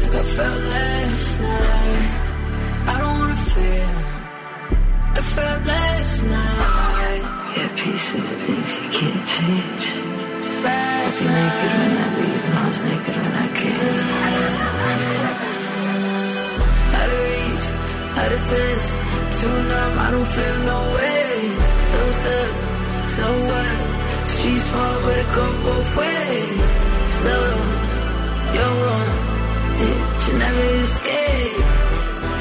like 0.00 0.14
I 0.14 0.24
felt 0.36 0.62
last 0.72 1.40
night. 1.40 2.08
I 2.86 2.94
don't 3.02 3.18
wanna 3.20 3.40
feel 3.52 3.92
like 5.04 5.18
I 5.18 5.22
felt 5.36 5.60
last 5.66 6.22
night. 6.24 7.22
Yeah, 7.56 7.68
peace 7.76 8.06
with 8.14 8.26
the 8.30 8.36
things 8.46 8.70
you 8.80 8.88
can't 8.96 9.24
change. 9.34 9.84
I 9.84 10.64
Last 10.64 11.20
was 11.20 11.28
naked 11.36 11.72
when 11.78 11.92
I 11.92 12.08
leave 12.16 12.44
and 12.48 12.56
I 12.56 12.64
was 12.68 12.80
naked 12.88 13.16
when 13.20 13.34
I 13.44 13.48
came. 13.60 14.08
Out 17.00 17.10
of 17.14 17.20
reach, 17.28 17.66
out 18.20 18.32
of 18.36 18.42
touch, 18.48 18.86
too 19.36 19.56
numb, 19.70 19.94
I 19.98 20.08
don't 20.14 20.30
feel 20.36 20.56
no 20.72 20.78
way. 20.96 21.28
So 21.92 21.98
stuck, 22.16 22.52
so 23.12 23.26
what? 23.50 23.93
Street 24.36 24.56
small, 24.56 24.96
but 25.04 25.16
it 25.22 25.28
go 25.34 25.46
both 25.64 25.96
ways. 25.96 26.58
So, 27.22 27.34
you're 28.54 28.76
one, 28.94 29.12
you 30.24 30.32
never 30.38 30.66
escape. 30.82 31.64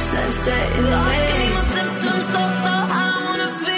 Sunset 0.10 0.68
in 0.78 0.84
the 0.84 1.61
symptoms, 1.76 2.28
though, 2.34 2.40
I 2.40 3.03
don't 3.10 3.26
wanna 3.30 3.49
feel. 3.52 3.74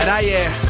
And 0.00 0.08
I, 0.10 0.20
yeah. 0.20 0.69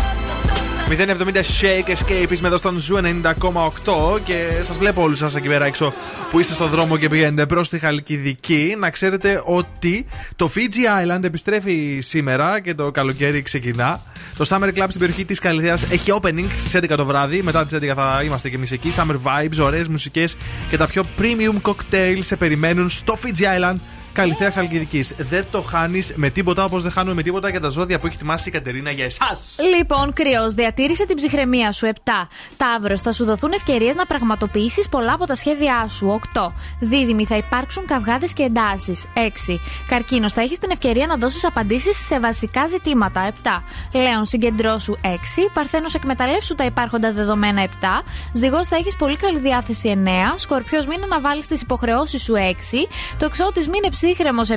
070 0.90 1.36
Shake 1.60 1.90
Escapism 1.90 2.48
εδώ 2.48 2.56
στον 2.56 2.78
Zoo 2.78 2.96
90,8 2.96 4.20
και 4.24 4.48
σας 4.62 4.78
βλέπω 4.78 5.02
όλους 5.02 5.18
σας 5.18 5.34
εκεί 5.34 5.48
πέρα 5.48 5.64
έξω 5.64 5.92
που 6.30 6.38
είστε 6.40 6.54
στον 6.54 6.68
δρόμο 6.68 6.96
και 6.96 7.08
πηγαίνετε 7.08 7.46
προς 7.46 7.68
τη 7.68 7.78
Χαλκιδική. 7.78 8.74
Να 8.78 8.90
ξέρετε 8.90 9.42
ότι 9.44 10.06
το 10.36 10.50
Fiji 10.54 11.16
Island 11.16 11.24
επιστρέφει 11.24 11.98
σήμερα 12.02 12.60
και 12.60 12.74
το 12.74 12.90
καλοκαίρι 12.90 13.42
ξεκινά. 13.42 14.00
Το 14.36 14.46
Summer 14.48 14.68
Club 14.78 14.86
στην 14.88 15.00
περιοχή 15.00 15.24
της 15.24 15.38
Καλλιθέας 15.38 15.82
έχει 15.90 16.12
opening 16.20 16.46
στις 16.56 16.74
11 16.74 16.96
το 16.96 17.04
βράδυ. 17.04 17.42
Μετά 17.42 17.66
τις 17.66 17.78
11 17.78 17.92
θα 17.94 18.22
είμαστε 18.24 18.48
και 18.48 18.56
εμείς 18.56 18.72
εκεί. 18.72 18.92
Summer 18.96 19.16
vibes, 19.22 19.64
ωραίες 19.64 19.88
μουσικές 19.88 20.36
και 20.70 20.76
τα 20.76 20.86
πιο 20.86 21.06
premium 21.18 21.70
cocktails 21.70 22.18
σε 22.20 22.36
περιμένουν 22.36 22.88
στο 22.88 23.18
Fiji 23.22 23.42
Island. 23.42 23.76
Καλλιθέα 24.12 24.50
Χαλκιδικής. 24.50 25.14
Δεν 25.16 25.46
το 25.50 25.62
χάνεις 25.62 26.12
με 26.16 26.30
τίποτα 26.30 26.64
όπως 26.64 26.82
δεν 26.82 26.92
χάνουμε 26.92 27.14
με 27.14 27.22
τίποτα 27.22 27.48
για 27.48 27.60
τα 27.60 27.68
ζώδια 27.68 27.98
που 27.98 28.06
έχει 28.06 28.14
ετοιμάσει 28.14 28.48
η 28.48 28.52
Κατερίνα 28.52 28.90
για 28.90 29.04
εσάς. 29.04 29.56
Λοιπόν, 29.76 30.12
κρυός, 30.12 30.54
διατήρησε 30.54 31.06
την 31.06 31.16
ψυχραιμία 31.16 31.72
σου. 31.72 31.86
7. 31.86 32.28
Ταύρος, 32.56 33.00
θα 33.00 33.12
σου 33.12 33.24
δοθούν 33.24 33.52
ευκαιρίες 33.52 33.94
να 33.94 34.06
πραγματοποιήσεις 34.06 34.88
πολλά 34.88 35.12
από 35.12 35.26
τα 35.26 35.34
σχέδιά 35.34 35.88
σου. 35.88 36.20
8. 36.34 36.52
Δίδυμη, 36.80 37.26
θα 37.26 37.36
υπάρξουν 37.36 37.86
καυγάδες 37.86 38.32
και 38.32 38.42
εντάσεις. 38.42 39.06
6. 39.14 39.60
Καρκίνος, 39.88 40.32
θα 40.32 40.40
έχεις 40.40 40.58
την 40.58 40.70
ευκαιρία 40.70 41.06
να 41.06 41.16
δώσεις 41.16 41.44
απαντήσεις 41.44 42.06
σε 42.06 42.20
βασικά 42.20 42.66
ζητήματα. 42.66 43.20
7. 43.20 43.64
Λέων, 43.92 44.24
συγκεντρώσου. 44.24 44.94
6. 45.02 45.48
Παρθένος, 45.54 45.94
εκμεταλλεύσου 45.94 46.54
τα 46.54 46.64
υπάρχοντα 46.64 47.12
δεδομένα. 47.12 47.62
7. 47.62 48.02
Ζυγός, 48.32 48.68
θα 48.68 48.76
έχεις 48.76 48.96
πολύ 48.96 49.16
καλή 49.16 49.38
διάθεση. 49.38 49.88
9. 49.88 50.34
Σκορπιός, 50.36 50.86
μην 50.86 51.02
αναβάλει 51.02 51.44
τις 51.44 51.60
υποχρεώσεις 51.60 52.22
σου. 52.22 52.34
6. 52.34 52.88
Τοξότης, 53.18 53.68
μην 53.68 53.80
ψύχρεμος 54.00 54.48
7. 54.48 54.54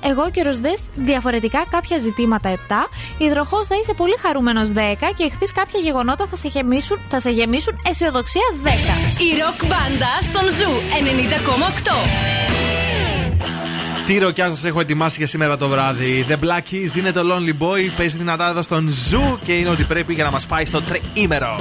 Αιγόκερως, 0.00 0.42
δες 0.42 0.74
διαφορετικά 0.94 1.64
κάποια 1.70 1.98
ζητήματα 1.98 2.50
7. 2.50 2.58
Υδροχόος, 3.18 3.66
θα 3.66 3.74
είσαι 3.80 3.94
πολύ 3.94 4.16
χαρούμενος 4.22 4.72
10. 4.72 5.12
Ιχθύ 5.16 5.46
κάποια 5.54 5.80
γεγονότα 5.80 6.26
θα 6.26 6.36
σε 6.36 6.48
γεμίσουν, 6.48 6.98
θα 7.08 7.20
σε 7.20 7.30
γεμίσουν 7.30 7.80
αισιοδοξία 7.90 8.42
10. 8.62 8.68
Η 9.28 9.30
ροκ 9.40 9.58
μπάντα 9.68 10.12
στον 10.22 10.42
Zoo 10.42 10.72
90,8. 10.98 11.92
Τι 14.06 14.18
ροκιά 14.18 14.48
σας 14.48 14.64
έχω 14.64 14.80
ετοιμάσει 14.80 15.16
για 15.18 15.26
σήμερα 15.26 15.56
το 15.56 15.68
βράδυ. 15.68 16.26
The 16.28 16.44
Black 16.44 16.62
Keys 16.70 16.96
είναι 16.96 17.12
το 17.12 17.20
Lonely 17.20 17.62
Boy. 17.62 17.90
Παίζει 17.96 18.16
δυνατά 18.16 18.48
εδώ 18.48 18.62
στον 18.62 18.88
Zoo 18.88 19.38
και 19.44 19.52
είναι 19.52 19.68
ότι 19.68 19.84
πρέπει 19.84 20.14
για 20.14 20.24
να 20.24 20.30
μας 20.30 20.46
πάει 20.46 20.64
στο 20.64 20.82
τριήμερο. 20.82 21.56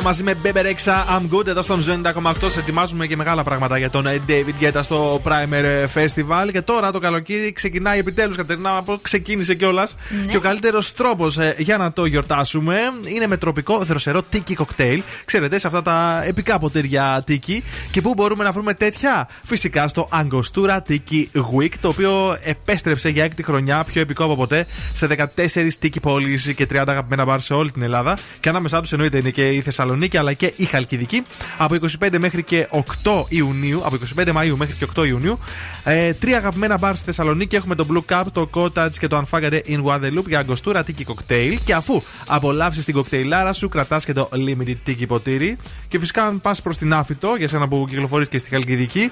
David 0.00 0.02
Guetta 0.02 0.04
μαζί 0.04 0.22
με 0.22 0.36
Bebe 0.42 0.62
Rexha 0.62 1.04
I'm 1.18 1.36
Good 1.36 1.46
εδώ 1.46 1.62
στον 1.62 1.80
Zoo 1.80 2.00
90,8. 2.04 2.50
Σε 2.50 2.60
ετοιμάζουμε 2.60 3.06
και 3.06 3.16
μεγάλα 3.16 3.42
πράγματα 3.42 3.78
για 3.78 3.90
τον 3.90 4.06
ε, 4.06 4.20
David 4.28 4.64
Guetta 4.64 4.80
στο 4.82 5.22
Primer 5.24 5.86
Festival. 5.94 6.48
Και 6.52 6.62
τώρα 6.62 6.92
το 6.92 6.98
καλοκαίρι 6.98 7.52
ξεκινάει 7.52 7.98
επιτέλους. 7.98 8.36
Κατερίνα, 8.36 8.76
από 8.76 8.98
ξεκίνησε 9.02 9.54
κιόλας. 9.54 9.96
Και 10.30 10.36
ο 10.36 10.40
καλύτερος 10.40 10.92
τρόπος 10.92 11.38
για 11.56 11.76
να 11.76 11.92
το 11.92 12.04
γιορτάσουμε 12.04 12.78
είναι 13.14 13.26
με 13.26 13.36
τροπικό 13.36 13.78
δροσερό 13.78 14.22
tiki 14.22 14.54
κοκτέιλ. 14.54 15.02
Ξέρετε, 15.24 15.58
σε 15.58 15.66
αυτά 15.66 15.82
τα 15.82 16.22
επικά 16.26 16.58
ποτήρια 16.58 17.22
tiki. 17.26 17.64
Και 17.90 18.00
πού 18.00 18.14
μπορούμε 18.14 18.44
να 18.44 18.52
βρούμε 18.52 18.74
τέτοια; 18.74 19.28
Φυσικά 19.44 19.88
στο 19.88 20.08
Angostura 20.12 20.78
Tiki 20.88 21.24
Week, 21.34 21.72
το 21.80 21.88
οποίο 21.88 22.36
επέστρεψε 22.42 23.08
για 23.08 23.24
έκτη 23.24 23.42
χρονιά, 23.42 23.84
πιο 23.84 24.00
επικό 24.00 24.24
από 24.24 24.36
ποτέ, 24.36 24.66
σε 24.94 25.06
14 25.36 25.68
τίκι 25.78 26.00
πόλει 26.00 26.54
και 26.54 26.66
30 26.72 26.84
αγαπημένα 26.86 27.24
μπαρ 27.24 27.40
σε 27.40 27.54
όλη 27.54 27.70
την 27.70 27.82
Ελλάδα. 27.82 28.18
Και 28.40 28.48
ανάμεσά 28.48 28.80
τους 28.80 28.92
εννοείται 28.92 29.18
είναι 29.18 29.30
και 29.30 29.48
η 29.48 29.60
Θεσσαλονίκη 29.60 29.89
αλλά 30.18 30.32
και 30.32 30.52
η 30.56 30.64
Χαλκιδική. 30.64 31.22
Από 31.58 31.76
25 32.00 32.18
μέχρι 32.18 32.42
και 32.42 32.68
8 32.70 33.24
Ιουνίου, 33.28 33.80
από 33.84 33.96
25 34.18 34.32
Μαΐου 34.32 34.54
μέχρι 34.56 34.74
και 34.74 34.86
8 34.96 35.06
Ιουνίου, 35.06 35.38
ε, 35.84 36.12
τρία 36.12 36.36
αγαπημένα 36.36 36.78
μπαρ 36.78 36.96
στη 36.96 37.04
Θεσσαλονίκη. 37.04 37.56
Έχουμε 37.56 37.74
το 37.74 37.86
Blue 37.92 38.14
Cup, 38.14 38.24
το 38.32 38.50
Cottage 38.54 38.92
και 38.98 39.06
το 39.06 39.22
Unfagade 39.24 39.60
in 39.66 39.82
Guadeloupe 39.84 40.26
για 40.26 40.38
αγκοστούρα 40.38 40.84
τίκι 40.84 41.04
κοκτέιλ. 41.04 41.58
Και 41.64 41.74
αφού 41.74 42.02
απολαύσεις 42.26 42.84
την 42.84 42.94
κοκτέιλάρα 42.94 43.52
σου, 43.52 43.68
κρατάς 43.68 44.04
και 44.04 44.12
το 44.12 44.28
limited 44.32 44.76
τίκι 44.82 45.06
ποτήρι. 45.06 45.56
Και 45.88 45.98
φυσικά, 45.98 46.24
αν 46.24 46.40
πας 46.40 46.62
προς 46.62 46.76
την 46.76 46.92
Άφητο, 46.92 47.34
για 47.38 47.48
σένα 47.48 47.68
που 47.68 47.86
κυκλοφορείς 47.88 48.28
και 48.28 48.38
στη 48.38 48.48
Χαλκιδική, 48.48 49.10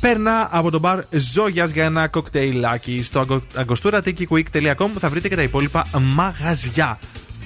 παίρνα 0.00 0.48
από 0.50 0.70
το 0.70 0.78
μπαρ 0.78 1.04
Ζόγιας 1.10 1.70
για 1.70 1.84
ένα 1.84 2.08
κοκτέιλάκι. 2.08 3.02
Στο 3.02 3.42
agosturatiki.com 3.56 4.88
θα 4.98 5.08
βρείτε 5.08 5.28
και 5.28 5.36
τα 5.36 5.42
υπόλοιπα 5.42 5.86
μαγαζιά. 6.00 6.98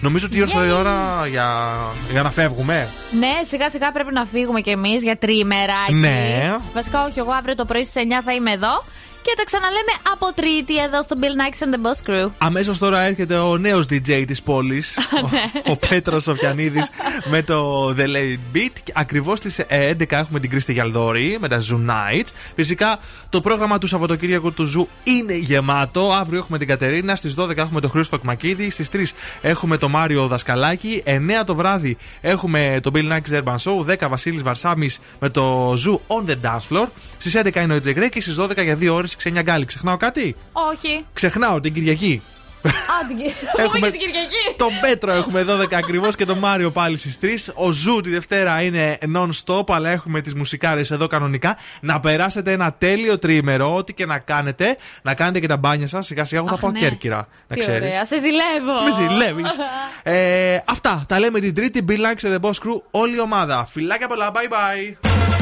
Νομίζω 0.03 0.27
ότι 0.27 0.39
ήρθε 0.39 0.67
η 0.67 0.71
ώρα 0.71 1.27
για, 1.27 1.75
για 2.11 2.23
να 2.23 2.31
φεύγουμε. 2.31 2.89
Ναι, 3.19 3.33
σιγά 3.45 3.71
σιγά 3.71 3.93
πρέπει 3.93 4.13
να 4.13 4.25
φύγουμε 4.25 4.61
κι 4.61 4.71
εμείς 4.71 5.03
για 5.03 5.17
τριημεράκι. 5.17 5.93
Ναι. 5.95 6.57
Βασικά, 6.75 7.05
όχι, 7.05 7.19
εγώ 7.19 7.31
αύριο 7.33 7.55
το 7.55 7.65
πρωί 7.65 7.85
στις 7.85 8.03
9 8.05 8.23
θα 8.25 8.33
είμαι 8.33 8.51
εδώ. 8.51 8.85
Και 9.23 9.35
τα 9.37 9.45
ξαναλέμε 9.45 9.93
από 10.13 10.33
Τρίτη 10.35 10.79
εδώ 10.79 11.03
στο 11.03 11.17
Bill 11.21 11.25
Nikes 11.25 11.65
and 11.65 11.75
the 11.75 11.79
Boss 11.87 12.11
Crew. 12.11 12.31
Αμέσως 12.39 12.79
τώρα 12.79 13.01
έρχεται 13.01 13.37
ο 13.37 13.59
νέος 13.59 13.85
DJ 13.91 14.25
της 14.27 14.43
πόλης, 14.43 14.99
ο, 15.67 15.71
ο 15.73 15.77
Πέτρος 15.77 16.23
Σοφιανίδης, 16.23 16.91
με 17.31 17.43
το 17.43 17.89
The 17.89 18.05
Late 18.05 18.57
Beat. 18.57 18.91
Ακριβώς 18.93 19.39
στις 19.39 19.61
11 19.69 20.05
έχουμε 20.09 20.41
την 20.41 20.51
Κρίστη 20.51 20.73
Γιαλδόρη 20.73 21.37
με 21.41 21.49
τα 21.49 21.59
Zoo 21.59 21.91
Nights. 21.91 22.29
Φυσικά 22.55 22.99
το 23.29 23.41
πρόγραμμα 23.41 23.79
του 23.79 23.87
Σαββατοκύριακου 23.87 24.53
του 24.53 24.73
Zoo 24.73 24.87
είναι 25.05 25.37
γεμάτο. 25.37 26.13
Αύριο 26.13 26.39
έχουμε 26.39 26.59
την 26.59 26.67
Κατερίνα, 26.67 27.17
στις 27.17 27.35
12 27.39 27.57
έχουμε 27.57 27.81
τον 27.81 27.91
Χρήστο 27.91 28.19
Κμακίδη, 28.19 28.71
στις 28.71 28.89
3 28.93 29.03
έχουμε 29.43 29.77
τον 29.77 29.91
Μάριο 29.91 30.27
Δασκαλάκη, 30.27 31.03
9 31.07 31.19
το 31.47 31.55
βράδυ 31.55 31.97
έχουμε 32.21 32.81
το 32.83 32.91
Bill 32.95 33.13
Nackis 33.13 33.43
Urban 33.43 33.57
Show, 33.57 33.97
10 33.99 34.09
Βασίλης 34.09 34.43
Βαρσάμι 34.43 34.89
με 35.21 35.29
το 35.29 35.73
Zoo 35.73 36.17
on 36.17 36.31
the 36.31 36.35
Dance 36.43 36.77
Floor. 36.77 36.87
Στις 37.17 37.37
11 37.37 37.57
είναι 37.57 37.75
ο 37.75 37.81
Τζεγκρέ 37.81 38.09
και 38.09 38.21
στις 38.21 38.37
12 38.39 38.63
για 38.63 38.79
2 38.81 38.89
ώρες 38.93 39.12
Ξένια 39.17 39.43
Γκάλη. 39.43 39.65
Ξεχνάω 39.65 39.97
κάτι; 39.97 40.37
Όχι. 40.53 41.05
Ξεχνάω 41.13 41.61
την 41.61 41.73
Κυριακή. 41.75 42.23
Α, 42.67 43.07
την 43.09 43.17
Κυ- 43.17 43.33
Έχουμε 43.57 43.73
Πούμε 43.79 43.87
και 43.87 43.91
την 43.91 44.01
Κυριακή. 44.01 44.55
Τον 44.57 44.69
Πέτρο 44.81 45.13
έχουμε 45.13 45.45
12 45.49 45.75
ακριβώς 45.75 46.17
και 46.17 46.25
τον 46.25 46.39
Μάριο 46.39 46.71
πάλι 46.71 46.97
στις 46.97 47.19
3. 47.23 47.27
Ο 47.55 47.71
Zoo 47.71 48.01
τη 48.01 48.11
Δευτέρα 48.11 48.63
είναι 48.63 48.99
non-stop, 49.15 49.63
αλλά 49.69 49.91
έχουμε 49.91 50.21
τις 50.21 50.35
μουσικάρες 50.35 50.91
εδώ 50.91 51.07
κανονικά. 51.07 51.57
Να 51.81 52.01
περάσετε 52.01 52.53
ένα 52.53 52.73
τέλειο 52.73 53.19
τριήμερο, 53.19 53.75
ό,τι 53.75 53.93
και 53.95 54.07
να 54.07 54.19
κάνετε. 54.19 54.77
Να 55.03 55.15
κάνετε 55.15 55.41
και 55.41 55.47
τα 55.47 55.57
μπάνια 55.57 55.87
σας. 55.87 56.07
Σιγά 56.07 56.25
σιγά 56.25 56.41
εγώ 56.41 56.49
θα 56.49 56.55
Αχ, 56.55 56.61
πάω 56.61 56.71
ναι. 56.71 56.79
Κέρκυρα. 56.79 57.29
Να 57.47 57.55
Τι 57.55 57.61
ξέρεις. 57.61 57.89
ωραία, 57.89 58.05
σε 58.05 58.17
ζηλεύω. 58.21 58.83
Με 58.85 58.93
ζηλεύεις. 58.93 59.57
ε, 60.03 60.59
αυτά 60.67 61.05
τα 61.09 61.19
λέμε 61.19 61.39
την 61.41 61.55
Τρίτη. 61.55 61.85
Bill 61.89 61.93
Nackis 61.93 62.29
and 62.29 62.35
the 62.35 62.41
Boss 62.41 62.51
Crew, 62.55 62.81
όλη 62.91 63.17
η 63.17 63.21
ομάδα. 63.21 63.69
Φιλάκια 63.71 64.07
πολλά, 64.09 64.31
bye 64.33 64.53
bye. 64.53 65.42